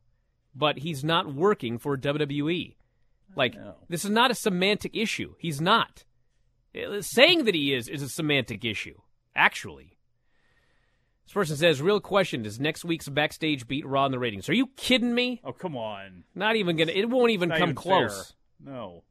but 0.55 0.79
he's 0.79 1.03
not 1.03 1.33
working 1.33 1.77
for 1.77 1.97
WWE. 1.97 2.75
Like 3.35 3.55
this 3.89 4.05
is 4.05 4.11
not 4.11 4.31
a 4.31 4.35
semantic 4.35 4.95
issue. 4.95 5.35
He's 5.39 5.59
not. 5.59 6.03
Uh, 6.75 7.01
saying 7.01 7.45
that 7.45 7.55
he 7.55 7.73
is 7.73 7.87
is 7.87 8.01
a 8.01 8.09
semantic 8.09 8.65
issue. 8.65 8.95
Actually, 9.35 9.97
this 11.25 11.33
person 11.33 11.55
says, 11.57 11.81
"Real 11.81 11.99
question: 11.99 12.43
Does 12.43 12.59
next 12.59 12.85
week's 12.85 13.09
backstage 13.09 13.67
beat 13.67 13.85
Raw 13.85 14.05
in 14.05 14.11
the 14.11 14.19
ratings? 14.19 14.49
Are 14.49 14.53
you 14.53 14.67
kidding 14.75 15.13
me? 15.13 15.41
Oh, 15.43 15.53
come 15.53 15.75
on! 15.77 16.23
Not 16.33 16.55
even 16.55 16.75
gonna. 16.77 16.91
It 16.91 17.09
won't 17.09 17.31
even 17.31 17.49
come 17.49 17.61
even 17.61 17.75
close. 17.75 18.33
Fair. 18.63 18.73
No. 18.73 19.03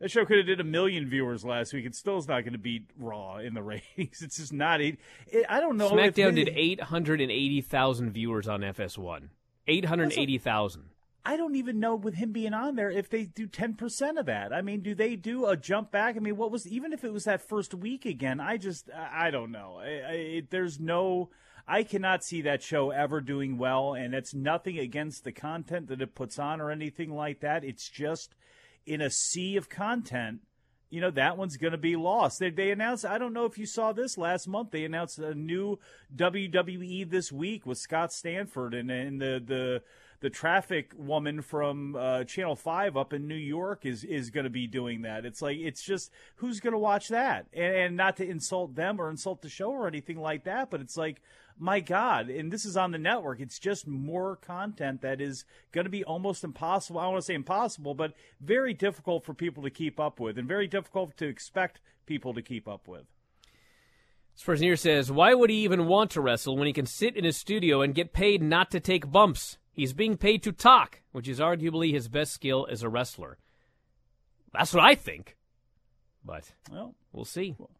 That 0.00 0.10
show 0.12 0.24
could 0.24 0.36
have 0.36 0.46
did 0.46 0.60
a 0.60 0.64
million 0.64 1.08
viewers 1.08 1.44
last 1.44 1.72
week. 1.72 1.84
It 1.84 1.94
still 1.94 2.18
is 2.18 2.28
not 2.28 2.42
going 2.42 2.52
to 2.52 2.58
beat 2.58 2.88
Raw 2.96 3.38
in 3.38 3.54
the 3.54 3.62
ratings. 3.64 4.22
It's 4.22 4.36
just 4.36 4.52
not. 4.52 4.80
It, 4.80 4.98
it, 5.26 5.44
I 5.48 5.60
don't 5.60 5.76
know. 5.76 5.90
SmackDown 5.90 6.34
did 6.36 6.50
eight 6.54 6.80
hundred 6.80 7.20
and 7.20 7.30
eighty 7.30 7.60
thousand 7.60 8.12
viewers 8.12 8.46
on 8.46 8.60
FS1. 8.60 9.28
Eight 9.66 9.86
hundred 9.86 10.12
eighty 10.16 10.38
thousand. 10.38 10.84
I 11.24 11.36
don't 11.36 11.56
even 11.56 11.78
know 11.78 11.94
with 11.94 12.14
him 12.14 12.32
being 12.32 12.54
on 12.54 12.76
there 12.76 12.90
if 12.90 13.10
they 13.10 13.24
do 13.24 13.46
ten 13.46 13.74
percent 13.74 14.18
of 14.18 14.26
that. 14.26 14.52
I 14.52 14.62
mean, 14.62 14.80
do 14.80 14.94
they 14.94 15.16
do 15.16 15.46
a 15.46 15.56
jump 15.56 15.90
back? 15.90 16.16
I 16.16 16.20
mean, 16.20 16.36
what 16.36 16.50
was 16.52 16.66
even 16.66 16.92
if 16.92 17.04
it 17.04 17.12
was 17.12 17.24
that 17.24 17.46
first 17.46 17.74
week 17.74 18.06
again? 18.06 18.40
I 18.40 18.56
just 18.56 18.88
I 18.94 19.30
don't 19.30 19.50
know. 19.50 19.78
I, 19.80 20.10
I, 20.10 20.42
there's 20.48 20.78
no. 20.78 21.30
I 21.70 21.82
cannot 21.82 22.24
see 22.24 22.40
that 22.42 22.62
show 22.62 22.90
ever 22.90 23.20
doing 23.20 23.58
well, 23.58 23.92
and 23.92 24.14
it's 24.14 24.32
nothing 24.32 24.78
against 24.78 25.24
the 25.24 25.32
content 25.32 25.88
that 25.88 26.00
it 26.00 26.14
puts 26.14 26.38
on 26.38 26.62
or 26.62 26.70
anything 26.70 27.10
like 27.10 27.40
that. 27.40 27.62
It's 27.62 27.90
just 27.90 28.34
in 28.86 29.00
a 29.00 29.10
sea 29.10 29.56
of 29.56 29.68
content, 29.68 30.40
you 30.90 31.00
know 31.00 31.10
that 31.10 31.36
one's 31.36 31.56
going 31.56 31.72
to 31.72 31.78
be 31.78 31.96
lost. 31.96 32.38
They, 32.38 32.50
they 32.50 32.70
announced. 32.70 33.04
I 33.04 33.18
don't 33.18 33.34
know 33.34 33.44
if 33.44 33.58
you 33.58 33.66
saw 33.66 33.92
this 33.92 34.16
last 34.16 34.48
month. 34.48 34.70
They 34.70 34.84
announced 34.84 35.18
a 35.18 35.34
new 35.34 35.78
WWE 36.16 37.10
this 37.10 37.30
week 37.30 37.66
with 37.66 37.78
Scott 37.78 38.12
Stanford 38.12 38.74
and 38.74 38.90
and 38.90 39.20
the 39.20 39.42
the 39.44 39.82
the 40.20 40.30
traffic 40.30 40.92
woman 40.96 41.42
from 41.42 41.94
uh, 41.94 42.24
Channel 42.24 42.56
Five 42.56 42.96
up 42.96 43.12
in 43.12 43.28
New 43.28 43.34
York 43.34 43.84
is 43.84 44.02
is 44.02 44.30
going 44.30 44.44
to 44.44 44.50
be 44.50 44.66
doing 44.66 45.02
that. 45.02 45.26
It's 45.26 45.42
like 45.42 45.58
it's 45.58 45.82
just 45.82 46.10
who's 46.36 46.60
going 46.60 46.72
to 46.72 46.78
watch 46.78 47.08
that, 47.08 47.46
and, 47.52 47.76
and 47.76 47.96
not 47.96 48.16
to 48.16 48.28
insult 48.28 48.74
them 48.74 49.00
or 49.00 49.10
insult 49.10 49.42
the 49.42 49.48
show 49.48 49.70
or 49.70 49.86
anything 49.86 50.18
like 50.18 50.44
that, 50.44 50.70
but 50.70 50.80
it's 50.80 50.96
like 50.96 51.20
my 51.58 51.80
God, 51.80 52.28
and 52.30 52.52
this 52.52 52.64
is 52.64 52.76
on 52.76 52.92
the 52.92 52.98
network. 52.98 53.40
It's 53.40 53.58
just 53.58 53.86
more 53.86 54.36
content 54.36 55.02
that 55.02 55.20
is 55.20 55.44
going 55.72 55.84
to 55.84 55.90
be 55.90 56.04
almost 56.04 56.44
impossible. 56.44 57.00
I 57.00 57.04
don't 57.04 57.12
want 57.12 57.22
to 57.22 57.26
say 57.26 57.34
impossible, 57.34 57.94
but 57.94 58.14
very 58.40 58.74
difficult 58.74 59.24
for 59.24 59.34
people 59.34 59.62
to 59.64 59.70
keep 59.70 59.98
up 59.98 60.20
with, 60.20 60.38
and 60.38 60.46
very 60.46 60.66
difficult 60.66 61.16
to 61.18 61.26
expect 61.26 61.80
people 62.06 62.34
to 62.34 62.42
keep 62.42 62.68
up 62.68 62.86
with. 62.88 63.04
Here 64.46 64.76
says, 64.76 65.10
Why 65.10 65.34
would 65.34 65.50
he 65.50 65.64
even 65.64 65.86
want 65.86 66.12
to 66.12 66.20
wrestle 66.20 66.56
when 66.56 66.66
he 66.66 66.72
can 66.72 66.86
sit 66.86 67.16
in 67.16 67.24
his 67.24 67.36
studio 67.36 67.82
and 67.82 67.94
get 67.94 68.12
paid 68.12 68.42
not 68.42 68.70
to 68.70 68.80
take 68.80 69.10
bumps? 69.10 69.58
He's 69.72 69.92
being 69.92 70.16
paid 70.16 70.42
to 70.44 70.52
talk, 70.52 71.02
which 71.12 71.28
is 71.28 71.40
arguably 71.40 71.92
his 71.92 72.08
best 72.08 72.32
skill 72.32 72.66
as 72.70 72.82
a 72.82 72.88
wrestler. 72.88 73.38
That's 74.52 74.72
what 74.72 74.84
I 74.84 74.94
think. 74.94 75.36
But 76.24 76.52
well, 76.70 76.94
we'll 77.12 77.24
see. 77.24 77.54
Well, 77.58 77.70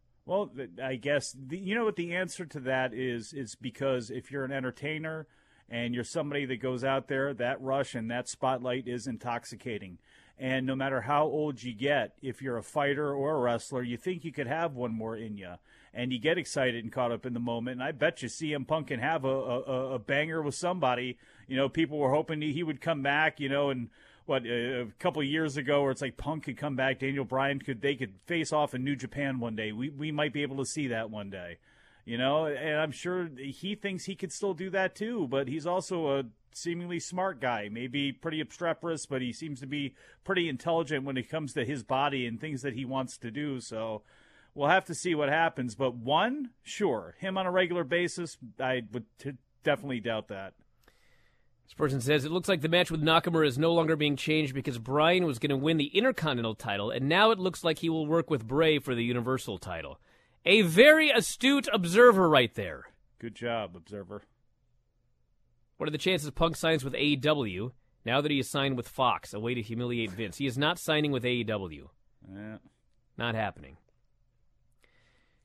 I 0.81 0.95
guess 0.95 1.35
the, 1.47 1.57
you 1.57 1.75
know 1.75 1.85
what 1.85 1.95
the 1.95 2.15
answer 2.15 2.45
to 2.45 2.59
that 2.61 2.93
is 2.93 3.33
is 3.33 3.55
because 3.55 4.09
if 4.09 4.31
you're 4.31 4.45
an 4.45 4.51
entertainer 4.51 5.27
and 5.69 5.93
you're 5.93 6.03
somebody 6.03 6.45
that 6.45 6.57
goes 6.57 6.83
out 6.83 7.07
there, 7.07 7.33
that 7.33 7.61
rush 7.61 7.95
and 7.95 8.09
that 8.11 8.27
spotlight 8.27 8.87
is 8.87 9.07
intoxicating. 9.07 9.97
And 10.37 10.65
no 10.65 10.75
matter 10.75 11.01
how 11.01 11.25
old 11.25 11.61
you 11.61 11.73
get, 11.73 12.13
if 12.21 12.41
you're 12.41 12.57
a 12.57 12.63
fighter 12.63 13.13
or 13.13 13.35
a 13.35 13.39
wrestler, 13.39 13.83
you 13.83 13.97
think 13.97 14.23
you 14.23 14.31
could 14.31 14.47
have 14.47 14.73
one 14.73 14.93
more 14.93 15.15
in 15.15 15.37
you. 15.37 15.55
And 15.93 16.13
you 16.13 16.19
get 16.19 16.37
excited 16.37 16.83
and 16.83 16.93
caught 16.93 17.11
up 17.11 17.25
in 17.25 17.33
the 17.33 17.39
moment. 17.39 17.81
And 17.81 17.83
I 17.83 17.91
bet 17.91 18.21
you 18.21 18.29
CM 18.29 18.65
Punk 18.65 18.87
can 18.87 18.99
have 19.01 19.25
a, 19.25 19.27
a, 19.27 19.93
a 19.95 19.99
banger 19.99 20.41
with 20.41 20.55
somebody. 20.55 21.17
You 21.47 21.57
know, 21.57 21.67
people 21.67 21.97
were 21.97 22.13
hoping 22.13 22.41
he 22.41 22.63
would 22.63 22.79
come 22.79 23.01
back, 23.01 23.39
you 23.39 23.49
know, 23.49 23.69
and 23.69 23.89
what 24.29 24.45
uh, 24.45 24.83
a 24.83 24.85
couple 24.99 25.21
years 25.23 25.57
ago, 25.57 25.81
where 25.81 25.91
it's 25.91 26.01
like 26.01 26.15
Punk 26.15 26.43
could 26.43 26.55
come 26.55 26.75
back, 26.75 26.99
Daniel 26.99 27.25
Bryan 27.25 27.59
could 27.59 27.81
they 27.81 27.95
could 27.95 28.13
face 28.25 28.53
off 28.53 28.73
in 28.73 28.83
New 28.83 28.95
Japan 28.95 29.39
one 29.39 29.55
day. 29.55 29.71
We 29.71 29.89
we 29.89 30.11
might 30.11 30.31
be 30.31 30.43
able 30.43 30.57
to 30.57 30.65
see 30.65 30.87
that 30.87 31.09
one 31.09 31.29
day, 31.29 31.57
you 32.05 32.17
know. 32.17 32.45
And 32.45 32.79
I'm 32.79 32.91
sure 32.91 33.29
he 33.37 33.75
thinks 33.75 34.05
he 34.05 34.15
could 34.15 34.31
still 34.31 34.53
do 34.53 34.69
that 34.69 34.95
too. 34.95 35.27
But 35.27 35.47
he's 35.47 35.65
also 35.65 36.19
a 36.19 36.25
seemingly 36.53 36.99
smart 36.99 37.41
guy, 37.41 37.69
maybe 37.71 38.11
pretty 38.11 38.39
obstreperous, 38.39 39.05
but 39.05 39.21
he 39.21 39.33
seems 39.33 39.59
to 39.61 39.67
be 39.67 39.95
pretty 40.23 40.47
intelligent 40.47 41.05
when 41.05 41.17
it 41.17 41.29
comes 41.29 41.53
to 41.53 41.65
his 41.65 41.83
body 41.83 42.25
and 42.25 42.39
things 42.39 42.61
that 42.61 42.73
he 42.73 42.85
wants 42.85 43.17
to 43.17 43.31
do. 43.31 43.59
So 43.59 44.03
we'll 44.53 44.69
have 44.69 44.85
to 44.85 44.95
see 44.95 45.15
what 45.15 45.29
happens. 45.29 45.75
But 45.75 45.95
one, 45.95 46.51
sure, 46.61 47.15
him 47.19 47.37
on 47.37 47.45
a 47.45 47.51
regular 47.51 47.83
basis, 47.83 48.37
I 48.59 48.83
would 48.91 49.05
t- 49.17 49.33
definitely 49.63 50.01
doubt 50.01 50.27
that. 50.27 50.53
This 51.69 51.75
person 51.75 52.01
says 52.01 52.25
it 52.25 52.31
looks 52.31 52.49
like 52.49 52.61
the 52.61 52.67
match 52.67 52.89
with 52.89 53.03
Nakamura 53.03 53.45
is 53.45 53.59
no 53.59 53.73
longer 53.73 53.95
being 53.95 54.15
changed 54.15 54.55
because 54.55 54.79
Bryan 54.79 55.25
was 55.25 55.37
going 55.37 55.51
to 55.51 55.55
win 55.55 55.77
the 55.77 55.95
Intercontinental 55.95 56.55
title, 56.55 56.89
and 56.89 57.07
now 57.07 57.29
it 57.29 57.37
looks 57.37 57.63
like 57.63 57.77
he 57.77 57.89
will 57.89 58.07
work 58.07 58.31
with 58.31 58.47
Bray 58.47 58.79
for 58.79 58.95
the 58.95 59.03
Universal 59.03 59.59
title. 59.59 59.99
A 60.45 60.63
very 60.63 61.11
astute 61.11 61.69
observer 61.71 62.27
right 62.27 62.53
there. 62.55 62.85
Good 63.19 63.35
job, 63.35 63.75
observer. 63.75 64.23
What 65.77 65.87
are 65.87 65.91
the 65.91 65.99
chances 65.99 66.31
Punk 66.31 66.55
signs 66.55 66.83
with 66.83 66.93
AEW 66.93 67.71
now 68.03 68.19
that 68.19 68.31
he 68.31 68.39
is 68.39 68.49
signed 68.49 68.75
with 68.75 68.87
Fox? 68.87 69.31
A 69.35 69.39
way 69.39 69.53
to 69.53 69.61
humiliate 69.61 70.09
Vince. 70.09 70.37
He 70.37 70.47
is 70.47 70.57
not 70.57 70.79
signing 70.79 71.11
with 71.11 71.23
AEW. 71.23 71.89
Yeah. 72.33 72.57
Not 73.15 73.35
happening. 73.35 73.77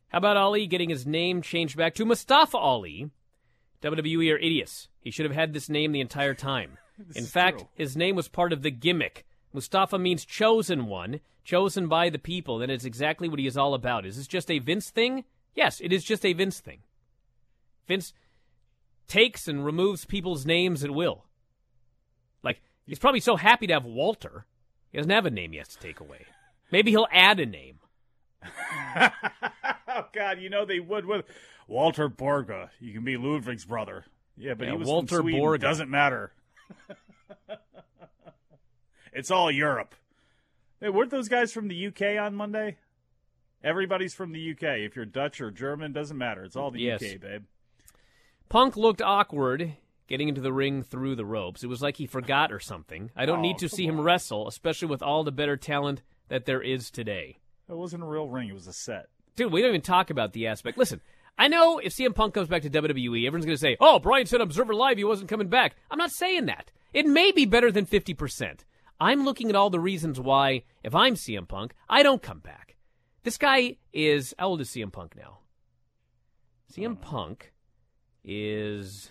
How 0.09 0.19
about 0.19 0.39
Ali 0.39 0.67
getting 0.67 0.89
his 0.89 1.07
name 1.07 1.43
changed 1.43 1.77
back 1.77 1.95
to 1.97 2.07
Mustafa 2.07 2.57
Ali? 2.57 3.11
WWE 3.85 4.33
are 4.33 4.39
idiots. 4.39 4.89
He 5.01 5.11
should 5.11 5.27
have 5.27 5.35
had 5.35 5.53
this 5.53 5.69
name 5.69 5.93
the 5.93 6.01
entire 6.01 6.35
time. 6.35 6.79
In 7.15 7.25
fact, 7.25 7.59
true. 7.59 7.69
his 7.75 7.97
name 7.97 8.17
was 8.17 8.29
part 8.29 8.53
of 8.53 8.63
the 8.63 8.71
gimmick. 8.71 9.27
Mustafa 9.53 9.99
means 9.99 10.25
chosen 10.25 10.87
one, 10.87 11.21
chosen 11.45 11.87
by 11.87 12.09
the 12.09 12.19
people, 12.19 12.63
and 12.63 12.73
it's 12.73 12.87
exactly 12.87 13.29
what 13.29 13.39
he 13.39 13.47
is 13.47 13.57
all 13.57 13.75
about. 13.75 14.07
Is 14.07 14.17
this 14.17 14.27
just 14.27 14.51
a 14.51 14.59
Vince 14.59 14.91
thing? 14.91 15.25
Yes, 15.55 15.81
it 15.81 15.93
is 15.93 16.03
just 16.03 16.25
a 16.25 16.33
Vince 16.33 16.61
thing. 16.61 16.79
Vince 17.87 18.15
takes 19.07 19.47
and 19.47 19.65
removes 19.65 20.07
people's 20.07 20.47
names 20.47 20.83
at 20.83 20.91
will. 20.91 21.27
Like, 22.43 22.63
he's 22.87 22.99
probably 22.99 23.21
so 23.21 23.37
happy 23.37 23.67
to 23.67 23.75
have 23.75 23.85
Walter. 23.85 24.47
He 24.91 24.99
doesn't 24.99 25.11
have 25.11 25.27
a 25.27 25.31
name 25.31 25.53
he 25.53 25.59
has 25.59 25.69
to 25.69 25.79
take 25.79 26.01
away. 26.01 26.25
Maybe 26.71 26.91
he'll 26.91 27.07
add 27.13 27.39
a 27.39 27.47
name. 27.47 27.81
oh 29.89 30.05
God, 30.13 30.39
you 30.41 30.51
know 30.51 30.65
they 30.65 30.81
would 30.81 31.07
with 31.07 31.25
Walter 31.69 32.09
Borga. 32.09 32.71
You 32.81 32.93
can 32.93 33.05
be 33.05 33.17
Ludwig's 33.17 33.65
brother. 33.65 34.05
Yeah, 34.37 34.55
but 34.55 34.67
Yeah, 34.67 34.73
he 34.73 34.79
was 34.79 34.89
Walter 34.89 35.17
from 35.17 35.23
Sweden. 35.25 35.41
Borg. 35.41 35.61
Doesn't 35.61 35.91
matter. 35.91 36.33
it's 39.13 39.31
all 39.31 39.51
Europe. 39.51 39.95
Hey, 40.81 40.89
weren't 40.89 41.11
those 41.11 41.29
guys 41.29 41.53
from 41.53 41.69
the 41.69 41.87
UK 41.87 42.19
on 42.21 42.35
Monday? 42.35 42.77
Everybody's 43.63 44.13
from 44.15 44.33
the 44.33 44.51
UK. 44.51 44.79
If 44.81 44.97
you're 44.97 45.07
Dutch 45.07 45.41
or 45.41 45.51
German, 45.51 45.93
doesn't 45.93 46.19
matter. 46.19 46.45
It's 46.45 46.57
all 46.57 46.71
the 46.71 46.81
Yes. 46.81 47.03
UK, 47.03 47.21
babe. 47.21 47.45
Punk 48.49 48.77
looked 48.77 49.01
awkward 49.01 49.75
getting 50.07 50.29
into 50.29 50.43
the 50.43 50.53
ring 50.53 50.83
through 50.83 51.15
the 51.17 51.25
ropes. 51.25 51.65
It 51.65 51.69
was 51.69 51.81
like 51.81 51.97
he 51.97 52.07
forgot 52.07 52.53
or 52.53 52.61
something. 52.61 53.11
I 53.17 53.25
don't 53.25 53.39
Oh, 53.39 53.43
need 53.43 53.57
to 53.59 53.69
see 53.71 53.87
him 53.87 54.01
wrestle, 54.01 54.47
especially 54.47 54.89
with 54.89 55.03
all 55.03 55.25
the 55.25 55.33
better 55.33 55.57
talent 55.57 56.03
that 56.29 56.45
there 56.45 56.61
is 56.61 56.91
today. 56.91 57.39
It 57.69 57.77
wasn't 57.77 58.03
a 58.03 58.07
real 58.07 58.29
ring. 58.29 58.49
It 58.49 58.55
was 58.55 58.67
a 58.67 58.73
set. 58.73 59.07
Dude, 59.37 59.53
we 59.53 59.61
don't 59.61 59.71
even 59.71 59.81
talk 59.81 60.11
about 60.11 60.33
the 60.33 60.47
aspect. 60.47 60.79
Listen, 60.79 61.01
I 61.39 61.49
know 61.49 61.79
if 61.79 61.95
CM 61.95 62.15
Punk 62.15 62.35
comes 62.35 62.49
back 62.49 62.63
to 62.63 62.71
WWE, 62.71 63.27
everyone's 63.27 63.47
going 63.47 63.57
to 63.57 63.61
say, 63.61 63.77
oh, 63.81 63.99
Bryan 63.99 64.27
said 64.27 64.41
Observer 64.41 64.75
Live 64.75 64.99
he 64.99 65.05
wasn't 65.05 65.29
coming 65.29 65.49
back. 65.49 65.75
I'm 65.91 65.99
not 65.99 66.13
saying 66.13 66.47
that. 66.47 66.71
It 66.93 67.07
may 67.07 67.33
be 67.33 67.45
better 67.45 67.73
than 67.73 67.87
50%. 67.87 68.61
I'm 69.01 69.25
looking 69.25 69.49
at 69.51 69.57
all 69.57 69.71
the 69.71 69.81
reasons 69.81 70.21
why, 70.21 70.63
if 70.85 70.95
I'm 70.95 71.15
CM 71.15 71.49
Punk, 71.49 71.75
I 71.89 72.03
don't 72.03 72.23
come 72.23 72.39
back. 72.39 72.77
This 73.25 73.37
guy 73.37 73.79
is, 73.93 74.35
how 74.39 74.49
old 74.49 74.61
is 74.61 74.71
CM 74.71 74.93
Punk 74.93 75.17
now? 75.17 75.39
CM 76.73 76.93
uh, 76.93 77.01
Punk 77.01 77.53
is 78.23 79.11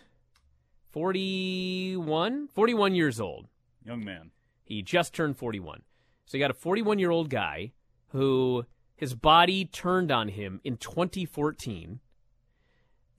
41? 0.91 2.47
41 2.47 2.95
years 2.95 3.19
old. 3.19 3.47
Young 3.85 4.05
man. 4.05 4.31
He 4.63 4.81
just 4.81 5.13
turned 5.13 5.37
41. 5.37 5.81
So 6.25 6.37
you 6.37 6.43
got 6.43 6.51
a 6.51 6.55
41 6.55 6.99
year 6.99 7.11
old 7.11 7.29
guy 7.29 7.73
who 8.14 8.66
his 8.95 9.14
body 9.16 9.66
turned 9.66 10.09
on 10.11 10.30
him 10.30 10.61
in 10.64 10.78
2014. 10.78 11.99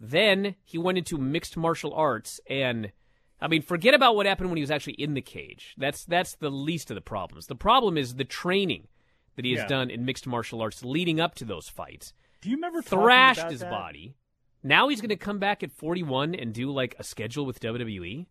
Then 0.01 0.55
he 0.65 0.79
went 0.79 0.99
into 0.99 1.19
mixed 1.19 1.57
martial 1.57 1.93
arts 1.95 2.41
and 2.49 2.93
I 3.41 3.49
mean 3.49 3.63
forget 3.63 3.95
about 3.95 4.17
what 4.17 4.27
happened 4.27 4.51
when 4.51 4.57
he 4.57 4.63
was 4.63 4.71
actually 4.71 4.95
in 4.95 5.15
the 5.15 5.21
cage. 5.21 5.75
That's 5.79 6.05
that's 6.05 6.35
the 6.37 6.51
least 6.51 6.91
of 6.91 6.95
the 6.95 7.01
problems. 7.01 7.47
The 7.47 7.55
problem 7.55 7.97
is 7.97 8.15
the 8.15 8.25
training 8.25 8.89
that 9.37 9.45
he 9.45 9.53
has 9.53 9.61
Yeah. 9.63 9.69
done 9.69 9.91
in 9.91 10.05
mixed 10.05 10.27
martial 10.27 10.61
arts 10.63 10.85
leading 10.85 11.21
up 11.21 11.35
to 11.37 11.45
those 11.45 11.69
fights. 11.69 12.13
Do 12.41 12.51
you 12.51 12.57
remember 12.57 12.83
Thrashed 12.83 13.51
his 13.51 13.61
that? 13.61 13.71
body. 13.71 14.15
Now 14.63 14.89
he's 14.89 15.01
going 15.01 15.09
to 15.11 15.17
come 15.17 15.39
back 15.39 15.63
at 15.63 15.73
41 15.73 16.35
and 16.35 16.55
do 16.55 16.71
like 16.71 16.95
a 16.99 17.05
schedule 17.05 17.45
with 17.45 17.61
WWE. 17.61 18.27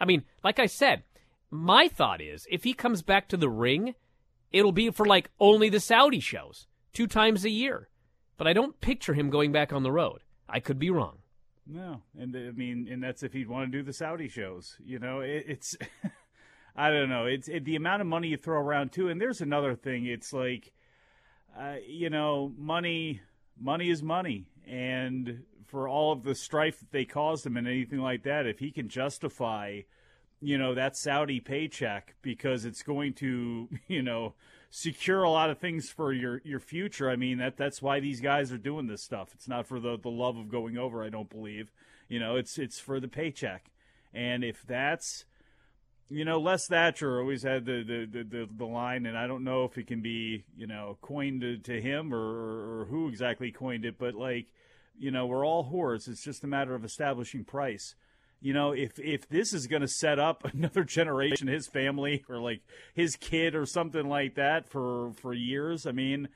I 0.00 0.04
mean, 0.04 0.24
like 0.42 0.58
I 0.58 0.66
said, 0.66 1.02
my 1.50 1.88
thought 1.88 2.20
is 2.20 2.46
if 2.50 2.64
he 2.64 2.72
comes 2.72 3.02
back 3.02 3.28
to 3.28 3.36
the 3.36 3.48
ring, 3.50 3.94
it'll 4.52 4.72
be 4.72 4.90
for 4.90 5.06
like 5.06 5.30
only 5.40 5.68
the 5.68 5.80
Saudi 5.80 6.20
shows, 6.20 6.66
two 6.92 7.06
times 7.06 7.44
a 7.44 7.50
year. 7.50 7.88
But 8.36 8.46
I 8.46 8.52
don't 8.52 8.80
picture 8.80 9.14
him 9.14 9.30
going 9.30 9.52
back 9.52 9.72
on 9.72 9.82
the 9.82 9.92
road. 9.92 10.20
I 10.48 10.60
could 10.60 10.78
be 10.78 10.90
wrong. 10.90 11.18
No, 11.66 12.02
and 12.18 12.36
I 12.36 12.52
mean, 12.52 12.88
and 12.90 13.02
that's 13.02 13.22
if 13.22 13.32
he'd 13.32 13.48
want 13.48 13.70
to 13.70 13.78
do 13.78 13.82
the 13.82 13.92
Saudi 13.92 14.28
shows. 14.28 14.76
You 14.84 14.98
know, 14.98 15.20
it, 15.20 15.44
it's 15.48 15.76
I 16.76 16.90
don't 16.90 17.08
know. 17.08 17.26
It's 17.26 17.48
it, 17.48 17.64
the 17.64 17.76
amount 17.76 18.02
of 18.02 18.06
money 18.06 18.28
you 18.28 18.36
throw 18.36 18.60
around 18.60 18.92
too. 18.92 19.08
And 19.08 19.20
there's 19.20 19.40
another 19.40 19.74
thing. 19.74 20.06
It's 20.06 20.32
like, 20.32 20.72
uh, 21.58 21.76
you 21.86 22.10
know, 22.10 22.52
money. 22.56 23.20
Money 23.58 23.88
is 23.88 24.02
money, 24.02 24.50
and 24.66 25.42
for 25.66 25.88
all 25.88 26.12
of 26.12 26.24
the 26.24 26.34
strife 26.34 26.78
that 26.80 26.92
they 26.92 27.06
caused 27.06 27.46
him 27.46 27.56
and 27.56 27.66
anything 27.66 28.00
like 28.00 28.22
that, 28.24 28.46
if 28.46 28.58
he 28.58 28.70
can 28.70 28.88
justify, 28.88 29.80
you 30.40 30.58
know, 30.58 30.74
that 30.74 30.96
Saudi 30.96 31.40
paycheck 31.40 32.14
because 32.22 32.64
it's 32.64 32.82
going 32.82 33.14
to, 33.14 33.68
you 33.88 34.02
know, 34.02 34.34
secure 34.70 35.22
a 35.22 35.30
lot 35.30 35.50
of 35.50 35.58
things 35.58 35.90
for 35.90 36.12
your 36.12 36.40
your 36.44 36.60
future. 36.60 37.10
I 37.10 37.16
mean, 37.16 37.38
that 37.38 37.56
that's 37.56 37.80
why 37.80 38.00
these 38.00 38.20
guys 38.20 38.52
are 38.52 38.58
doing 38.58 38.86
this 38.86 39.02
stuff. 39.02 39.30
It's 39.34 39.48
not 39.48 39.66
for 39.66 39.80
the 39.80 39.98
the 39.98 40.10
love 40.10 40.36
of 40.36 40.48
going 40.48 40.76
over, 40.76 41.02
I 41.02 41.08
don't 41.08 41.30
believe. 41.30 41.72
You 42.08 42.20
know, 42.20 42.36
it's 42.36 42.58
it's 42.58 42.78
for 42.78 43.00
the 43.00 43.08
paycheck. 43.08 43.70
And 44.14 44.44
if 44.44 44.64
that's 44.66 45.24
you 46.08 46.24
know, 46.24 46.38
Les 46.38 46.66
Thatcher 46.66 47.18
always 47.18 47.42
had 47.42 47.64
the, 47.64 47.82
the, 47.82 48.22
the, 48.22 48.48
the, 48.56 48.64
line, 48.64 49.06
and 49.06 49.18
I 49.18 49.26
don't 49.26 49.42
know 49.42 49.64
if 49.64 49.76
it 49.76 49.88
can 49.88 50.02
be, 50.02 50.44
you 50.56 50.66
know, 50.66 50.98
coined 51.02 51.40
to, 51.40 51.58
to 51.58 51.80
him 51.80 52.14
or, 52.14 52.82
or 52.82 52.86
who 52.88 53.08
exactly 53.08 53.50
coined 53.50 53.84
it, 53.84 53.98
but 53.98 54.14
like, 54.14 54.46
you 54.98 55.10
know, 55.10 55.26
we're 55.26 55.44
all 55.44 55.70
whores. 55.70 56.08
It's 56.08 56.22
just 56.22 56.44
a 56.44 56.46
matter 56.46 56.74
of 56.74 56.84
establishing 56.84 57.44
price. 57.44 57.96
You 58.40 58.52
know, 58.52 58.72
if 58.72 58.98
if 58.98 59.28
this 59.28 59.52
is 59.52 59.66
going 59.66 59.82
to 59.82 59.88
set 59.88 60.18
up 60.18 60.44
another 60.52 60.84
generation, 60.84 61.48
his 61.48 61.66
family 61.66 62.24
or 62.28 62.38
like 62.38 62.62
his 62.94 63.16
kid 63.16 63.54
or 63.54 63.66
something 63.66 64.08
like 64.08 64.34
that 64.34 64.68
for 64.68 65.12
for 65.14 65.32
years, 65.32 65.86
I 65.86 65.92
mean, 65.92 66.28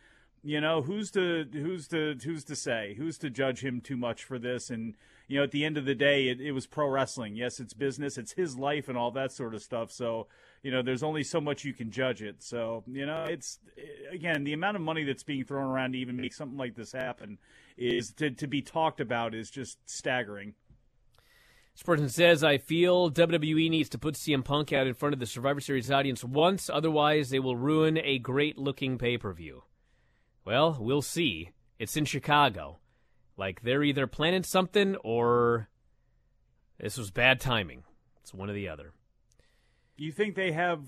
you 0.43 0.61
know, 0.61 0.83
who's 0.83 1.11
to 1.13 1.47
who's 1.53 1.89
to 1.89 2.17
who's 2.23 2.45
to 2.45 2.57
say 2.57 2.95
who's 2.97 3.19
to 3.19 3.31
judge 3.31 3.63
him 3.63 3.81
too 3.81 3.97
much 3.97 4.25
for 4.25 4.39
this? 4.39 4.71
And 4.71 4.97
you 5.29 5.39
know, 5.39 5.45
at 5.45 5.51
the 5.51 5.65
end 5.65 5.77
of 5.77 5.85
the 5.85 5.95
day, 5.95 6.29
it, 6.29 6.41
it 6.41 6.53
was 6.53 6.67
pro 6.67 6.89
wrestling. 6.89 7.37
Yes, 7.37 7.61
it's 7.61 7.75
business, 7.75 8.19
it's 8.19 8.33
his 8.33 8.57
life, 8.57 8.89
and 8.89 8.99
all 8.99 9.11
that 9.13 9.33
sort 9.33 9.55
of 9.55 9.63
stuff. 9.63 9.93
So 9.93 10.27
you 10.63 10.71
know, 10.71 10.83
there's 10.83 11.03
only 11.03 11.23
so 11.23 11.41
much 11.41 11.65
you 11.65 11.73
can 11.73 11.91
judge 11.91 12.23
it. 12.23 12.43
So 12.43 12.85
you 12.87 13.07
know, 13.07 13.25
it's 13.25 13.59
again 14.11 14.45
the 14.45 14.55
amount 14.55 14.77
of 14.77 14.83
money 14.83 15.05
that's 15.05 15.23
being 15.23 15.45
thrown 15.45 15.69
around 15.69 15.93
to 15.93 15.99
even 15.99 16.17
make 16.17 16.33
something 16.33 16.59
like 16.59 16.75
this 16.75 16.93
happen 16.93 17.39
is 17.77 18.13
to 18.15 18.31
to 18.31 18.47
be 18.47 18.63
talked 18.63 19.01
about 19.01 19.35
is 19.35 19.51
just 19.51 19.79
staggering. 19.89 20.55
This 21.81 21.87
person 21.87 22.11
says, 22.11 22.45
I 22.45 22.59
feel 22.59 23.11
WWE 23.11 23.71
needs 23.71 23.89
to 23.89 23.99
put 23.99 24.15
CM 24.15 24.45
Punk 24.45 24.71
out 24.71 24.87
in 24.87 24.93
front 24.93 25.15
of 25.15 25.19
the 25.19 25.25
Survivor 25.25 25.63
Series 25.63 25.91
audience 25.91 26.23
once, 26.23 26.69
otherwise, 26.69 27.31
they 27.31 27.39
will 27.39 27.57
ruin 27.57 27.97
a 27.97 28.19
great 28.19 28.59
looking 28.59 28.99
pay 28.99 29.17
per 29.17 29.33
view. 29.33 29.63
Well, 30.45 30.77
we'll 30.79 31.01
see. 31.01 31.53
It's 31.79 31.97
in 31.97 32.05
Chicago. 32.05 32.81
Like, 33.39 33.63
they're 33.63 33.83
either 33.83 34.07
planning 34.07 34.43
something 34.43 34.97
or 34.97 35.71
this 36.79 36.99
was 36.99 37.11
bad 37.11 37.41
timing. 37.41 37.85
It's 38.21 38.35
one 38.35 38.51
or 38.51 38.53
the 38.53 38.69
other. 38.69 38.93
You 39.97 40.13
think 40.13 40.35
they 40.35 40.53
have 40.53 40.83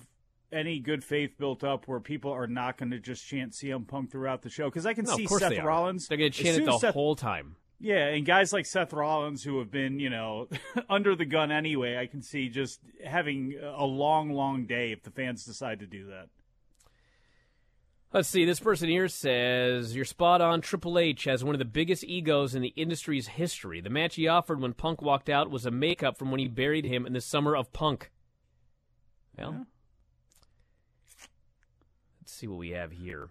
any 0.53 0.79
good 0.79 1.03
faith 1.03 1.39
built 1.39 1.65
up 1.65 1.89
where 1.89 2.01
people 2.01 2.33
are 2.33 2.47
not 2.47 2.77
going 2.77 2.91
to 2.91 2.99
just 2.99 3.27
chant 3.27 3.53
CM 3.53 3.89
Punk 3.89 4.11
throughout 4.11 4.43
the 4.43 4.51
show? 4.51 4.67
Because 4.67 4.85
I 4.85 4.93
can 4.93 5.07
No, 5.07 5.17
see 5.17 5.27
Seth 5.27 5.49
they. 5.49 5.61
Rollins. 5.61 6.07
They're 6.07 6.19
going 6.19 6.33
to 6.33 6.43
chant 6.43 6.59
it 6.59 6.67
the 6.67 6.77
Seth- 6.79 6.93
whole 6.93 7.17
time. 7.17 7.57
Yeah, 7.83 8.07
and 8.07 8.25
guys 8.25 8.53
like 8.53 8.65
Seth 8.65 8.93
Rollins 8.93 9.43
who 9.43 9.59
have 9.59 9.73
been, 9.73 9.99
you 9.99 10.09
know, 10.09 10.49
under 10.89 11.17
the 11.17 11.25
gun 11.25 11.51
anyway, 11.51 11.97
I 11.97 12.07
can 12.07 12.23
see 12.23 12.49
just 12.49 12.79
having 13.05 13.59
a 13.61 13.85
long, 13.85 14.31
long 14.31 14.67
day 14.67 14.93
if 14.93 15.03
the 15.03 15.11
fans 15.11 15.45
decide 15.45 15.81
to 15.81 15.87
do 15.87 16.07
that. 16.07 16.29
Let's 18.13 18.29
see. 18.29 18.45
This 18.45 18.61
person 18.61 18.89
here 18.89 19.09
says 19.09 19.97
you're 19.97 20.05
spot 20.05 20.41
on. 20.41 20.61
Triple 20.61 20.97
H 20.97 21.25
has 21.25 21.43
one 21.43 21.57
of 21.57 21.59
the 21.59 21.65
biggest 21.65 22.05
egos 22.05 22.55
in 22.55 22.63
the 22.63 22.73
industry's 22.77 23.27
history. 23.27 23.81
The 23.81 23.91
match 23.91 24.15
he 24.15 24.29
offered 24.29 24.61
when 24.61 24.75
Punk 24.75 25.03
walked 25.03 25.29
out 25.29 25.51
was 25.51 25.67
a 25.67 25.73
makeup 25.73 26.17
from 26.17 26.31
when 26.31 26.39
he 26.39 26.47
buried 26.47 26.85
him 26.85 27.05
in 27.05 27.15
the 27.15 27.21
summer 27.21 27.57
of 27.57 27.73
Punk. 27.73 28.13
Well, 29.37 29.67
let's 32.21 32.33
see 32.33 32.47
what 32.47 32.59
we 32.59 32.71
have 32.71 32.93
here. 32.93 33.31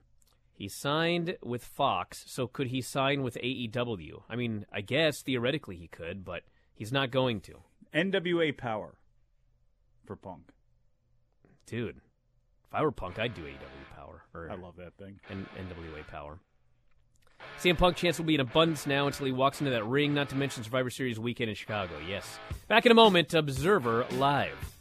He 0.61 0.67
signed 0.69 1.37
with 1.41 1.63
Fox, 1.63 2.23
so 2.27 2.45
could 2.45 2.67
he 2.67 2.81
sign 2.81 3.23
with 3.23 3.35
AEW? 3.43 4.21
I 4.29 4.35
mean, 4.35 4.67
I 4.71 4.81
guess 4.81 5.23
theoretically 5.23 5.75
he 5.75 5.87
could, 5.87 6.23
but 6.23 6.43
he's 6.71 6.91
not 6.91 7.09
going 7.09 7.41
to. 7.41 7.63
NWA 7.95 8.55
Power 8.55 8.93
for 10.05 10.15
Punk. 10.15 10.51
Dude, 11.65 11.95
if 12.67 12.75
I 12.75 12.83
were 12.83 12.91
Punk, 12.91 13.17
I'd 13.17 13.33
do 13.33 13.41
AEW 13.41 13.95
Power. 13.95 14.23
I 14.35 14.53
love 14.53 14.75
that 14.77 14.93
thing. 14.99 15.19
N- 15.31 15.47
NWA 15.57 16.05
Power. 16.07 16.37
CM 17.59 17.75
Punk 17.75 17.97
chance 17.97 18.19
will 18.19 18.25
be 18.27 18.35
in 18.35 18.41
abundance 18.41 18.85
now 18.85 19.07
until 19.07 19.25
he 19.25 19.31
walks 19.31 19.61
into 19.61 19.71
that 19.71 19.87
ring, 19.87 20.13
not 20.13 20.29
to 20.29 20.35
mention 20.35 20.63
Survivor 20.63 20.91
Series 20.91 21.19
weekend 21.19 21.49
in 21.49 21.55
Chicago. 21.55 21.93
Yes. 22.07 22.37
Back 22.67 22.85
in 22.85 22.91
a 22.91 22.95
moment, 22.95 23.33
Observer 23.33 24.05
Live. 24.11 24.80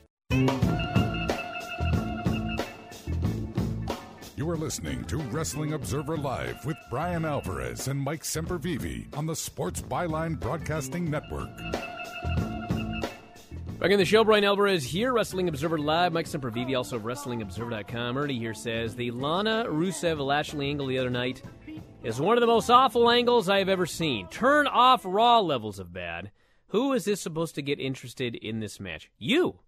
You 0.31 0.47
are 4.49 4.55
listening 4.55 5.03
to 5.05 5.17
Wrestling 5.17 5.73
Observer 5.73 6.15
Live 6.15 6.65
with 6.65 6.77
Bryan 6.89 7.25
Alvarez 7.25 7.89
and 7.89 7.99
Mike 7.99 8.23
Sempervive 8.23 9.17
on 9.17 9.25
the 9.25 9.35
Sports 9.35 9.81
Byline 9.81 10.39
Broadcasting 10.39 11.11
Network. 11.11 11.49
Back 13.79 13.91
in 13.91 13.99
the 13.99 14.05
show, 14.05 14.23
Bryan 14.23 14.45
Alvarez 14.45 14.85
here, 14.85 15.11
Wrestling 15.11 15.49
Observer 15.49 15.77
Live. 15.77 16.13
Mike 16.13 16.27
Sempervive, 16.27 16.77
also 16.77 16.95
of 16.95 17.01
WrestlingObserver.com. 17.01 18.17
Ernie 18.17 18.39
here 18.39 18.53
says 18.53 18.95
the 18.95 19.11
Lana 19.11 19.65
Rusev 19.67 20.25
Lashley 20.25 20.69
angle 20.69 20.87
the 20.87 20.97
other 20.97 21.09
night 21.09 21.41
is 22.03 22.21
one 22.21 22.37
of 22.37 22.41
the 22.41 22.47
most 22.47 22.69
awful 22.69 23.11
angles 23.11 23.49
I 23.49 23.59
have 23.59 23.67
ever 23.67 23.85
seen. 23.85 24.29
Turn 24.29 24.65
off 24.65 25.01
Raw 25.03 25.41
levels 25.41 25.77
of 25.77 25.91
bad. 25.91 26.31
Who 26.67 26.93
is 26.93 27.03
this 27.03 27.19
supposed 27.19 27.55
to 27.55 27.61
get 27.61 27.81
interested 27.81 28.33
in 28.33 28.61
this 28.61 28.79
match? 28.79 29.11
You. 29.17 29.59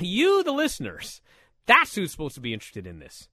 You, 0.00 0.42
the 0.42 0.52
listeners. 0.52 1.20
That's 1.66 1.94
who's 1.94 2.12
supposed 2.12 2.34
to 2.36 2.40
be 2.40 2.52
interested 2.54 2.86
in 2.86 2.98
this. 2.98 3.28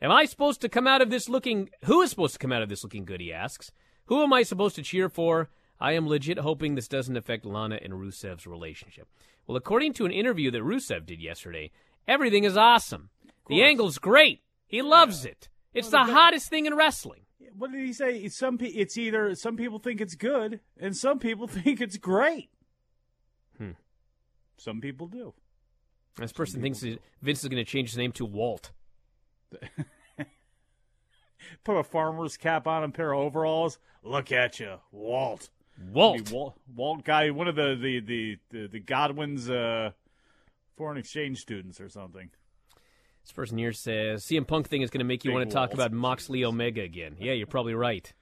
Am 0.00 0.10
I 0.10 0.24
supposed 0.24 0.60
to 0.62 0.68
come 0.68 0.86
out 0.86 1.02
of 1.02 1.10
this 1.10 1.28
looking. 1.28 1.70
Who 1.84 2.02
is 2.02 2.10
supposed 2.10 2.34
to 2.34 2.38
come 2.38 2.52
out 2.52 2.62
of 2.62 2.68
this 2.68 2.84
looking 2.84 3.04
good, 3.04 3.20
he 3.20 3.32
asks. 3.32 3.70
Who 4.06 4.22
am 4.22 4.32
I 4.32 4.42
supposed 4.42 4.76
to 4.76 4.82
cheer 4.82 5.08
for? 5.08 5.48
I 5.80 5.92
am 5.92 6.06
legit 6.06 6.38
hoping 6.38 6.74
this 6.74 6.88
doesn't 6.88 7.16
affect 7.16 7.44
Lana 7.44 7.78
and 7.82 7.94
Rusev's 7.94 8.46
relationship. 8.46 9.08
Well, 9.46 9.56
according 9.56 9.94
to 9.94 10.06
an 10.06 10.12
interview 10.12 10.50
that 10.50 10.62
Rusev 10.62 11.06
did 11.06 11.20
yesterday, 11.20 11.70
everything 12.06 12.44
is 12.44 12.56
awesome. 12.56 13.10
The 13.48 13.62
angle's 13.62 13.98
great. 13.98 14.42
He 14.66 14.82
loves 14.82 15.24
it. 15.24 15.48
It's 15.72 15.90
the 15.90 16.04
hottest 16.04 16.48
thing 16.48 16.66
in 16.66 16.74
wrestling. 16.74 17.22
What 17.56 17.72
did 17.72 17.84
he 17.84 17.92
say? 17.92 18.18
It's 18.18 18.36
some 18.36 18.58
pe- 18.58 18.68
it's 18.68 18.96
either 18.96 19.34
some 19.34 19.56
people 19.56 19.78
think 19.78 20.00
it's 20.00 20.14
good 20.14 20.60
and 20.78 20.96
some 20.96 21.18
people 21.18 21.46
think 21.48 21.80
it's 21.80 21.96
great. 21.96 22.50
Hmm. 23.58 23.72
Some 24.56 24.80
people 24.80 25.06
do. 25.08 25.34
This 26.16 26.32
person 26.32 26.60
thinks 26.60 26.80
Vince 27.22 27.42
is 27.42 27.48
going 27.48 27.64
to 27.64 27.70
change 27.70 27.90
his 27.90 27.98
name 27.98 28.12
to 28.12 28.24
Walt. 28.24 28.70
Put 31.64 31.76
a 31.76 31.84
farmer's 31.84 32.36
cap 32.36 32.66
on, 32.66 32.84
a 32.84 32.88
pair 32.88 33.12
of 33.12 33.20
overalls. 33.20 33.78
Look 34.02 34.32
at 34.32 34.60
you, 34.60 34.76
Walt. 34.92 35.48
Walt. 35.90 36.30
Walt, 36.30 36.56
Walt 36.74 37.04
guy, 37.04 37.30
one 37.30 37.48
of 37.48 37.56
the 37.56 37.74
the 37.74 38.00
the 38.00 38.38
the, 38.50 38.66
the 38.68 38.80
Godwinns' 38.80 39.50
uh, 39.50 39.90
foreign 40.76 40.98
exchange 40.98 41.40
students 41.40 41.80
or 41.80 41.88
something. 41.88 42.30
This 43.24 43.32
person 43.32 43.58
here 43.58 43.72
says 43.72 44.24
CM 44.24 44.46
Punk 44.46 44.68
thing 44.68 44.82
is 44.82 44.90
going 44.90 45.00
to 45.00 45.04
make 45.04 45.24
you 45.24 45.30
Big 45.30 45.36
want 45.36 45.50
to 45.50 45.54
talk 45.54 45.72
about 45.72 45.92
Moxley 45.92 46.44
Omega 46.44 46.82
again. 46.82 47.16
Yeah, 47.18 47.32
you're 47.32 47.46
probably 47.46 47.74
right. 47.74 48.12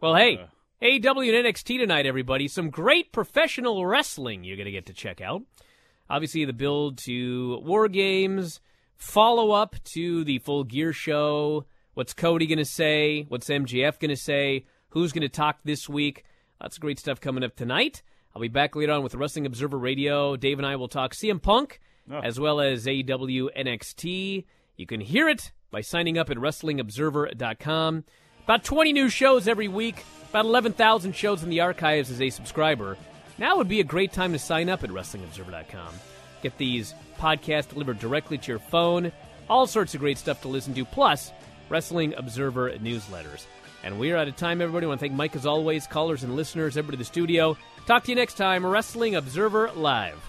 Well, 0.00 0.14
hey, 0.14 0.40
AEW 0.80 1.36
and 1.36 1.46
NXT 1.46 1.78
tonight, 1.78 2.06
everybody. 2.06 2.48
Some 2.48 2.70
great 2.70 3.12
professional 3.12 3.84
wrestling 3.84 4.44
you're 4.44 4.56
going 4.56 4.66
to 4.66 4.72
get 4.72 4.86
to 4.86 4.92
check 4.92 5.20
out. 5.20 5.42
Obviously, 6.10 6.44
the 6.44 6.52
build 6.52 6.98
to 6.98 7.60
War 7.64 7.88
Games, 7.88 8.60
follow 8.96 9.50
up 9.52 9.76
to 9.94 10.24
the 10.24 10.38
Full 10.38 10.64
Gear 10.64 10.92
show. 10.92 11.64
What's 11.94 12.14
Cody 12.14 12.46
going 12.46 12.58
to 12.58 12.64
say? 12.64 13.26
What's 13.28 13.48
MJF 13.48 13.98
going 13.98 14.10
to 14.10 14.16
say? 14.16 14.64
Who's 14.90 15.12
going 15.12 15.22
to 15.22 15.28
talk 15.28 15.58
this 15.64 15.88
week? 15.88 16.24
Lots 16.60 16.76
of 16.76 16.80
great 16.80 16.98
stuff 16.98 17.20
coming 17.20 17.44
up 17.44 17.54
tonight. 17.56 18.02
I'll 18.34 18.42
be 18.42 18.48
back 18.48 18.74
later 18.76 18.92
on 18.92 19.02
with 19.02 19.14
Wrestling 19.14 19.46
Observer 19.46 19.78
Radio. 19.78 20.36
Dave 20.36 20.58
and 20.58 20.66
I 20.66 20.76
will 20.76 20.88
talk 20.88 21.12
CM 21.14 21.40
Punk 21.42 21.80
Oh. 22.10 22.20
as 22.20 22.40
well 22.40 22.58
as 22.60 22.86
AEW 22.86 23.50
NXT. 23.54 24.44
You 24.76 24.86
can 24.86 25.00
hear 25.00 25.28
it 25.28 25.52
by 25.70 25.82
signing 25.82 26.16
up 26.16 26.30
at 26.30 26.38
WrestlingObserver.com. 26.38 28.04
About 28.44 28.64
20 28.64 28.92
new 28.94 29.08
shows 29.10 29.46
every 29.46 29.68
week, 29.68 30.04
about 30.30 30.46
11,000 30.46 31.14
shows 31.14 31.42
in 31.42 31.50
the 31.50 31.60
archives 31.60 32.10
as 32.10 32.22
a 32.22 32.30
subscriber. 32.30 32.96
Now 33.38 33.56
would 33.56 33.68
be 33.68 33.80
a 33.80 33.84
great 33.84 34.12
time 34.12 34.32
to 34.32 34.38
sign 34.38 34.68
up 34.68 34.82
at 34.82 34.90
WrestlingObserver.com. 34.90 35.94
Get 36.42 36.58
these 36.58 36.94
podcasts 37.18 37.68
delivered 37.68 37.98
directly 37.98 38.38
to 38.38 38.52
your 38.52 38.58
phone. 38.58 39.12
All 39.48 39.66
sorts 39.66 39.94
of 39.94 40.00
great 40.00 40.18
stuff 40.18 40.42
to 40.42 40.48
listen 40.48 40.74
to, 40.74 40.84
plus 40.84 41.32
Wrestling 41.68 42.14
Observer 42.16 42.72
newsletters. 42.72 43.46
And 43.84 43.98
we 43.98 44.10
are 44.12 44.16
out 44.16 44.28
of 44.28 44.36
time, 44.36 44.60
everybody. 44.60 44.86
I 44.86 44.88
want 44.88 45.00
to 45.00 45.06
thank 45.06 45.14
Mike 45.14 45.36
as 45.36 45.46
always, 45.46 45.86
callers 45.86 46.24
and 46.24 46.34
listeners, 46.34 46.76
everybody 46.76 46.96
in 46.96 47.00
the 47.00 47.04
studio. 47.04 47.56
Talk 47.86 48.04
to 48.04 48.10
you 48.10 48.16
next 48.16 48.34
time, 48.34 48.66
Wrestling 48.66 49.14
Observer 49.14 49.70
Live. 49.74 50.22